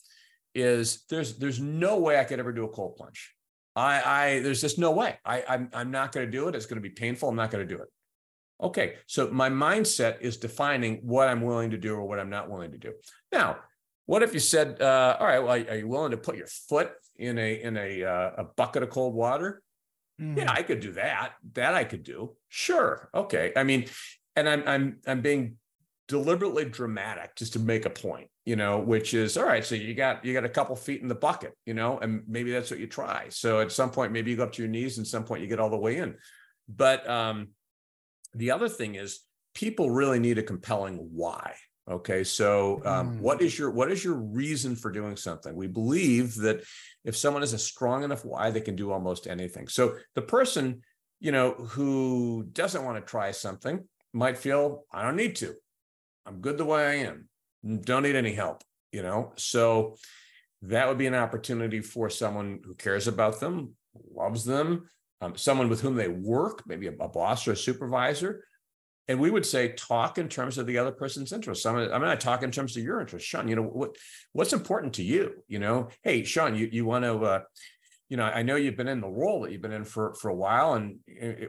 is 0.55 1.05
there's 1.11 1.39
there's 1.39 1.59
no 1.59 1.99
way 1.99 2.20
I 2.20 2.24
could 2.24 2.39
ever 2.39 2.53
do 2.53 2.64
a 2.64 2.68
cold 2.68 2.95
plunge. 2.97 3.35
I 3.74 4.03
I 4.03 4.41
there's 4.41 4.61
just 4.61 4.78
no 4.78 4.93
way. 4.93 5.18
I 5.24 5.43
I'm 5.49 5.68
I'm 5.72 5.91
not 5.91 6.12
going 6.12 6.26
to 6.26 6.30
do 6.30 6.47
it. 6.47 6.55
It's 6.55 6.66
going 6.66 6.80
to 6.80 6.89
be 6.89 6.95
painful. 6.95 7.28
I'm 7.28 7.37
not 7.37 7.51
going 7.51 7.66
to 7.66 7.74
do 7.74 7.83
it. 7.83 7.89
Okay, 8.61 8.95
so 9.07 9.29
my 9.31 9.51
mindset 9.51 10.21
is 10.21 10.37
defining 10.37 11.01
what 11.03 11.29
I'm 11.29 11.43
willing 11.43 11.71
to 11.71 11.79
do 11.79 11.95
or 11.95 12.05
what 12.05 12.21
I'm 12.21 12.31
not 12.31 12.49
willing 12.49 12.73
to 12.73 12.79
do. 12.79 12.93
Now, 13.33 13.59
what 14.07 14.23
if 14.23 14.35
you 14.35 14.41
said, 14.41 14.81
uh, 14.81 15.17
"All 15.19 15.27
right, 15.27 15.39
well, 15.41 15.53
are 15.53 15.77
you 15.77 15.89
willing 15.89 16.13
to 16.13 16.17
put 16.17 16.37
your 16.37 16.47
foot 16.47 16.93
in 17.17 17.39
a 17.39 17.63
in 17.63 17.77
a 17.77 18.05
uh, 18.05 18.31
a 18.39 18.45
bucket 18.45 18.83
of 18.83 18.91
cold 18.91 19.15
water?" 19.15 19.63
Mm. 20.21 20.37
Yeah, 20.37 20.53
I 20.53 20.63
could 20.63 20.81
do 20.81 20.93
that. 20.93 21.33
That 21.55 21.75
I 21.75 21.85
could 21.85 22.03
do. 22.03 22.37
Sure. 22.49 23.09
Okay. 23.15 23.53
I 23.57 23.65
mean, 23.65 23.87
and 24.37 24.49
I'm 24.49 24.63
I'm 24.67 24.99
I'm 25.07 25.21
being 25.21 25.57
deliberately 26.09 26.65
dramatic 26.65 27.35
just 27.37 27.55
to 27.55 27.59
make 27.59 27.87
a 27.87 27.91
point, 27.91 28.29
you 28.45 28.57
know, 28.57 28.79
which 28.79 29.15
is 29.15 29.37
all 29.37 29.47
right. 29.47 29.65
So 29.65 29.75
you 29.75 29.95
got 29.95 30.25
you 30.25 30.33
got 30.33 30.45
a 30.45 30.49
couple 30.49 30.77
feet 30.77 31.01
in 31.03 31.09
the 31.09 31.15
bucket, 31.15 31.57
you 31.65 31.75
know, 31.75 31.99
and 31.99 32.23
maybe 32.29 32.53
that's 32.53 32.71
what 32.71 32.81
you 32.81 32.87
try. 32.87 33.27
So 33.31 33.61
at 33.61 33.73
some 33.73 33.91
point, 33.91 34.13
maybe 34.13 34.31
you 34.31 34.37
go 34.37 34.45
up 34.45 34.53
to 34.53 34.63
your 34.63 34.71
knees, 34.71 34.99
and 34.99 35.07
some 35.07 35.25
point 35.25 35.43
you 35.43 35.49
get 35.49 35.61
all 35.61 35.71
the 35.71 35.77
way 35.77 35.97
in. 35.97 36.17
But 36.69 37.09
um, 37.09 37.49
the 38.35 38.51
other 38.51 38.68
thing 38.68 38.95
is 38.95 39.20
people 39.55 39.91
really 39.91 40.18
need 40.18 40.39
a 40.39 40.43
compelling 40.43 40.97
why. 41.12 41.55
Okay, 41.91 42.22
so 42.22 42.80
um, 42.85 43.16
mm. 43.16 43.20
what 43.20 43.43
is 43.43 43.59
your 43.59 43.70
what 43.70 43.91
is 43.91 44.05
your 44.05 44.14
reason 44.14 44.76
for 44.76 44.91
doing 44.91 45.16
something? 45.16 45.55
We 45.55 45.66
believe 45.66 46.37
that 46.37 46.62
if 47.05 47.16
someone 47.16 47.43
has 47.43 47.53
a 47.53 47.59
strong 47.59 48.05
enough 48.05 48.24
why, 48.24 48.51
they 48.51 48.61
can 48.61 48.76
do 48.76 48.93
almost 48.93 49.26
anything. 49.26 49.66
So 49.66 49.97
the 50.14 50.22
person, 50.22 50.83
you 51.18 51.33
know, 51.33 51.53
who 51.53 52.45
doesn't 52.53 52.85
want 52.85 53.05
to 53.05 53.11
try 53.11 53.33
something 53.33 53.80
might 54.12 54.39
feel 54.39 54.85
I 54.93 55.03
don't 55.03 55.16
need 55.16 55.37
to. 55.37 55.55
I'm 56.24 56.41
good 56.41 56.57
the 56.57 56.64
way 56.64 56.87
I 56.87 56.95
am. 57.07 57.28
Don't 57.83 58.05
need 58.05 58.16
any 58.16 58.33
help. 58.33 58.62
You 58.93 59.03
know, 59.03 59.33
so 59.37 59.97
that 60.62 60.87
would 60.87 60.99
be 60.99 61.07
an 61.07 61.14
opportunity 61.14 61.80
for 61.80 62.09
someone 62.11 62.61
who 62.64 62.74
cares 62.74 63.09
about 63.09 63.41
them, 63.41 63.74
loves 64.14 64.45
them, 64.45 64.89
um, 65.23 65.37
someone 65.37 65.68
with 65.68 65.81
whom 65.81 65.95
they 65.95 66.09
work, 66.09 66.64
maybe 66.66 66.89
a, 66.89 66.93
a, 66.93 67.09
boss 67.09 67.47
or 67.47 67.53
a 67.53 67.57
supervisor. 67.57 68.45
And 69.07 69.20
we 69.20 69.31
would 69.31 69.47
say, 69.47 69.68
talk 69.73 70.18
in 70.18 70.29
terms 70.29 70.59
of 70.59 70.66
the 70.66 70.79
other 70.79 70.93
person's 70.93 71.33
interests. 71.33 71.64
I'm 71.64 71.77
I'm 71.77 71.89
gonna 71.89 72.16
talk 72.16 72.43
in 72.43 72.51
terms 72.51 72.77
of 72.77 72.83
your 72.83 73.01
interests. 73.01 73.29
Sean, 73.29 73.49
you 73.49 73.57
know, 73.57 73.62
what 73.62 73.97
what's 74.33 74.53
important 74.53 74.95
to 74.95 75.03
you? 75.03 75.45
You 75.49 75.59
know, 75.59 75.89
hey, 76.03 76.25
Sean, 76.25 76.55
you, 76.55 76.68
you 76.70 76.85
want 76.85 77.05
to, 77.05 77.18
uh, 77.18 77.41
you 78.09 78.16
know, 78.16 78.25
I 78.25 78.43
know 78.43 78.57
you've 78.57 78.77
been 78.77 78.89
in 78.89 79.01
the 79.01 79.09
role 79.09 79.43
that 79.43 79.53
you've 79.53 79.62
been 79.62 79.73
in 79.73 79.85
for, 79.85 80.14
for 80.14 80.29
a 80.29 80.35
while. 80.35 80.75
And 80.75 80.99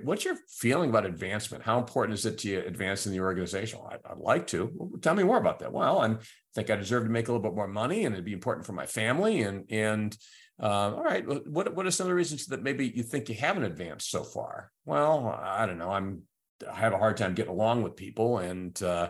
what's 0.04 0.26
your 0.26 0.36
feeling 0.48 0.90
about 0.90 1.06
advancement? 1.06 1.64
How 1.64 1.78
important 1.78 2.18
is 2.18 2.26
it 2.26 2.38
to 2.40 2.50
you 2.50 2.60
advance 2.60 3.06
in 3.06 3.12
the 3.12 3.20
organization? 3.20 3.80
Well, 3.80 3.92
I'd, 3.94 4.12
I'd 4.12 4.18
like 4.18 4.48
to. 4.48 4.72
Well, 4.74 4.92
tell 5.02 5.14
me 5.14 5.24
more 5.24 5.38
about 5.38 5.60
that. 5.60 5.74
Well, 5.74 6.00
I 6.00 6.16
think 6.56 6.70
I 6.70 6.76
deserve 6.76 7.04
to 7.04 7.10
make 7.10 7.28
a 7.28 7.32
little 7.32 7.44
bit 7.44 7.56
more 7.56 7.68
money 7.68 8.06
and 8.06 8.16
it'd 8.16 8.26
be 8.26 8.34
important 8.34 8.66
for 8.66 8.74
my 8.74 8.86
family. 8.86 9.42
And, 9.42 9.66
and, 9.70 10.18
uh, 10.62 10.96
all 10.96 11.04
right. 11.04 11.26
What 11.48 11.76
what 11.76 11.86
are 11.86 11.92
some 11.92 12.06
of 12.06 12.10
the 12.10 12.16
reasons 12.16 12.46
that 12.48 12.62
maybe 12.62 12.88
you 12.88 13.04
think 13.04 13.30
you 13.30 13.36
haven't 13.36 13.64
advanced 13.64 14.12
so 14.12 14.24
far? 14.24 14.72
Well, 14.86 15.28
I 15.42 15.66
don't 15.66 15.80
know. 15.80 15.92
I'm 15.92 16.24
I 16.72 16.76
have 16.76 16.94
a 16.94 16.98
hard 16.98 17.18
time 17.18 17.34
getting 17.34 17.52
along 17.52 17.84
with 17.84 17.96
people, 17.96 18.38
and 18.38 18.82
uh, 18.84 19.10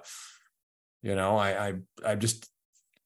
you 1.01 1.15
know, 1.15 1.37
I 1.37 1.67
I 1.67 1.73
I 2.05 2.15
just 2.15 2.49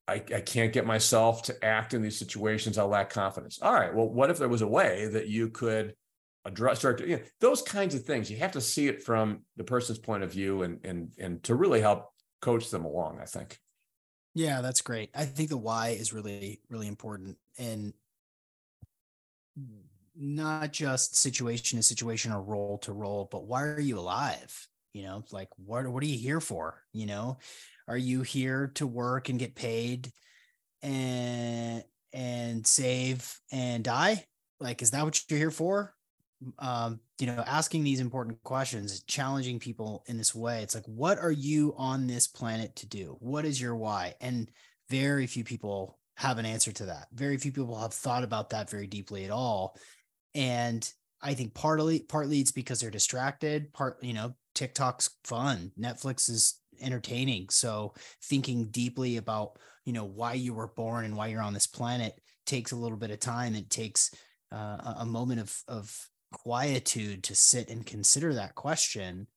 I, 0.08 0.16
I 0.34 0.42
can't 0.42 0.72
get 0.72 0.86
myself 0.86 1.44
to 1.44 1.66
act 1.66 1.94
in 1.94 2.02
these 2.02 2.18
situations. 2.18 2.78
I 2.78 2.84
lack 2.84 3.10
confidence. 3.10 3.60
All 3.62 3.74
right. 3.74 3.94
Well, 3.94 4.08
what 4.08 4.30
if 4.30 4.38
there 4.38 4.48
was 4.48 4.62
a 4.62 4.68
way 4.68 5.08
that 5.08 5.28
you 5.28 5.50
could 5.50 5.96
address 6.46 6.80
start 6.80 7.00
to, 7.00 7.08
you 7.08 7.18
know, 7.18 7.24
those 7.42 7.62
kinds 7.62 7.96
of 7.96 8.06
things? 8.06 8.30
You 8.30 8.38
have 8.38 8.54
to 8.54 8.62
see 8.62 8.88
it 8.88 9.04
from 9.04 9.42
the 9.58 9.64
person's 9.64 10.00
point 10.00 10.24
of 10.24 10.32
view, 10.32 10.62
and 10.62 10.80
and 10.86 11.12
and 11.18 11.44
to 11.44 11.56
really 11.56 11.82
help 11.82 12.06
coach 12.42 12.70
them 12.70 12.86
along. 12.86 13.20
I 13.20 13.26
think. 13.26 13.58
Yeah, 14.36 14.62
that's 14.62 14.82
great. 14.82 15.10
I 15.16 15.26
think 15.26 15.50
the 15.50 15.58
why 15.58 15.90
is 15.90 16.14
really 16.14 16.62
really 16.70 16.88
important, 16.88 17.38
and 17.58 17.94
not 20.16 20.74
just 20.74 21.16
situation 21.18 21.78
to 21.78 21.84
situation 21.84 22.32
or 22.32 22.42
role 22.42 22.78
to 22.80 22.94
role, 22.94 23.28
but 23.32 23.46
why 23.46 23.64
are 23.64 23.80
you 23.80 24.00
alive? 24.00 24.68
You 24.94 25.04
know, 25.04 25.24
like 25.32 25.50
what 25.58 25.88
what 25.88 26.02
are 26.04 26.08
you 26.08 26.18
here 26.18 26.42
for? 26.42 26.84
You 26.94 27.06
know, 27.06 27.38
are 27.88 27.98
you 27.98 28.22
here 28.22 28.72
to 28.76 28.88
work 28.88 29.30
and 29.30 29.40
get 29.40 29.56
paid 29.56 30.12
and 30.82 31.84
and 32.14 32.66
save 32.66 33.40
and 33.52 33.84
die? 33.84 34.26
Like, 34.60 34.82
is 34.82 34.92
that 34.92 35.04
what 35.04 35.22
you're 35.30 35.38
here 35.38 35.52
for? 35.52 35.94
um, 36.60 37.00
you 37.20 37.28
know, 37.28 37.44
asking 37.46 37.84
these 37.84 38.00
important 38.00 38.42
questions, 38.44 39.02
challenging 39.04 39.60
people 39.60 40.04
in 40.08 40.18
this 40.18 40.36
way. 40.36 40.62
It's 40.62 40.76
like, 40.76 40.86
what 40.86 41.18
are 41.18 41.32
you 41.32 41.74
on 41.78 42.08
this 42.08 42.28
planet 42.28 42.76
to 42.78 42.88
do? 42.88 43.18
What 43.20 43.46
is 43.46 43.60
your 43.60 43.76
why? 43.76 44.16
And 44.22 44.50
very 44.90 45.28
few 45.28 45.44
people 45.44 45.98
have 46.18 46.40
an 46.40 46.46
answer 46.46 46.72
to 46.72 46.88
that. 46.88 47.08
Very 47.14 47.38
few 47.38 47.52
people 47.52 47.80
have 47.80 47.94
thought 47.94 48.24
about 48.24 48.50
that 48.50 48.70
very 48.70 48.88
deeply 48.88 49.24
at 49.24 49.32
all. 49.32 49.78
And 50.34 50.92
I 51.22 51.36
think 51.36 51.54
partly 51.54 52.00
partly 52.00 52.40
it's 52.40 52.52
because 52.52 52.80
they're 52.80 52.92
distracted. 52.92 53.72
Part, 53.72 53.98
you 54.02 54.14
know, 54.14 54.34
TikTok's 54.56 55.12
fun. 55.24 55.72
Netflix 55.80 56.30
is 56.30 56.60
entertaining. 56.82 57.50
So 57.50 57.94
thinking 58.24 58.66
deeply 58.70 59.18
about, 59.18 59.60
you 59.86 59.94
know, 59.94 60.06
why 60.06 60.34
you 60.34 60.54
were 60.54 60.68
born 60.68 61.06
and 61.06 61.16
why 61.16 61.28
you're 61.28 61.42
on 61.42 61.54
this 61.54 61.68
planet 61.68 62.20
takes 62.46 62.72
a 62.72 62.76
little 62.76 62.98
bit 62.98 63.12
of 63.12 63.20
time. 63.20 63.56
It 63.56 63.70
takes 63.70 64.12
uh, 64.52 64.96
a 65.00 65.06
moment 65.06 65.42
of 65.42 65.56
of 65.68 65.96
quietude 66.32 67.24
to 67.26 67.36
sit 67.36 67.70
and 67.70 67.86
consider 67.86 68.34
that 68.34 68.56
question. 68.56 69.28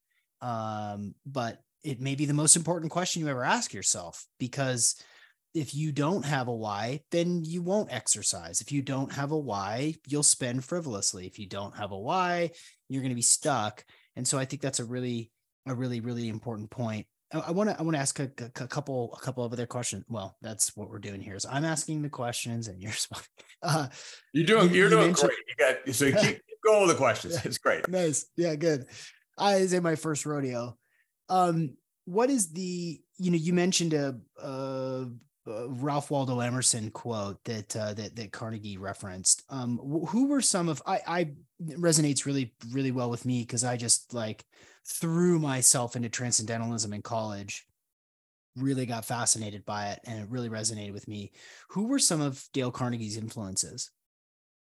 Um, 0.41 1.14
but 1.26 1.62
it 1.85 2.01
may 2.01 2.14
be 2.14 2.24
the 2.24 2.35
most 2.35 2.57
important 2.57 2.91
question 2.91 3.20
you 3.20 3.28
ever 3.28 3.45
ask 3.45 3.74
yourself 3.74 4.26
because 4.39 4.97
if 5.55 5.75
you 5.75 5.93
don't 5.93 6.25
have 6.25 6.49
a 6.49 6.55
why, 6.55 7.01
then 7.11 7.43
you 7.45 7.63
won't 7.63 7.93
exercise. 7.93 8.61
If 8.61 8.71
you 8.71 8.83
don't 8.83 9.13
have 9.13 9.33
a 9.33 9.39
why, 9.39 9.95
you'll 10.07 10.23
spend 10.23 10.65
frivolously. 10.65 11.27
If 11.27 11.39
you 11.39 11.47
don't 11.47 11.77
have 11.77 11.91
a 11.91 11.99
why, 11.99 12.51
you're 12.89 13.03
going 13.03 13.11
to 13.11 13.17
be 13.17 13.23
stuck. 13.23 13.85
And 14.17 14.27
so 14.27 14.39
I 14.39 14.45
think 14.45 14.63
that's 14.63 14.81
a 14.81 14.85
really, 14.85 15.31
a 15.67 15.75
really, 15.75 16.01
really 16.01 16.29
important 16.29 16.71
point. 16.71 17.07
I 17.33 17.53
want 17.53 17.71
to, 17.71 17.79
I 17.79 17.83
want 17.83 17.95
to 17.95 18.01
ask 18.01 18.19
a, 18.19 18.31
a, 18.41 18.67
couple, 18.67 19.17
a 19.17 19.25
couple 19.25 19.45
of 19.45 19.53
other 19.53 19.67
questions. 19.67 20.05
Well, 20.09 20.37
that's 20.43 20.77
what 20.77 20.89
we're 20.89 20.99
doing 20.99 21.21
here. 21.21 21.37
Is 21.37 21.47
I'm 21.47 21.65
asking 21.65 22.03
the 22.03 22.09
questions, 22.09 22.67
and 22.67 22.83
you're, 22.83 22.93
uh, 23.63 23.87
you're 24.33 24.47
doing, 24.47 24.75
you, 24.75 24.87
are 24.87 24.89
doing 24.89 25.13
great. 25.13 25.31
You 25.49 25.55
got 25.57 25.95
so 25.95 26.07
keep, 26.11 26.21
keep 26.23 26.63
going 26.67 26.89
with 26.89 26.97
the 26.97 26.97
questions. 26.97 27.45
It's 27.45 27.59
great. 27.59 27.89
nice. 27.89 28.27
Yeah, 28.37 28.57
good. 28.57 28.87
I 29.39 29.57
is 29.57 29.73
in 29.73 29.85
my 29.85 29.95
first 29.95 30.27
rodeo. 30.27 30.77
Um, 31.29 31.77
what 32.05 32.31
is 32.31 32.53
the, 32.53 33.01
you 33.19 33.31
know, 33.31 33.37
you 33.37 33.53
mentioned 33.53 33.95
a, 33.95 34.17
a 34.43 35.07
Ralph 35.69 36.11
Waldo 36.11 36.41
Emerson 36.41 36.91
quote 36.91 37.43
that 37.45 37.75
uh, 37.77 37.95
that 37.95 38.17
that 38.17 38.33
Carnegie 38.33 38.79
referenced. 38.79 39.43
Um, 39.49 39.79
who 40.09 40.29
were 40.29 40.41
some 40.41 40.69
of 40.69 40.83
I 40.87 41.01
I 41.07 41.31
resonates 41.63 42.27
really 42.27 42.55
really 42.71 42.93
well 42.93 43.11
with 43.11 43.25
me 43.25 43.41
because 43.43 43.65
I 43.65 43.77
just 43.77 44.15
like 44.15 44.45
threw 44.87 45.39
myself 45.39 45.97
into 45.97 46.09
transcendentalism 46.09 46.93
in 46.93 47.03
college. 47.03 47.67
Really 48.57 48.87
got 48.87 49.05
fascinated 49.05 49.65
by 49.65 49.91
it, 49.91 50.01
and 50.05 50.21
it 50.21 50.29
really 50.29 50.49
resonated 50.49 50.93
with 50.93 51.07
me. 51.07 51.33
Who 51.71 51.87
were 51.87 51.99
some 51.99 52.21
of 52.21 52.45
Dale 52.53 52.73
Carnegie's 52.73 53.17
influences? 53.17 53.91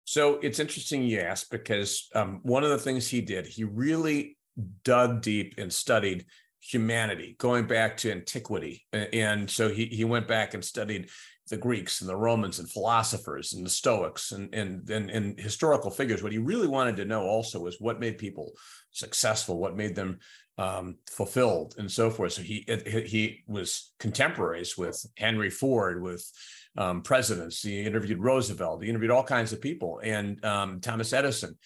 So 0.04 0.38
it's 0.42 0.58
interesting 0.58 1.02
you 1.02 1.20
ask 1.20 1.50
because 1.50 2.08
um, 2.14 2.40
one 2.42 2.64
of 2.64 2.70
the 2.70 2.78
things 2.78 3.06
he 3.06 3.20
did, 3.20 3.46
he 3.46 3.64
really 3.64 4.38
dug 4.82 5.20
deep 5.20 5.54
and 5.58 5.72
studied 5.72 6.24
humanity, 6.60 7.36
going 7.38 7.66
back 7.66 7.96
to 7.98 8.10
antiquity. 8.10 8.84
And 8.92 9.50
so 9.50 9.68
he, 9.68 9.86
he 9.86 10.04
went 10.04 10.28
back 10.28 10.54
and 10.54 10.64
studied 10.64 11.08
the 11.48 11.56
Greeks 11.56 12.00
and 12.00 12.10
the 12.10 12.16
Romans 12.16 12.58
and 12.58 12.70
philosophers 12.70 13.54
and 13.54 13.64
the 13.64 13.70
Stoics 13.70 14.32
and, 14.32 14.54
and, 14.54 14.88
and, 14.90 15.10
and 15.10 15.40
historical 15.40 15.90
figures. 15.90 16.22
What 16.22 16.32
he 16.32 16.38
really 16.38 16.68
wanted 16.68 16.96
to 16.96 17.04
know 17.04 17.22
also 17.22 17.60
was 17.60 17.80
what 17.80 18.00
made 18.00 18.18
people 18.18 18.52
successful, 18.90 19.58
what 19.58 19.76
made 19.76 19.94
them 19.94 20.18
um, 20.58 20.96
fulfilled 21.08 21.74
and 21.78 21.90
so 21.90 22.10
forth. 22.10 22.32
So 22.32 22.42
he, 22.42 22.66
he 23.06 23.44
was 23.46 23.92
contemporaries 23.98 24.76
with 24.76 25.04
Henry 25.16 25.50
Ford, 25.50 26.02
with 26.02 26.28
um, 26.76 27.02
presidents. 27.02 27.62
He 27.62 27.82
interviewed 27.82 28.22
Roosevelt. 28.22 28.82
He 28.82 28.88
interviewed 28.90 29.12
all 29.12 29.24
kinds 29.24 29.52
of 29.52 29.60
people 29.60 30.00
and 30.02 30.44
um, 30.44 30.80
Thomas 30.80 31.12
Edison 31.12 31.56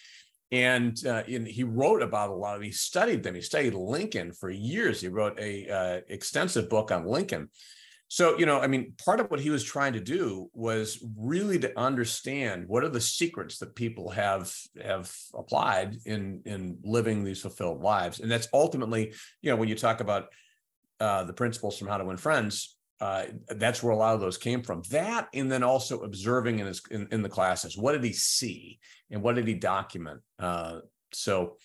and, 0.53 1.05
uh, 1.07 1.23
he 1.23 1.63
wrote 1.63 2.03
about 2.03 2.29
a 2.29 2.35
lot 2.35 2.55
of. 2.55 2.61
He 2.61 2.71
studied 2.71 3.23
them. 3.23 3.33
He 3.33 3.41
studied 3.41 3.73
Lincoln 3.73 4.31
for 4.31 4.51
years. 4.51 5.01
He 5.01 5.07
wrote 5.07 5.39
a 5.39 5.67
uh, 5.67 6.01
extensive 6.07 6.69
book 6.69 6.91
on 6.91 7.05
Lincoln. 7.05 7.49
So 8.07 8.37
you 8.37 8.45
know, 8.45 8.59
I 8.59 8.67
mean, 8.67 8.93
part 9.03 9.19
of 9.19 9.31
what 9.31 9.39
he 9.39 9.49
was 9.49 9.63
trying 9.63 9.93
to 9.93 9.99
do 9.99 10.51
was 10.53 11.03
really 11.17 11.57
to 11.57 11.79
understand 11.79 12.67
what 12.67 12.83
are 12.83 12.89
the 12.89 13.01
secrets 13.01 13.57
that 13.57 13.73
people 13.73 14.11
have 14.11 14.53
have 14.79 15.11
applied 15.33 15.97
in 16.05 16.43
in 16.45 16.77
living 16.83 17.23
these 17.23 17.41
fulfilled 17.41 17.81
lives, 17.81 18.19
and 18.19 18.29
that's 18.29 18.47
ultimately, 18.53 19.13
you 19.41 19.49
know, 19.49 19.55
when 19.55 19.67
you 19.67 19.75
talk 19.75 19.99
about 19.99 20.27
uh, 20.99 21.23
the 21.23 21.33
principles 21.33 21.79
from 21.79 21.87
How 21.87 21.97
to 21.97 22.05
Win 22.05 22.17
Friends, 22.17 22.72
uh, 22.99 23.25
that's 23.49 23.83
where 23.83 23.91
a 23.91 23.97
lot 23.97 24.15
of 24.15 24.21
those 24.21 24.37
came 24.37 24.61
from. 24.61 24.81
That, 24.91 25.27
and 25.33 25.51
then 25.51 25.63
also 25.63 26.01
observing 26.01 26.59
in 26.59 26.67
his 26.67 26.81
in, 26.91 27.07
in 27.11 27.21
the 27.21 27.29
classes, 27.29 27.77
what 27.77 27.93
did 27.93 28.03
he 28.03 28.13
see 28.13 28.79
and 29.11 29.21
what 29.21 29.35
did 29.35 29.47
he 29.47 29.55
document? 29.55 30.21
Uh, 30.39 30.79
so, 31.11 31.57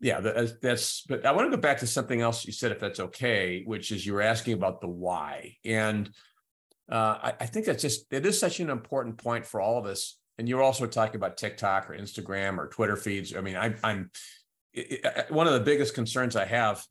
yeah, 0.00 0.20
that's, 0.20 0.52
that's. 0.60 1.02
But 1.08 1.24
I 1.24 1.32
want 1.32 1.50
to 1.50 1.56
go 1.56 1.60
back 1.60 1.78
to 1.78 1.86
something 1.86 2.20
else 2.20 2.44
you 2.44 2.52
said, 2.52 2.72
if 2.72 2.80
that's 2.80 3.00
okay, 3.00 3.62
which 3.64 3.92
is 3.92 4.04
you 4.04 4.12
were 4.12 4.22
asking 4.22 4.54
about 4.54 4.80
the 4.80 4.88
why, 4.88 5.56
and 5.64 6.10
uh, 6.90 7.18
I, 7.22 7.34
I 7.40 7.46
think 7.46 7.66
that's 7.66 7.82
just 7.82 8.12
it 8.12 8.26
is 8.26 8.38
such 8.38 8.60
an 8.60 8.70
important 8.70 9.16
point 9.18 9.46
for 9.46 9.60
all 9.60 9.78
of 9.78 9.86
us. 9.86 10.18
And 10.36 10.48
you're 10.48 10.62
also 10.62 10.86
talking 10.86 11.16
about 11.16 11.36
TikTok 11.36 11.88
or 11.88 11.96
Instagram 11.96 12.58
or 12.58 12.68
Twitter 12.68 12.96
feeds. 12.96 13.36
I 13.36 13.40
mean, 13.40 13.56
I, 13.56 13.74
I'm 13.84 14.10
it, 14.72 15.04
it, 15.04 15.30
one 15.30 15.46
of 15.46 15.52
the 15.52 15.60
biggest 15.60 15.94
concerns 15.94 16.34
I 16.34 16.44
have 16.44 16.84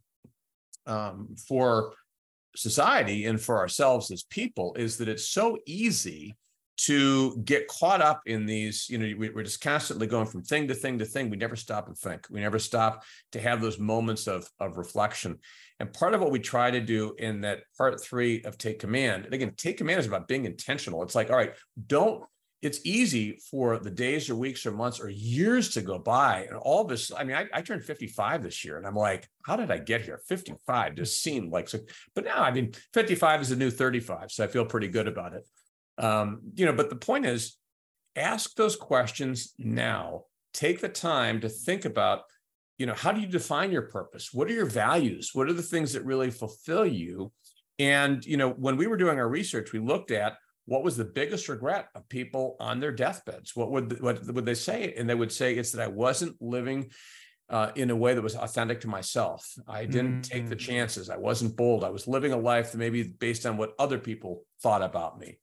um, 0.85 1.35
for 1.47 1.93
society 2.55 3.25
and 3.25 3.41
for 3.41 3.57
ourselves 3.57 4.11
as 4.11 4.23
people 4.23 4.75
is 4.75 4.97
that 4.97 5.09
it's 5.09 5.27
so 5.27 5.57
easy 5.65 6.35
to 6.75 7.37
get 7.45 7.67
caught 7.67 8.01
up 8.01 8.21
in 8.25 8.45
these 8.45 8.89
you 8.89 8.97
know 8.97 9.13
we, 9.17 9.29
are 9.29 9.43
just 9.43 9.61
constantly 9.61 10.07
going 10.07 10.25
from 10.25 10.41
thing 10.41 10.67
to 10.67 10.73
thing 10.73 10.97
to 10.99 11.05
thing. 11.05 11.29
We 11.29 11.37
never 11.37 11.55
stop 11.55 11.87
and 11.87 11.97
think. 11.97 12.27
We 12.29 12.41
never 12.41 12.59
stop 12.59 13.03
to 13.33 13.39
have 13.39 13.61
those 13.61 13.79
moments 13.79 14.27
of 14.27 14.49
of 14.59 14.77
reflection. 14.77 15.37
And 15.79 15.93
part 15.93 16.13
of 16.13 16.21
what 16.21 16.31
we 16.31 16.39
try 16.39 16.71
to 16.71 16.81
do 16.81 17.13
in 17.19 17.41
that 17.41 17.59
part 17.77 18.01
three 18.01 18.41
of 18.43 18.57
take 18.57 18.79
command 18.79 19.25
and 19.25 19.33
again 19.33 19.53
take 19.55 19.77
command 19.77 19.99
is 19.99 20.07
about 20.07 20.27
being 20.27 20.45
intentional. 20.45 21.03
It's 21.03 21.15
like 21.15 21.29
all 21.29 21.37
right 21.37 21.53
don't 21.87 22.23
it's 22.63 22.79
easy 22.85 23.37
for 23.51 23.77
the 23.77 23.91
days 23.91 24.29
or 24.29 24.35
weeks 24.35 24.65
or 24.65 24.71
months 24.71 24.99
or 24.99 25.09
years 25.09 25.69
to 25.69 25.81
go 25.81 25.99
by 25.99 26.45
and 26.49 26.57
all 26.57 26.83
this 26.85 27.11
i 27.15 27.23
mean 27.23 27.35
I, 27.35 27.45
I, 27.53 27.61
turned 27.61 27.83
55 27.83 28.41
this 28.41 28.63
year 28.63 28.77
and 28.77 28.87
i'm 28.87 28.95
like 28.95 29.27
how 29.45 29.55
did 29.55 29.69
i 29.69 29.77
get 29.77 30.01
here? 30.01 30.19
55 30.27 30.95
just 30.95 31.21
seemed 31.21 31.51
like 31.51 31.69
so 31.69 31.79
but 32.15 32.23
now 32.23 32.41
i 32.41 32.51
mean 32.51 32.73
55 32.93 33.41
is 33.41 33.51
a 33.51 33.55
new 33.55 33.69
35 33.69 34.31
so 34.31 34.43
i 34.43 34.47
feel 34.47 34.65
pretty 34.65 34.87
good 34.87 35.07
about 35.07 35.33
it. 35.33 35.45
Um, 35.97 36.41
you 36.55 36.65
know 36.65 36.73
but 36.73 36.89
the 36.89 36.95
point 36.95 37.25
is 37.25 37.57
ask 38.15 38.55
those 38.55 38.75
questions 38.75 39.53
now. 39.57 40.23
Take 40.53 40.81
the 40.81 40.89
time 40.89 41.41
to 41.41 41.49
think 41.49 41.85
about 41.85 42.21
you 42.77 42.85
know 42.85 42.93
how 42.93 43.11
do 43.11 43.21
you 43.21 43.27
define 43.27 43.71
your 43.71 43.83
purpose? 43.83 44.33
What 44.33 44.49
are 44.49 44.53
your 44.53 44.65
values? 44.65 45.31
What 45.33 45.47
are 45.47 45.53
the 45.53 45.61
things 45.61 45.93
that 45.93 46.05
really 46.05 46.31
fulfill 46.31 46.85
you? 46.85 47.31
And 47.79 48.25
you 48.25 48.37
know 48.37 48.49
when 48.51 48.77
we 48.77 48.87
were 48.87 48.97
doing 48.97 49.19
our 49.19 49.29
research 49.29 49.71
we 49.71 49.79
looked 49.79 50.11
at 50.11 50.33
what 50.65 50.83
was 50.83 50.95
the 50.95 51.05
biggest 51.05 51.49
regret 51.49 51.89
of 51.95 52.07
people 52.07 52.55
on 52.59 52.79
their 52.79 52.91
deathbeds? 52.91 53.55
What 53.55 53.71
would 53.71 54.01
what 54.01 54.25
would 54.25 54.45
they 54.45 54.53
say? 54.53 54.93
And 54.97 55.09
they 55.09 55.15
would 55.15 55.31
say 55.31 55.55
it's 55.55 55.71
that 55.71 55.83
I 55.83 55.87
wasn't 55.87 56.41
living 56.41 56.91
uh, 57.49 57.71
in 57.75 57.89
a 57.89 57.95
way 57.95 58.13
that 58.13 58.21
was 58.21 58.35
authentic 58.35 58.81
to 58.81 58.87
myself. 58.87 59.45
I 59.67 59.85
didn't 59.85 60.21
mm-hmm. 60.21 60.21
take 60.21 60.49
the 60.49 60.55
mm. 60.55 60.59
chances. 60.59 61.09
I 61.09 61.17
wasn't 61.17 61.57
bold. 61.57 61.83
I 61.83 61.89
was 61.89 62.07
living 62.07 62.31
a 62.31 62.37
life 62.37 62.71
that 62.71 62.77
maybe 62.77 63.03
based 63.03 63.45
on 63.45 63.57
what 63.57 63.73
other 63.77 63.99
people 63.99 64.43
thought 64.61 64.81
about 64.81 65.19
me. 65.19 65.39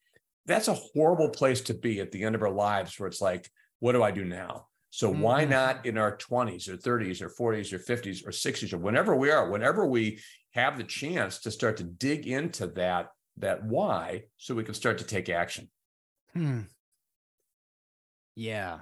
That's 0.47 0.69
a 0.69 0.75
horrible 0.75 1.29
place 1.29 1.61
to 1.63 1.75
be 1.75 2.01
at 2.01 2.11
the 2.11 2.25
end 2.25 2.35
of 2.35 2.43
our 2.43 2.51
lives, 2.51 2.99
where 2.99 3.07
it's 3.07 3.21
like, 3.21 3.49
what 3.79 3.93
do 3.93 4.03
I 4.03 4.11
do 4.11 4.25
now? 4.25 4.67
So 4.91 5.13
mm-hmm. 5.13 5.21
why 5.21 5.45
not 5.45 5.87
in 5.87 5.99
our 5.99 6.17
20s 6.17 6.69
or 6.69 6.77
30s 6.77 7.23
or 7.23 7.29
40s 7.29 7.73
or 7.73 7.79
50s 7.79 8.27
or 8.27 8.31
60s 8.31 8.73
or 8.73 8.79
whenever 8.79 9.15
we 9.15 9.31
are, 9.31 9.49
whenever 9.49 9.87
we 9.87 10.21
have 10.53 10.79
the 10.79 10.85
chance 10.85 11.39
to 11.41 11.51
start 11.51 11.77
to 11.77 11.85
dig 11.85 12.27
into 12.27 12.67
that 12.69 13.09
that 13.41 13.65
why 13.65 14.25
so 14.37 14.55
we 14.55 14.65
can 14.65 14.75
start 14.75 14.99
to 14.99 15.05
take 15.05 15.29
action. 15.29 15.69
Hmm. 16.35 16.61
Yeah. 18.37 18.81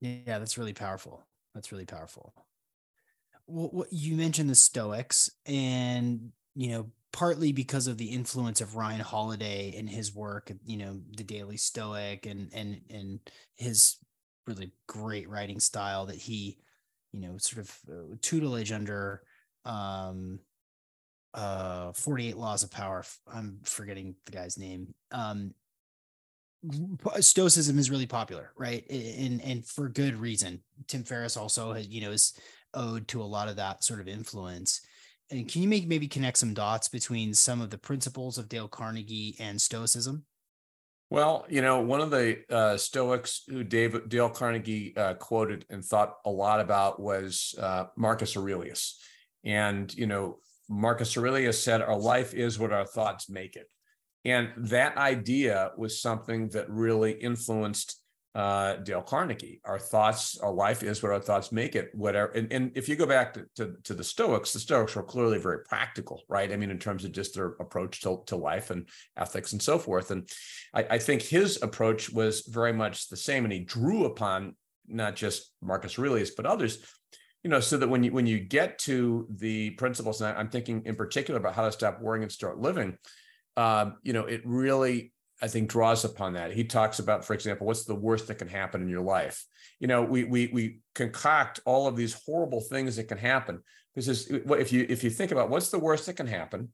Yeah, 0.00 0.38
that's 0.38 0.58
really 0.58 0.72
powerful. 0.72 1.22
That's 1.54 1.72
really 1.72 1.86
powerful. 1.86 2.34
Well, 3.46 3.68
what 3.68 3.92
you 3.92 4.16
mentioned 4.16 4.48
the 4.48 4.54
Stoics, 4.54 5.30
and 5.46 6.30
you 6.54 6.70
know, 6.70 6.90
partly 7.12 7.52
because 7.52 7.86
of 7.86 7.98
the 7.98 8.10
influence 8.10 8.60
of 8.60 8.76
Ryan 8.76 9.00
Holiday 9.00 9.74
and 9.76 9.88
his 9.88 10.14
work, 10.14 10.52
you 10.64 10.76
know, 10.76 11.00
the 11.16 11.24
Daily 11.24 11.56
Stoic, 11.56 12.26
and 12.26 12.50
and 12.54 12.80
and 12.88 13.20
his 13.56 13.96
really 14.46 14.72
great 14.86 15.28
writing 15.28 15.60
style 15.60 16.06
that 16.06 16.16
he, 16.16 16.58
you 17.12 17.20
know, 17.20 17.38
sort 17.38 17.66
of 17.66 17.78
uh, 17.90 18.16
tutelage 18.20 18.72
under 18.72 19.22
um 19.64 20.38
uh 21.34 21.92
48 21.92 22.36
laws 22.36 22.62
of 22.62 22.70
power. 22.70 23.04
I'm 23.32 23.60
forgetting 23.64 24.14
the 24.26 24.32
guy's 24.32 24.58
name. 24.58 24.94
Um 25.12 25.54
stoicism 27.20 27.78
is 27.78 27.90
really 27.90 28.06
popular 28.06 28.52
right? 28.56 28.84
And 28.90 29.40
and 29.42 29.66
for 29.66 29.88
good 29.88 30.16
reason. 30.16 30.60
Tim 30.86 31.04
ferriss 31.04 31.36
also 31.36 31.72
has 31.72 31.88
you 31.88 32.00
know 32.00 32.10
is 32.10 32.34
owed 32.74 33.08
to 33.08 33.22
a 33.22 33.24
lot 33.24 33.48
of 33.48 33.56
that 33.56 33.84
sort 33.84 34.00
of 34.00 34.08
influence. 34.08 34.80
And 35.30 35.48
can 35.48 35.62
you 35.62 35.68
make 35.68 35.86
maybe 35.86 36.08
connect 36.08 36.38
some 36.38 36.54
dots 36.54 36.88
between 36.88 37.34
some 37.34 37.60
of 37.60 37.70
the 37.70 37.78
principles 37.78 38.36
of 38.36 38.48
dale 38.48 38.68
carnegie 38.68 39.36
and 39.38 39.60
stoicism? 39.60 40.24
Well, 41.08 41.44
you 41.48 41.60
know, 41.60 41.80
one 41.80 42.00
of 42.00 42.10
the 42.10 42.38
uh, 42.48 42.76
Stoics 42.76 43.42
who 43.48 43.64
David 43.64 44.08
Dale 44.08 44.30
Carnegie 44.30 44.96
uh, 44.96 45.14
quoted 45.14 45.66
and 45.68 45.84
thought 45.84 46.14
a 46.24 46.30
lot 46.30 46.60
about 46.60 47.00
was 47.00 47.54
uh, 47.60 47.86
Marcus 47.96 48.36
Aurelius, 48.36 48.96
and 49.44 49.92
you 49.92 50.06
know, 50.06 50.38
Marcus 50.70 51.16
Aurelius 51.16 51.62
said, 51.62 51.82
"Our 51.82 51.98
life 51.98 52.32
is 52.32 52.58
what 52.58 52.72
our 52.72 52.86
thoughts 52.86 53.28
make 53.28 53.56
it," 53.56 53.66
and 54.24 54.50
that 54.56 54.96
idea 54.96 55.72
was 55.76 56.00
something 56.00 56.48
that 56.50 56.70
really 56.70 57.12
influenced 57.12 58.00
uh, 58.34 58.76
Dale 58.76 59.02
Carnegie. 59.02 59.60
Our 59.64 59.78
thoughts, 59.78 60.38
our 60.38 60.52
life 60.52 60.82
is 60.82 61.02
what 61.02 61.12
our 61.12 61.20
thoughts 61.20 61.50
make 61.50 61.74
it. 61.74 61.90
Whatever. 61.94 62.30
And, 62.32 62.52
and 62.52 62.70
if 62.76 62.88
you 62.88 62.94
go 62.94 63.06
back 63.06 63.34
to, 63.34 63.44
to, 63.56 63.74
to, 63.84 63.94
the 63.94 64.04
Stoics, 64.04 64.52
the 64.52 64.60
Stoics 64.60 64.94
were 64.94 65.02
clearly 65.02 65.38
very 65.38 65.64
practical, 65.64 66.22
right? 66.28 66.52
I 66.52 66.56
mean, 66.56 66.70
in 66.70 66.78
terms 66.78 67.04
of 67.04 67.12
just 67.12 67.34
their 67.34 67.56
approach 67.58 68.00
to, 68.02 68.22
to 68.26 68.36
life 68.36 68.70
and 68.70 68.88
ethics 69.16 69.52
and 69.52 69.60
so 69.60 69.78
forth. 69.78 70.12
And 70.12 70.28
I, 70.72 70.86
I 70.90 70.98
think 70.98 71.22
his 71.22 71.60
approach 71.62 72.10
was 72.10 72.46
very 72.46 72.72
much 72.72 73.08
the 73.08 73.16
same. 73.16 73.44
And 73.44 73.52
he 73.52 73.60
drew 73.60 74.04
upon 74.04 74.54
not 74.86 75.16
just 75.16 75.52
Marcus 75.60 75.98
Aurelius, 75.98 76.30
but 76.30 76.46
others, 76.46 76.78
you 77.42 77.50
know, 77.50 77.60
so 77.60 77.78
that 77.78 77.88
when 77.88 78.04
you 78.04 78.12
when 78.12 78.26
you 78.26 78.38
get 78.38 78.78
to 78.80 79.26
the 79.30 79.70
principles, 79.70 80.20
and 80.20 80.36
I'm 80.36 80.50
thinking 80.50 80.82
in 80.84 80.94
particular 80.94 81.40
about 81.40 81.54
how 81.54 81.64
to 81.64 81.72
stop 81.72 82.00
worrying 82.00 82.22
and 82.22 82.32
start 82.32 82.58
living, 82.58 82.98
um, 83.56 83.96
you 84.02 84.12
know, 84.12 84.26
it 84.26 84.42
really 84.44 85.12
I 85.42 85.48
think 85.48 85.70
draws 85.70 86.04
upon 86.04 86.34
that. 86.34 86.52
He 86.52 86.64
talks 86.64 86.98
about, 86.98 87.24
for 87.24 87.32
example, 87.32 87.66
what's 87.66 87.84
the 87.84 87.94
worst 87.94 88.28
that 88.28 88.36
can 88.36 88.48
happen 88.48 88.82
in 88.82 88.88
your 88.88 89.00
life. 89.00 89.44
You 89.78 89.88
know, 89.88 90.02
we 90.02 90.24
we 90.24 90.50
we 90.52 90.80
concoct 90.94 91.60
all 91.64 91.86
of 91.86 91.96
these 91.96 92.20
horrible 92.26 92.60
things 92.60 92.96
that 92.96 93.08
can 93.08 93.18
happen. 93.18 93.62
this 93.94 94.24
Because 94.24 94.50
if 94.60 94.72
you 94.72 94.86
if 94.88 95.02
you 95.02 95.10
think 95.10 95.32
about 95.32 95.48
what's 95.48 95.70
the 95.70 95.78
worst 95.78 96.06
that 96.06 96.14
can 96.14 96.26
happen, 96.26 96.68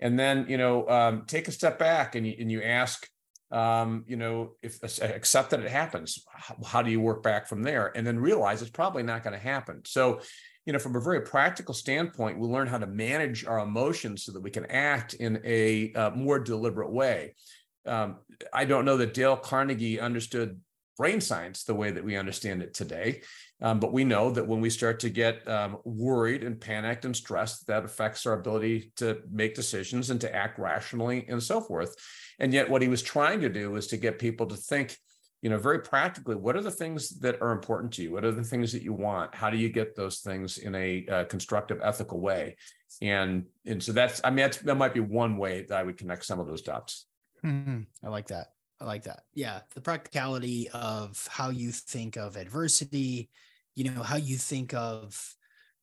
and 0.00 0.18
then 0.18 0.46
you 0.48 0.58
know 0.58 0.88
um, 0.88 1.24
take 1.26 1.46
a 1.46 1.52
step 1.52 1.78
back 1.78 2.16
and 2.16 2.26
you 2.26 2.34
and 2.40 2.50
you 2.50 2.62
ask, 2.62 3.06
um, 3.50 4.04
you 4.06 4.16
know, 4.16 4.52
if 4.62 4.82
accept 4.82 5.50
that 5.50 5.60
it 5.60 5.70
happens, 5.70 6.24
how, 6.32 6.56
how 6.64 6.82
do 6.82 6.90
you 6.90 7.00
work 7.00 7.22
back 7.22 7.48
from 7.48 7.62
there? 7.62 7.92
And 7.96 8.06
then 8.06 8.18
realize 8.18 8.62
it's 8.62 8.70
probably 8.70 9.02
not 9.02 9.24
going 9.24 9.34
to 9.34 9.44
happen. 9.44 9.82
So 9.84 10.20
you 10.66 10.74
know, 10.74 10.78
from 10.78 10.94
a 10.94 11.00
very 11.00 11.22
practical 11.22 11.74
standpoint, 11.74 12.38
we 12.38 12.46
learn 12.46 12.68
how 12.68 12.76
to 12.78 12.86
manage 12.86 13.46
our 13.46 13.60
emotions 13.60 14.24
so 14.24 14.32
that 14.32 14.42
we 14.42 14.50
can 14.50 14.66
act 14.66 15.14
in 15.14 15.40
a 15.42 15.92
uh, 15.94 16.10
more 16.10 16.38
deliberate 16.38 16.92
way 16.92 17.34
um, 17.86 18.16
I 18.52 18.64
don't 18.64 18.84
know 18.84 18.96
that 18.98 19.14
Dale 19.14 19.36
Carnegie 19.36 20.00
understood 20.00 20.60
brain 20.96 21.20
science 21.20 21.64
the 21.64 21.74
way 21.74 21.90
that 21.90 22.04
we 22.04 22.16
understand 22.16 22.62
it 22.62 22.74
today. 22.74 23.22
Um, 23.62 23.78
but 23.78 23.92
we 23.92 24.04
know 24.04 24.30
that 24.30 24.46
when 24.46 24.60
we 24.60 24.70
start 24.70 25.00
to 25.00 25.10
get 25.10 25.46
um, 25.46 25.78
worried 25.84 26.44
and 26.44 26.60
panicked 26.60 27.04
and 27.04 27.14
stressed, 27.14 27.66
that 27.66 27.84
affects 27.84 28.24
our 28.24 28.32
ability 28.32 28.92
to 28.96 29.20
make 29.30 29.54
decisions 29.54 30.10
and 30.10 30.20
to 30.22 30.34
act 30.34 30.58
rationally 30.58 31.26
and 31.28 31.42
so 31.42 31.60
forth. 31.60 31.94
And 32.38 32.54
yet, 32.54 32.70
what 32.70 32.82
he 32.82 32.88
was 32.88 33.02
trying 33.02 33.40
to 33.42 33.50
do 33.50 33.70
was 33.70 33.86
to 33.88 33.98
get 33.98 34.18
people 34.18 34.46
to 34.46 34.56
think, 34.56 34.96
you 35.42 35.50
know, 35.50 35.58
very 35.58 35.80
practically, 35.80 36.36
what 36.36 36.56
are 36.56 36.62
the 36.62 36.70
things 36.70 37.20
that 37.20 37.40
are 37.42 37.52
important 37.52 37.92
to 37.94 38.02
you? 38.02 38.12
What 38.12 38.24
are 38.24 38.32
the 38.32 38.44
things 38.44 38.72
that 38.72 38.82
you 38.82 38.94
want? 38.94 39.34
How 39.34 39.50
do 39.50 39.58
you 39.58 39.68
get 39.68 39.94
those 39.94 40.20
things 40.20 40.58
in 40.58 40.74
a 40.74 41.06
uh, 41.06 41.24
constructive, 41.24 41.80
ethical 41.82 42.20
way? 42.20 42.56
And 43.02 43.44
and 43.66 43.82
so 43.82 43.92
that's, 43.92 44.20
I 44.24 44.30
mean, 44.30 44.38
that's, 44.38 44.58
that 44.58 44.74
might 44.74 44.94
be 44.94 45.00
one 45.00 45.36
way 45.36 45.64
that 45.68 45.78
I 45.78 45.82
would 45.82 45.98
connect 45.98 46.24
some 46.24 46.40
of 46.40 46.46
those 46.46 46.62
dots. 46.62 47.06
Mm-hmm. 47.44 47.80
I 48.04 48.08
like 48.08 48.28
that. 48.28 48.52
I 48.80 48.84
like 48.86 49.04
that. 49.04 49.24
Yeah. 49.34 49.60
The 49.74 49.80
practicality 49.80 50.68
of 50.70 51.28
how 51.30 51.50
you 51.50 51.70
think 51.70 52.16
of 52.16 52.36
adversity, 52.36 53.28
you 53.74 53.90
know, 53.90 54.02
how 54.02 54.16
you 54.16 54.36
think 54.36 54.74
of, 54.74 55.34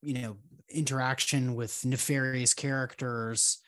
you 0.02 0.22
know, 0.22 0.38
interaction 0.70 1.56
with 1.56 1.86
nefarious 1.86 2.54
characters, 2.54 3.60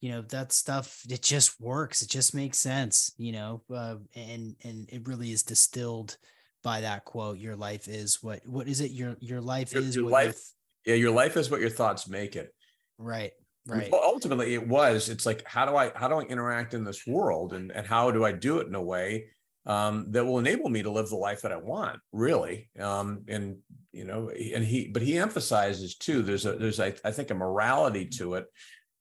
you 0.00 0.10
know, 0.10 0.22
that 0.22 0.52
stuff, 0.52 1.02
it 1.08 1.22
just 1.22 1.60
works. 1.60 2.02
It 2.02 2.10
just 2.10 2.34
makes 2.34 2.58
sense, 2.58 3.12
you 3.16 3.32
know, 3.32 3.62
uh, 3.74 3.96
and, 4.14 4.56
and 4.64 4.88
it 4.90 5.06
really 5.06 5.32
is 5.32 5.42
distilled 5.42 6.16
by 6.62 6.80
that 6.82 7.04
quote. 7.04 7.38
Your 7.38 7.56
life 7.56 7.88
is 7.88 8.22
what, 8.22 8.46
what 8.46 8.68
is 8.68 8.80
it? 8.80 8.90
Your, 8.90 9.16
your 9.20 9.40
life 9.40 9.72
your, 9.72 9.82
is 9.82 9.96
your 9.96 10.10
life. 10.10 10.40
yeah. 10.84 10.94
Your 10.94 11.12
life 11.12 11.36
is 11.36 11.50
what 11.50 11.60
your 11.60 11.70
thoughts 11.70 12.08
make 12.08 12.36
it. 12.36 12.54
Right 12.98 13.32
right 13.68 13.92
ultimately 13.92 14.54
it 14.54 14.66
was 14.66 15.08
it's 15.08 15.26
like 15.26 15.46
how 15.46 15.66
do 15.66 15.76
i 15.76 15.92
how 15.94 16.08
do 16.08 16.14
i 16.14 16.22
interact 16.22 16.74
in 16.74 16.84
this 16.84 17.06
world 17.06 17.52
and 17.52 17.70
and 17.72 17.86
how 17.86 18.10
do 18.10 18.24
i 18.24 18.32
do 18.32 18.58
it 18.58 18.66
in 18.66 18.74
a 18.74 18.82
way 18.82 19.26
um, 19.68 20.06
that 20.10 20.24
will 20.24 20.38
enable 20.38 20.68
me 20.68 20.82
to 20.82 20.90
live 20.90 21.08
the 21.08 21.16
life 21.16 21.42
that 21.42 21.52
i 21.52 21.56
want 21.56 22.00
really 22.12 22.68
um, 22.80 23.22
and 23.28 23.56
you 23.92 24.04
know 24.04 24.30
and 24.30 24.64
he 24.64 24.88
but 24.88 25.02
he 25.02 25.18
emphasizes 25.18 25.96
too 25.96 26.22
there's 26.22 26.46
a 26.46 26.54
there's 26.54 26.80
I, 26.80 26.94
I 27.04 27.12
think 27.12 27.30
a 27.30 27.34
morality 27.34 28.06
to 28.18 28.34
it 28.34 28.46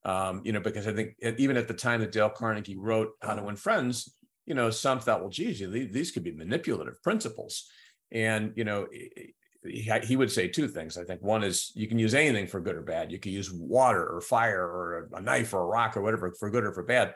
um, 0.05 0.41
you 0.43 0.51
know 0.51 0.59
because 0.59 0.87
i 0.87 0.93
think 0.93 1.15
even 1.37 1.57
at 1.57 1.67
the 1.67 1.73
time 1.73 2.01
that 2.01 2.11
dale 2.11 2.29
carnegie 2.29 2.77
wrote 2.77 3.11
how 3.21 3.33
to 3.33 3.43
win 3.43 3.55
friends 3.55 4.13
you 4.45 4.53
know 4.53 4.69
some 4.69 4.99
thought 4.99 5.21
well 5.21 5.29
geez 5.29 5.59
these 5.59 6.11
could 6.11 6.23
be 6.23 6.31
manipulative 6.31 7.01
principles 7.01 7.67
and 8.11 8.53
you 8.55 8.63
know 8.63 8.87
he 9.67 10.15
would 10.15 10.31
say 10.31 10.47
two 10.47 10.67
things. 10.67 10.97
I 10.97 11.03
think 11.03 11.21
one 11.21 11.43
is 11.43 11.71
you 11.75 11.87
can 11.87 11.99
use 11.99 12.13
anything 12.13 12.47
for 12.47 12.59
good 12.59 12.75
or 12.75 12.81
bad. 12.81 13.11
You 13.11 13.19
can 13.19 13.31
use 13.31 13.51
water 13.51 14.05
or 14.05 14.21
fire 14.21 14.63
or 14.63 15.09
a 15.13 15.21
knife 15.21 15.53
or 15.53 15.61
a 15.61 15.65
rock 15.65 15.97
or 15.97 16.01
whatever 16.01 16.33
for 16.39 16.49
good 16.49 16.63
or 16.63 16.71
for 16.71 16.83
bad. 16.83 17.13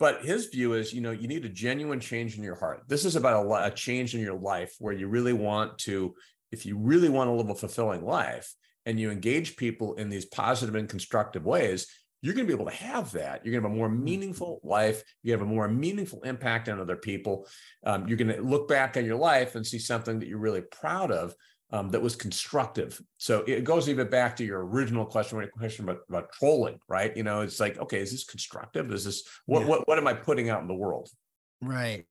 But 0.00 0.24
his 0.24 0.46
view 0.46 0.72
is, 0.72 0.92
you 0.92 1.02
know, 1.02 1.10
you 1.10 1.28
need 1.28 1.44
a 1.44 1.50
genuine 1.50 2.00
change 2.00 2.36
in 2.36 2.42
your 2.42 2.56
heart. 2.56 2.84
This 2.88 3.04
is 3.04 3.14
about 3.14 3.46
a, 3.46 3.66
a 3.66 3.70
change 3.70 4.14
in 4.14 4.22
your 4.22 4.38
life 4.38 4.74
where 4.78 4.94
you 4.94 5.06
really 5.06 5.34
want 5.34 5.78
to, 5.80 6.14
if 6.50 6.66
you 6.66 6.78
really 6.78 7.10
want 7.10 7.28
to 7.28 7.32
live 7.34 7.50
a 7.50 7.54
fulfilling 7.54 8.04
life 8.04 8.52
and 8.86 8.98
you 8.98 9.10
engage 9.10 9.56
people 9.56 9.94
in 9.94 10.08
these 10.08 10.24
positive 10.24 10.74
and 10.74 10.88
constructive 10.88 11.44
ways, 11.44 11.86
you're 12.22 12.34
going 12.34 12.46
to 12.46 12.54
be 12.54 12.60
able 12.60 12.70
to 12.70 12.76
have 12.76 13.12
that. 13.12 13.44
You're 13.44 13.52
going 13.52 13.62
to 13.62 13.68
have 13.68 13.74
a 13.74 13.78
more 13.78 13.88
mm-hmm. 13.88 14.04
meaningful 14.04 14.60
life. 14.62 15.02
You 15.22 15.32
have 15.32 15.42
a 15.42 15.46
more 15.46 15.68
meaningful 15.68 16.22
impact 16.22 16.68
on 16.68 16.80
other 16.80 16.96
people. 16.96 17.46
Um, 17.84 18.08
you're 18.08 18.18
going 18.18 18.34
to 18.34 18.42
look 18.42 18.68
back 18.68 18.96
on 18.96 19.04
your 19.04 19.16
life 19.16 19.54
and 19.54 19.66
see 19.66 19.78
something 19.78 20.18
that 20.18 20.28
you're 20.28 20.38
really 20.38 20.62
proud 20.62 21.10
of 21.10 21.34
um, 21.72 21.88
that 21.90 22.02
was 22.02 22.16
constructive. 22.16 23.00
So 23.18 23.44
it 23.46 23.64
goes 23.64 23.88
even 23.88 24.08
back 24.08 24.36
to 24.36 24.44
your 24.44 24.66
original 24.66 25.06
question, 25.06 25.38
your 25.38 25.48
question 25.48 25.84
about, 25.84 26.00
about 26.08 26.32
trolling, 26.32 26.78
right? 26.88 27.16
You 27.16 27.22
know, 27.22 27.42
it's 27.42 27.60
like, 27.60 27.78
okay, 27.78 28.00
is 28.00 28.10
this 28.10 28.24
constructive? 28.24 28.92
Is 28.92 29.04
this 29.04 29.22
what 29.46 29.60
yeah. 29.60 29.68
what 29.68 29.88
what 29.88 29.98
am 29.98 30.06
I 30.06 30.14
putting 30.14 30.50
out 30.50 30.62
in 30.62 30.68
the 30.68 30.74
world? 30.74 31.08
Right. 31.62 32.04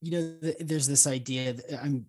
You 0.00 0.10
know, 0.12 0.52
there's 0.60 0.86
this 0.86 1.06
idea 1.06 1.54
that 1.54 1.82
I'm 1.82 2.06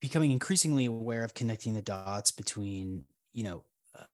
becoming 0.00 0.30
increasingly 0.30 0.86
aware 0.86 1.24
of 1.24 1.34
connecting 1.34 1.74
the 1.74 1.82
dots 1.82 2.30
between, 2.30 3.04
you 3.32 3.44
know, 3.44 3.64
uh, 3.98 4.04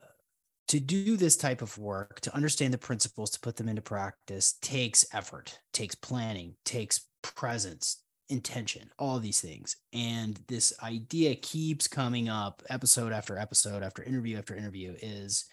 to 0.69 0.81
do 0.81 1.17
this 1.17 1.37
type 1.37 1.61
of 1.61 1.77
work, 1.77 2.21
to 2.21 2.35
understand 2.35 2.73
the 2.73 2.79
principles, 2.79 3.31
to 3.31 3.41
put 3.41 3.57
them 3.57 3.69
into 3.69 3.83
practice 3.83 4.55
takes 4.62 5.05
effort, 5.12 5.59
takes 5.73 5.95
planning, 5.95 6.55
takes 6.64 7.07
presence, 7.23 8.03
intention, 8.29 8.91
all 8.99 9.18
these 9.18 9.41
things. 9.41 9.77
And 9.93 10.41
this 10.49 10.72
idea 10.83 11.35
keeps 11.37 11.87
coming 11.87 12.29
up 12.29 12.62
episode 12.68 13.12
after 13.12 13.39
episode, 13.39 13.83
after 13.83 14.03
interview 14.03 14.39
after 14.39 14.57
interview 14.57 14.95
is 15.01 15.47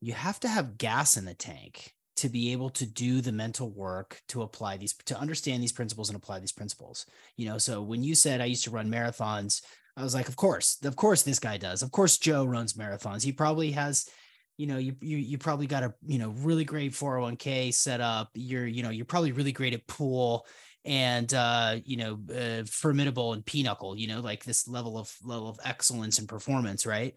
you 0.00 0.12
have 0.12 0.38
to 0.40 0.48
have 0.48 0.78
gas 0.78 1.16
in 1.16 1.24
the 1.24 1.34
tank 1.34 1.94
to 2.16 2.28
be 2.28 2.52
able 2.52 2.70
to 2.70 2.86
do 2.86 3.20
the 3.20 3.32
mental 3.32 3.70
work 3.70 4.20
to 4.28 4.42
apply 4.42 4.76
these 4.76 4.92
to 5.06 5.18
understand 5.18 5.62
these 5.62 5.72
principles 5.72 6.08
and 6.08 6.16
apply 6.16 6.38
these 6.38 6.52
principles. 6.52 7.06
You 7.36 7.48
know 7.48 7.58
so 7.58 7.82
when 7.82 8.02
you 8.04 8.14
said 8.14 8.40
i 8.40 8.44
used 8.44 8.64
to 8.64 8.70
run 8.70 8.90
marathons 8.90 9.62
i 9.96 10.02
was 10.02 10.14
like 10.14 10.28
of 10.28 10.36
course 10.36 10.78
of 10.84 10.94
course 10.94 11.22
this 11.22 11.40
guy 11.40 11.56
does. 11.56 11.82
Of 11.82 11.90
course 11.90 12.18
joe 12.18 12.44
runs 12.44 12.74
marathons. 12.74 13.22
He 13.22 13.32
probably 13.32 13.72
has 13.72 14.08
you 14.56 14.66
know 14.66 14.78
you 14.78 14.94
you, 15.00 15.16
you 15.16 15.38
probably 15.38 15.66
got 15.66 15.82
a 15.82 15.94
you 16.06 16.18
know 16.18 16.30
really 16.38 16.64
great 16.64 16.92
401k 16.92 17.74
set 17.74 18.00
up. 18.00 18.30
You're 18.34 18.66
you 18.66 18.82
know 18.82 18.90
you're 18.90 19.04
probably 19.04 19.32
really 19.32 19.52
great 19.52 19.74
at 19.74 19.86
pool 19.88 20.46
and 20.84 21.32
uh, 21.32 21.76
you 21.84 21.96
know 21.96 22.18
uh, 22.34 22.64
formidable 22.64 23.32
and 23.32 23.44
pinochle 23.44 23.96
you 23.96 24.06
know 24.06 24.20
like 24.20 24.44
this 24.44 24.68
level 24.68 24.98
of 24.98 25.14
level 25.22 25.48
of 25.48 25.58
excellence 25.64 26.18
and 26.18 26.28
performance 26.28 26.86
right? 26.86 27.16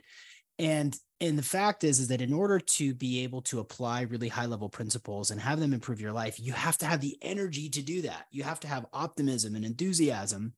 And 0.60 0.98
and 1.20 1.38
the 1.38 1.44
fact 1.44 1.84
is 1.84 2.00
is 2.00 2.08
that 2.08 2.22
in 2.22 2.34
order 2.34 2.60
to 2.60 2.94
be 2.94 3.24
able 3.24 3.42
to 3.44 3.60
apply 3.60 4.02
really 4.02 4.28
high 4.28 4.46
level 4.46 4.70
principles 4.70 5.32
and 5.32 5.40
have 5.40 5.60
them 5.60 5.74
improve 5.74 6.02
your 6.02 6.12
life 6.12 6.40
you 6.40 6.54
have 6.54 6.78
to 6.80 6.86
have 6.86 7.02
the 7.02 7.18
energy 7.22 7.70
to 7.70 7.82
do 7.82 8.02
that. 8.04 8.26
You 8.32 8.44
have 8.44 8.60
to 8.62 8.68
have 8.68 8.86
optimism 8.94 9.56
and 9.56 9.66
enthusiasm. 9.66 10.54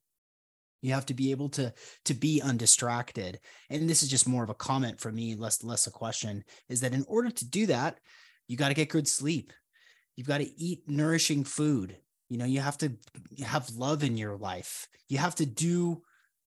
You 0.81 0.93
have 0.93 1.05
to 1.07 1.13
be 1.13 1.31
able 1.31 1.49
to 1.49 1.73
to 2.05 2.13
be 2.13 2.41
undistracted. 2.41 3.39
And 3.69 3.89
this 3.89 4.03
is 4.03 4.09
just 4.09 4.27
more 4.27 4.43
of 4.43 4.49
a 4.49 4.55
comment 4.55 4.99
for 4.99 5.11
me 5.11 5.35
less 5.35 5.63
less 5.63 5.87
a 5.87 5.91
question 5.91 6.43
is 6.69 6.81
that 6.81 6.93
in 6.93 7.05
order 7.07 7.31
to 7.31 7.49
do 7.49 7.65
that 7.65 7.99
you 8.47 8.57
got 8.57 8.69
to 8.69 8.73
get 8.73 8.89
good 8.89 9.07
sleep. 9.07 9.53
You've 10.15 10.27
got 10.27 10.39
to 10.39 10.61
eat 10.61 10.81
nourishing 10.87 11.45
food 11.45 11.95
you 12.29 12.37
know, 12.37 12.45
you 12.45 12.61
have 12.61 12.77
to 12.79 12.93
have 13.43 13.69
love 13.71 14.03
in 14.03 14.17
your 14.17 14.37
life. 14.37 14.87
You 15.07 15.17
have 15.17 15.35
to 15.35 15.45
do 15.45 16.03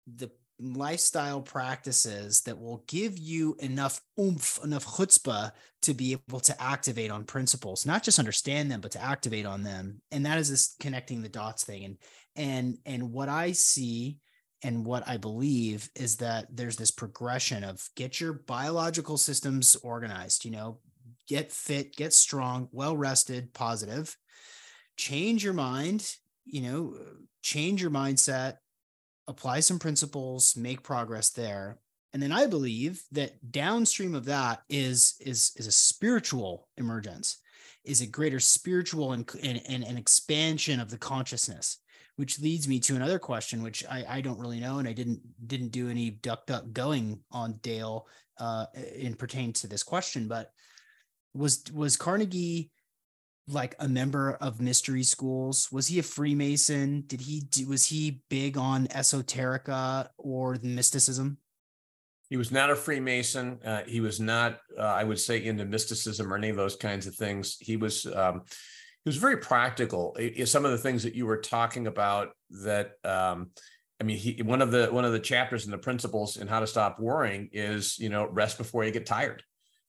the 0.06 0.30
lifestyle 0.58 1.42
practices 1.42 2.40
that 2.42 2.58
will 2.58 2.82
give 2.88 3.18
you 3.18 3.56
enough 3.60 4.00
oomph, 4.18 4.58
enough 4.64 4.86
chutzpah 4.86 5.52
to 5.82 5.94
be 5.94 6.12
able 6.12 6.40
to 6.40 6.62
activate 6.62 7.10
on 7.10 7.24
principles, 7.24 7.84
not 7.84 8.02
just 8.02 8.18
understand 8.18 8.70
them, 8.70 8.80
but 8.80 8.92
to 8.92 9.02
activate 9.02 9.44
on 9.44 9.62
them. 9.62 10.00
And 10.10 10.24
that 10.24 10.38
is 10.38 10.48
this 10.48 10.74
connecting 10.80 11.22
the 11.22 11.28
dots 11.28 11.64
thing. 11.64 11.84
And 11.84 11.96
and 12.36 12.78
and 12.86 13.12
what 13.12 13.28
I 13.28 13.52
see 13.52 14.18
and 14.62 14.86
what 14.86 15.06
I 15.06 15.18
believe 15.18 15.90
is 15.94 16.16
that 16.16 16.46
there's 16.50 16.76
this 16.76 16.90
progression 16.90 17.62
of 17.62 17.86
get 17.94 18.18
your 18.18 18.32
biological 18.32 19.18
systems 19.18 19.76
organized, 19.76 20.46
you 20.46 20.50
know, 20.50 20.78
get 21.28 21.52
fit, 21.52 21.94
get 21.94 22.14
strong, 22.14 22.68
well 22.72 22.96
rested, 22.96 23.52
positive 23.52 24.16
change 24.96 25.44
your 25.44 25.52
mind 25.52 26.16
you 26.46 26.62
know, 26.62 26.94
change 27.42 27.82
your 27.82 27.90
mindset, 27.90 28.54
apply 29.26 29.60
some 29.60 29.78
principles, 29.78 30.56
make 30.56 30.82
progress 30.82 31.30
there. 31.30 31.78
And 32.12 32.22
then 32.22 32.32
I 32.32 32.46
believe 32.46 33.02
that 33.12 33.52
downstream 33.52 34.14
of 34.14 34.24
that 34.26 34.62
is 34.70 35.16
is 35.20 35.52
is 35.56 35.66
a 35.66 35.72
spiritual 35.72 36.68
emergence, 36.78 37.42
is 37.84 38.00
a 38.00 38.06
greater 38.06 38.40
spiritual 38.40 39.12
and 39.12 39.28
and, 39.42 39.60
and 39.68 39.84
an 39.84 39.98
expansion 39.98 40.80
of 40.80 40.88
the 40.88 40.98
consciousness 40.98 41.78
which 42.14 42.40
leads 42.40 42.66
me 42.66 42.80
to 42.80 42.96
another 42.96 43.18
question, 43.18 43.62
which 43.62 43.84
I, 43.90 44.02
I 44.08 44.20
don't 44.22 44.38
really 44.38 44.58
know, 44.58 44.78
and 44.78 44.88
I 44.88 44.94
didn't 44.94 45.20
didn't 45.46 45.68
do 45.68 45.90
any 45.90 46.08
duck 46.10 46.46
duck 46.46 46.64
going 46.72 47.20
on 47.30 47.58
Dale 47.60 48.06
uh, 48.38 48.64
in 48.94 49.14
pertain 49.16 49.52
to 49.54 49.66
this 49.66 49.82
question. 49.82 50.26
But 50.26 50.50
was 51.34 51.64
was 51.74 51.98
Carnegie 51.98 52.70
like 53.48 53.74
a 53.78 53.88
member 53.88 54.32
of 54.40 54.60
mystery 54.60 55.02
schools? 55.02 55.70
Was 55.70 55.86
he 55.86 55.98
a 55.98 56.02
Freemason? 56.02 57.04
Did 57.06 57.20
he 57.20 57.42
was 57.64 57.86
he 57.86 58.22
big 58.28 58.56
on 58.56 58.86
esoterica 58.88 60.08
or 60.18 60.56
mysticism? 60.62 61.38
He 62.28 62.36
was 62.36 62.50
not 62.50 62.70
a 62.70 62.76
Freemason. 62.76 63.60
Uh, 63.64 63.82
he 63.86 64.00
was 64.00 64.18
not, 64.18 64.58
uh, 64.76 64.82
I 64.82 65.04
would 65.04 65.20
say, 65.20 65.44
into 65.44 65.64
mysticism 65.64 66.32
or 66.32 66.36
any 66.36 66.48
of 66.48 66.56
those 66.56 66.74
kinds 66.74 67.06
of 67.06 67.14
things. 67.14 67.56
He 67.60 67.76
was 67.76 68.04
um, 68.06 68.42
he 69.04 69.08
was 69.08 69.16
very 69.16 69.36
practical. 69.36 70.16
Some 70.44 70.64
of 70.64 70.72
the 70.72 70.78
things 70.78 71.04
that 71.04 71.14
you 71.14 71.26
were 71.26 71.40
talking 71.40 71.86
about 71.86 72.30
that 72.64 72.92
um, 73.04 73.50
I 74.00 74.04
mean, 74.04 74.18
he 74.18 74.42
one 74.42 74.60
of 74.60 74.70
the 74.70 74.88
one 74.88 75.04
of 75.04 75.12
the 75.12 75.20
chapters 75.20 75.64
in 75.64 75.70
the 75.70 75.78
principles 75.78 76.36
in 76.36 76.48
how 76.48 76.60
to 76.60 76.66
stop 76.66 77.00
worrying 77.00 77.48
is 77.52 77.98
you 77.98 78.08
know 78.08 78.28
rest 78.28 78.58
before 78.58 78.84
you 78.84 78.90
get 78.90 79.06
tired. 79.06 79.42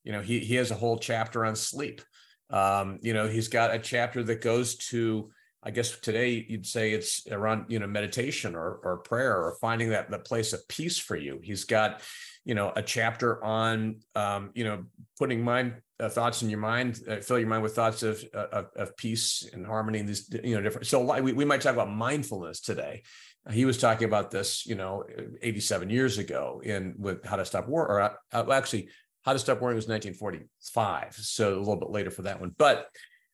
You 0.04 0.14
know, 0.14 0.22
he 0.22 0.40
he 0.40 0.56
has 0.56 0.72
a 0.72 0.76
whole 0.76 0.98
chapter 0.98 1.46
on 1.46 1.56
sleep. 1.56 2.02
Um, 2.50 3.00
you 3.02 3.14
know, 3.14 3.28
he's 3.28 3.48
got 3.48 3.74
a 3.74 3.80
chapter 3.80 4.24
that 4.24 4.42
goes 4.42 4.76
to 4.90 5.32
I 5.64 5.72
guess 5.72 6.00
today 6.00 6.46
you'd 6.48 6.66
say 6.66 6.94
it's 6.94 7.28
around 7.30 7.66
you 7.68 7.80
know 7.80 7.88
meditation 7.88 8.56
or 8.56 8.80
or 8.84 8.98
prayer 9.00 9.36
or 9.36 9.58
finding 9.60 9.90
that 9.90 10.10
the 10.10 10.20
place 10.20 10.54
of 10.54 10.66
peace 10.68 10.98
for 10.98 11.16
you. 11.16 11.40
He's 11.44 11.66
got 11.66 12.02
you 12.46 12.56
know 12.56 12.72
a 12.76 12.82
chapter 12.82 13.44
on 13.44 14.00
um, 14.16 14.52
you 14.54 14.64
know 14.64 14.86
putting 15.18 15.44
mind 15.44 15.82
uh, 16.00 16.10
thoughts 16.10 16.42
in 16.42 16.50
your 16.50 16.60
mind, 16.60 17.00
uh, 17.10 17.18
fill 17.18 17.40
your 17.40 17.48
mind 17.48 17.64
with 17.64 17.76
thoughts 17.76 18.04
of, 18.04 18.24
uh, 18.34 18.46
of, 18.52 18.66
of 18.76 18.98
peace 18.98 19.50
and 19.52 19.66
harmony. 19.66 20.00
And 20.00 20.08
these, 20.08 20.30
you 20.44 20.56
know, 20.56 20.62
different. 20.62 20.86
So 20.86 21.22
we, 21.22 21.34
we 21.34 21.44
might 21.44 21.62
talk 21.62 21.74
about 21.74 21.90
mindfulness 21.90 22.62
today. 22.62 23.02
He 23.50 23.66
was 23.66 23.80
talking 23.80 24.06
about 24.06 24.30
this, 24.30 24.66
you 24.66 24.76
know, 24.76 25.06
87 25.42 25.90
years 25.90 26.18
ago 26.18 26.62
in 26.64 26.96
with 27.00 27.26
how 27.26 27.38
to 27.38 27.46
stop 27.46 27.68
war, 27.68 27.88
or 27.88 28.02
uh, 28.02 28.52
actually, 28.52 28.90
how 29.28 29.34
to 29.34 29.40
stop 29.40 29.60
worrying 29.60 29.76
was 29.76 29.90
1945. 29.90 31.16
So 31.16 31.58
a 31.58 31.60
little 31.60 31.76
bit 31.76 31.90
later 31.90 32.10
for 32.10 32.22
that 32.22 32.40
one. 32.40 32.56
But, 32.58 32.88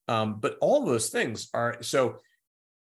um, 0.07 0.39
but 0.39 0.57
all 0.59 0.83
those 0.83 1.09
things 1.09 1.49
are 1.53 1.77
so. 1.81 2.17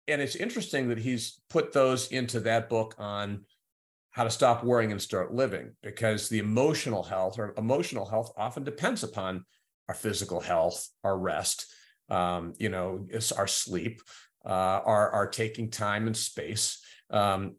And 0.06 0.22
it's 0.22 0.36
interesting 0.36 0.88
that 0.88 0.98
he's 0.98 1.40
put 1.50 1.72
those 1.72 2.12
into 2.12 2.38
that 2.40 2.68
book 2.68 2.94
on 2.98 3.44
how 4.12 4.22
to 4.22 4.30
stop 4.30 4.62
worrying 4.62 4.92
and 4.92 5.02
start 5.02 5.34
living 5.34 5.72
because 5.82 6.28
the 6.28 6.38
emotional 6.38 7.02
health 7.02 7.40
or 7.40 7.54
emotional 7.58 8.08
health 8.08 8.32
often 8.36 8.62
depends 8.62 9.02
upon 9.02 9.44
our 9.88 9.94
physical 9.94 10.40
health, 10.40 10.88
our 11.02 11.18
rest, 11.18 11.66
um, 12.08 12.52
you 12.58 12.68
know, 12.68 13.04
our 13.36 13.48
sleep, 13.48 14.00
uh, 14.44 14.48
our 14.84 15.10
our 15.10 15.26
taking 15.26 15.70
time 15.70 16.06
and 16.06 16.16
space. 16.16 16.80
Um, 17.10 17.56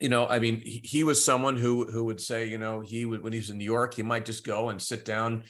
you 0.00 0.08
know, 0.08 0.26
I 0.26 0.38
mean, 0.38 0.60
he, 0.60 0.80
he, 0.84 1.04
was 1.04 1.24
someone 1.24 1.56
who 1.56 1.86
who 1.90 2.04
would 2.04 2.20
say, 2.20 2.46
you 2.46 2.58
know, 2.58 2.80
he 2.80 3.04
would 3.04 3.22
when 3.22 3.32
he's 3.32 3.50
in 3.50 3.58
New 3.58 3.64
York, 3.64 3.94
he 3.94 4.02
might 4.02 4.24
just 4.24 4.44
go 4.44 4.68
and 4.68 4.80
sit 4.80 5.04
down 5.04 5.44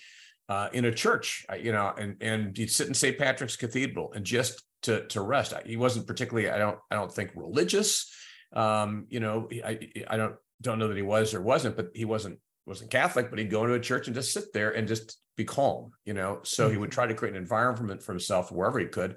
uh, 0.49 0.68
in 0.72 0.84
a 0.86 0.92
church, 0.92 1.44
you 1.61 1.72
know, 1.72 1.92
and 1.99 2.16
and 2.20 2.57
he'd 2.57 2.70
sit 2.70 2.88
in 2.88 2.94
St. 2.94 3.18
Patrick's 3.18 3.57
Cathedral 3.57 4.12
and 4.14 4.24
just 4.24 4.62
to 4.82 5.07
to 5.09 5.20
rest. 5.20 5.53
He 5.66 5.76
wasn't 5.76 6.07
particularly, 6.07 6.49
I 6.51 6.59
don't, 6.59 6.78
I 6.90 6.94
don't 6.94 7.12
think 7.12 7.32
religious. 7.34 8.11
Um, 8.53 9.07
you 9.11 9.20
know, 9.20 9.49
I 9.64 9.78
I 10.09 10.16
don't 10.16 10.36
don't 10.62 10.78
know 10.78 10.88
that 10.88 10.96
he 10.96 11.03
was 11.03 11.34
or 11.34 11.42
wasn't, 11.42 11.76
but 11.76 11.90
he 11.94 12.05
wasn't 12.05 12.38
wasn't 12.66 12.90
Catholic, 12.90 13.30
but 13.30 13.38
he'd 13.38 13.51
go 13.51 13.64
into 13.64 13.74
a 13.74 13.80
church 13.80 14.07
and 14.07 14.14
just 14.14 14.32
sit 14.32 14.53
there 14.53 14.70
and 14.70 14.88
just 14.88 15.18
be 15.36 15.44
calm, 15.44 15.90
you 16.05 16.14
know. 16.14 16.40
So 16.44 16.64
mm-hmm. 16.64 16.72
he 16.72 16.78
would 16.78 16.90
mm-hmm. 16.90 16.94
try 16.94 17.07
to 17.07 17.14
create 17.14 17.34
an 17.34 17.40
environment 17.42 18.03
for 18.03 18.12
himself 18.12 18.51
wherever 18.51 18.78
he 18.78 18.86
could 18.86 19.16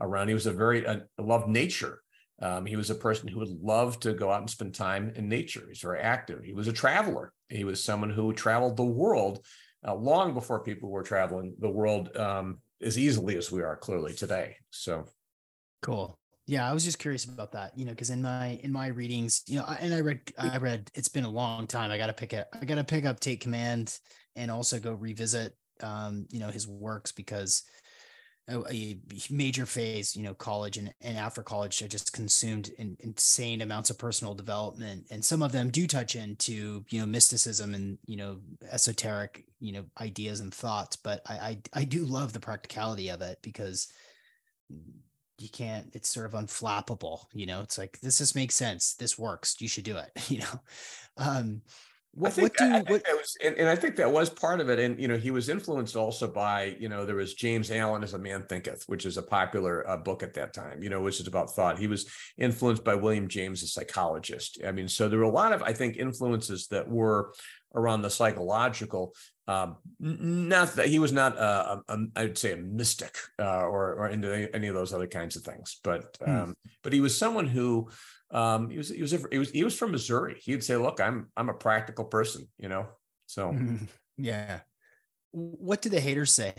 around. 0.00 0.28
He 0.28 0.34
was 0.34 0.46
a 0.46 0.52
very 0.52 0.86
uh, 0.86 1.00
loved 1.18 1.48
nature. 1.48 2.02
Um, 2.40 2.66
he 2.66 2.76
was 2.76 2.90
a 2.90 2.94
person 2.94 3.28
who 3.28 3.38
would 3.38 3.62
love 3.62 3.98
to 4.00 4.12
go 4.12 4.30
out 4.30 4.40
and 4.40 4.50
spend 4.50 4.74
time 4.74 5.12
in 5.16 5.28
nature. 5.28 5.64
He's 5.68 5.80
very 5.80 6.00
active. 6.00 6.44
He 6.44 6.52
was 6.52 6.68
a 6.68 6.72
traveler. 6.72 7.32
He 7.48 7.64
was 7.64 7.82
someone 7.82 8.10
who 8.10 8.32
traveled 8.32 8.76
the 8.76 8.84
world 8.84 9.44
uh, 9.86 9.94
long 9.94 10.34
before 10.34 10.60
people 10.60 10.90
were 10.90 11.02
traveling 11.02 11.54
the 11.58 11.70
world 11.70 12.14
um, 12.16 12.58
as 12.82 12.98
easily 12.98 13.36
as 13.36 13.50
we 13.50 13.62
are 13.62 13.76
clearly 13.76 14.12
today. 14.12 14.56
So 14.70 15.06
cool. 15.82 16.18
Yeah, 16.46 16.68
I 16.68 16.72
was 16.72 16.84
just 16.84 16.98
curious 16.98 17.24
about 17.24 17.52
that, 17.52 17.76
you 17.76 17.84
know, 17.84 17.90
because 17.90 18.10
in 18.10 18.22
my 18.22 18.60
in 18.62 18.70
my 18.70 18.88
readings, 18.88 19.42
you 19.46 19.58
know, 19.58 19.64
and 19.80 19.92
I 19.92 20.00
read 20.00 20.20
I 20.38 20.58
read 20.58 20.90
it's 20.94 21.08
been 21.08 21.24
a 21.24 21.30
long 21.30 21.66
time. 21.66 21.90
I 21.90 21.98
got 21.98 22.06
to 22.06 22.12
pick 22.12 22.32
it. 22.32 22.46
I 22.52 22.64
got 22.64 22.76
to 22.76 22.84
pick 22.84 23.04
up 23.04 23.18
Take 23.18 23.40
Command 23.40 23.98
and 24.36 24.50
also 24.50 24.78
go 24.78 24.92
revisit, 24.92 25.56
um, 25.82 26.26
you 26.30 26.38
know, 26.38 26.48
his 26.48 26.68
works 26.68 27.10
because 27.10 27.64
a, 28.48 28.62
a 28.70 28.98
major 29.28 29.66
phase, 29.66 30.16
you 30.16 30.22
know, 30.22 30.34
college 30.34 30.76
and, 30.76 30.92
and 31.00 31.18
after 31.18 31.42
college, 31.42 31.82
I 31.82 31.86
just 31.86 32.12
consumed 32.12 32.70
in, 32.78 32.96
insane 33.00 33.62
amounts 33.62 33.90
of 33.90 33.98
personal 33.98 34.34
development, 34.34 35.06
and 35.10 35.24
some 35.24 35.42
of 35.42 35.52
them 35.52 35.70
do 35.70 35.86
touch 35.86 36.14
into 36.14 36.84
you 36.88 37.00
know 37.00 37.06
mysticism 37.06 37.74
and 37.74 37.98
you 38.06 38.16
know 38.16 38.38
esoteric 38.70 39.44
you 39.58 39.72
know 39.72 39.84
ideas 40.00 40.40
and 40.40 40.54
thoughts. 40.54 40.96
But 40.96 41.22
I 41.28 41.34
I, 41.34 41.58
I 41.80 41.84
do 41.84 42.04
love 42.04 42.32
the 42.32 42.40
practicality 42.40 43.08
of 43.08 43.20
it 43.20 43.38
because 43.42 43.88
you 45.38 45.48
can't 45.50 45.88
it's 45.94 46.08
sort 46.08 46.26
of 46.26 46.32
unflappable 46.32 47.24
you 47.32 47.46
know? 47.46 47.60
It's 47.60 47.78
like 47.78 48.00
this 48.00 48.18
just 48.18 48.36
makes 48.36 48.54
sense. 48.54 48.94
This 48.94 49.18
works. 49.18 49.56
You 49.60 49.68
should 49.68 49.84
do 49.84 49.96
it 49.96 50.10
you 50.30 50.38
know? 50.38 50.60
Um 51.18 51.62
what, 52.16 52.32
think, 52.32 52.44
what 52.44 52.56
do 52.56 52.64
I, 52.64 52.78
I 52.78 52.82
what, 52.82 53.02
was, 53.12 53.36
and, 53.44 53.56
and, 53.56 53.68
I 53.68 53.76
think 53.76 53.96
that 53.96 54.10
was 54.10 54.30
part 54.30 54.60
of 54.60 54.70
it. 54.70 54.78
And 54.78 54.98
you 54.98 55.06
know, 55.06 55.18
he 55.18 55.30
was 55.30 55.50
influenced 55.50 55.96
also 55.96 56.26
by 56.26 56.74
you 56.80 56.88
know 56.88 57.04
there 57.04 57.16
was 57.16 57.34
James 57.34 57.70
Allen 57.70 58.02
as 58.02 58.14
a 58.14 58.18
Man 58.18 58.44
Thinketh, 58.48 58.84
which 58.86 59.04
is 59.04 59.18
a 59.18 59.22
popular 59.22 59.88
uh, 59.88 59.98
book 59.98 60.22
at 60.22 60.32
that 60.34 60.54
time. 60.54 60.82
You 60.82 60.88
know, 60.88 61.02
which 61.02 61.20
is 61.20 61.26
about 61.26 61.54
thought. 61.54 61.78
He 61.78 61.86
was 61.86 62.10
influenced 62.38 62.84
by 62.84 62.94
William 62.94 63.28
James, 63.28 63.62
a 63.62 63.66
psychologist. 63.66 64.58
I 64.66 64.72
mean, 64.72 64.88
so 64.88 65.08
there 65.08 65.18
were 65.18 65.26
a 65.26 65.30
lot 65.30 65.52
of 65.52 65.62
I 65.62 65.74
think 65.74 65.98
influences 65.98 66.68
that 66.68 66.88
were 66.88 67.32
around 67.74 68.00
the 68.00 68.10
psychological. 68.10 69.14
Um, 69.46 69.76
not 70.00 70.74
that 70.74 70.86
he 70.88 70.98
was 70.98 71.12
not, 71.12 71.38
uh, 71.38 71.80
a, 71.88 71.94
a, 71.94 72.06
I'd 72.16 72.38
say, 72.38 72.52
a 72.52 72.56
mystic 72.56 73.16
uh, 73.38 73.60
or 73.60 73.94
or 73.94 74.08
into 74.08 74.48
any 74.56 74.68
of 74.68 74.74
those 74.74 74.92
other 74.92 75.06
kinds 75.06 75.36
of 75.36 75.42
things, 75.42 75.78
but 75.84 76.16
hmm. 76.24 76.30
um, 76.30 76.56
but 76.82 76.92
he 76.92 77.00
was 77.00 77.16
someone 77.16 77.46
who 77.46 77.90
um, 78.30 78.70
he 78.70 78.78
was 78.78 78.88
he 78.88 79.02
was 79.02 79.12
a, 79.12 79.20
he 79.30 79.38
was 79.38 79.50
he 79.50 79.64
was 79.64 79.76
from 79.76 79.92
Missouri. 79.92 80.36
He'd 80.42 80.64
say, 80.64 80.76
"Look, 80.76 81.00
I'm 81.00 81.28
I'm 81.36 81.48
a 81.48 81.54
practical 81.54 82.04
person," 82.04 82.48
you 82.58 82.68
know. 82.68 82.86
So 83.26 83.56
yeah, 84.16 84.60
what 85.32 85.82
do 85.82 85.88
the 85.88 86.00
haters 86.00 86.32
say? 86.32 86.54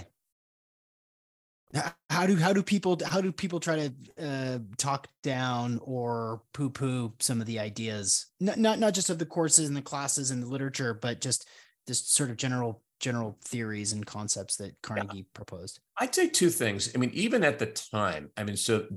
How 2.10 2.26
do 2.26 2.38
how 2.38 2.54
do 2.54 2.64
people 2.64 2.98
how 3.06 3.20
do 3.20 3.32
people 3.32 3.60
try 3.60 3.76
to 3.76 3.94
uh, 4.26 4.60
talk 4.78 5.08
down 5.22 5.80
or 5.84 6.42
poo 6.54 6.70
poo 6.70 7.14
some 7.20 7.42
of 7.42 7.48
the 7.48 7.60
ideas? 7.60 8.28
Not, 8.40 8.58
not 8.58 8.80
not 8.80 8.94
just 8.94 9.10
of 9.10 9.20
the 9.20 9.26
courses 9.26 9.68
and 9.68 9.76
the 9.76 9.82
classes 9.82 10.32
and 10.32 10.42
the 10.42 10.48
literature, 10.48 10.94
but 10.94 11.20
just 11.20 11.48
this 11.86 12.08
sort 12.08 12.30
of 12.30 12.38
general 12.38 12.82
general 13.00 13.38
theories 13.44 13.92
and 13.92 14.06
concepts 14.06 14.56
that 14.58 14.82
Carnegie 14.82 15.18
yeah. 15.18 15.24
proposed. 15.34 15.80
I'd 16.00 16.16
say 16.16 16.30
two 16.30 16.50
things. 16.50 16.92
I 16.96 17.00
mean, 17.00 17.12
even 17.14 17.44
at 17.44 17.60
the 17.60 17.68
time, 17.68 18.30
I 18.38 18.44
mean, 18.44 18.58
so 18.58 18.88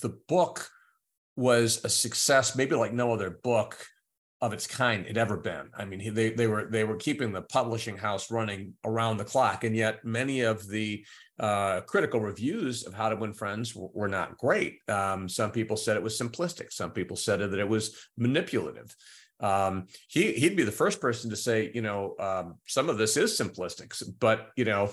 the 0.00 0.16
book 0.28 0.70
was 1.40 1.80
a 1.84 1.88
success, 1.88 2.54
maybe 2.54 2.76
like 2.76 2.92
no 2.92 3.14
other 3.14 3.30
book 3.30 3.86
of 4.42 4.52
its 4.52 4.66
kind 4.66 5.06
had 5.06 5.18
ever 5.18 5.36
been. 5.36 5.70
I 5.76 5.84
mean, 5.84 6.14
they 6.14 6.30
they 6.30 6.46
were 6.46 6.68
they 6.70 6.84
were 6.84 6.96
keeping 6.96 7.32
the 7.32 7.42
publishing 7.42 7.96
house 7.96 8.30
running 8.30 8.74
around 8.84 9.16
the 9.16 9.24
clock, 9.24 9.64
and 9.64 9.74
yet 9.74 10.04
many 10.04 10.42
of 10.42 10.68
the 10.68 11.04
uh, 11.38 11.80
critical 11.82 12.20
reviews 12.20 12.84
of 12.84 12.92
How 12.94 13.08
to 13.08 13.16
Win 13.16 13.32
Friends 13.32 13.74
were, 13.74 13.88
were 13.92 14.08
not 14.08 14.36
great. 14.36 14.78
Um, 14.88 15.28
some 15.28 15.50
people 15.50 15.76
said 15.76 15.96
it 15.96 16.02
was 16.02 16.18
simplistic. 16.18 16.72
Some 16.72 16.90
people 16.90 17.16
said 17.16 17.40
that 17.40 17.58
it 17.58 17.68
was 17.68 17.96
manipulative. 18.18 18.94
Um, 19.40 19.86
he 20.08 20.32
he'd 20.32 20.56
be 20.56 20.64
the 20.64 20.72
first 20.72 21.00
person 21.00 21.30
to 21.30 21.36
say, 21.36 21.70
you 21.74 21.80
know, 21.80 22.14
um, 22.20 22.56
some 22.66 22.90
of 22.90 22.98
this 22.98 23.16
is 23.16 23.38
simplistic, 23.38 23.90
but 24.18 24.48
you 24.56 24.66
know, 24.66 24.90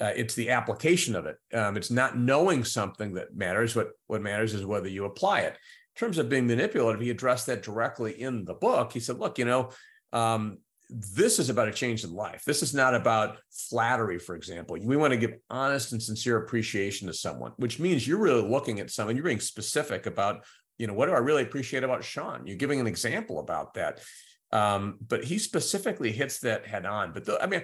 uh, 0.00 0.12
it's 0.16 0.34
the 0.34 0.50
application 0.50 1.14
of 1.14 1.26
it. 1.26 1.36
Um, 1.52 1.76
it's 1.76 1.90
not 1.90 2.16
knowing 2.16 2.64
something 2.64 3.14
that 3.14 3.36
matters. 3.36 3.76
What 3.76 3.90
what 4.06 4.22
matters 4.22 4.54
is 4.54 4.64
whether 4.64 4.88
you 4.88 5.04
apply 5.04 5.40
it. 5.40 5.52
In 5.52 5.98
terms 6.06 6.18
of 6.18 6.28
being 6.28 6.46
manipulative, 6.46 7.00
he 7.00 7.10
addressed 7.10 7.46
that 7.46 7.62
directly 7.62 8.20
in 8.20 8.44
the 8.44 8.54
book. 8.54 8.92
He 8.92 9.00
said, 9.00 9.18
"Look, 9.18 9.38
you 9.38 9.44
know, 9.44 9.70
um, 10.12 10.58
this 10.88 11.38
is 11.38 11.50
about 11.50 11.68
a 11.68 11.72
change 11.72 12.02
in 12.02 12.12
life. 12.12 12.42
This 12.44 12.62
is 12.62 12.72
not 12.74 12.94
about 12.94 13.38
flattery, 13.68 14.18
for 14.18 14.34
example. 14.34 14.76
We 14.82 14.96
want 14.96 15.12
to 15.12 15.18
give 15.18 15.34
honest 15.50 15.92
and 15.92 16.02
sincere 16.02 16.38
appreciation 16.38 17.06
to 17.08 17.14
someone, 17.14 17.52
which 17.56 17.78
means 17.78 18.08
you're 18.08 18.18
really 18.18 18.48
looking 18.48 18.80
at 18.80 18.90
someone. 18.90 19.16
You're 19.16 19.24
being 19.24 19.40
specific 19.40 20.06
about, 20.06 20.44
you 20.78 20.86
know, 20.86 20.94
what 20.94 21.06
do 21.06 21.12
I 21.12 21.18
really 21.18 21.42
appreciate 21.42 21.84
about 21.84 22.04
Sean? 22.04 22.46
You're 22.46 22.56
giving 22.56 22.80
an 22.80 22.86
example 22.86 23.38
about 23.38 23.74
that." 23.74 24.00
Um, 24.52 24.98
but 25.06 25.22
he 25.22 25.38
specifically 25.38 26.10
hits 26.10 26.40
that 26.40 26.66
head 26.66 26.84
on. 26.86 27.12
But 27.12 27.24
the, 27.24 27.40
I 27.40 27.46
mean, 27.46 27.62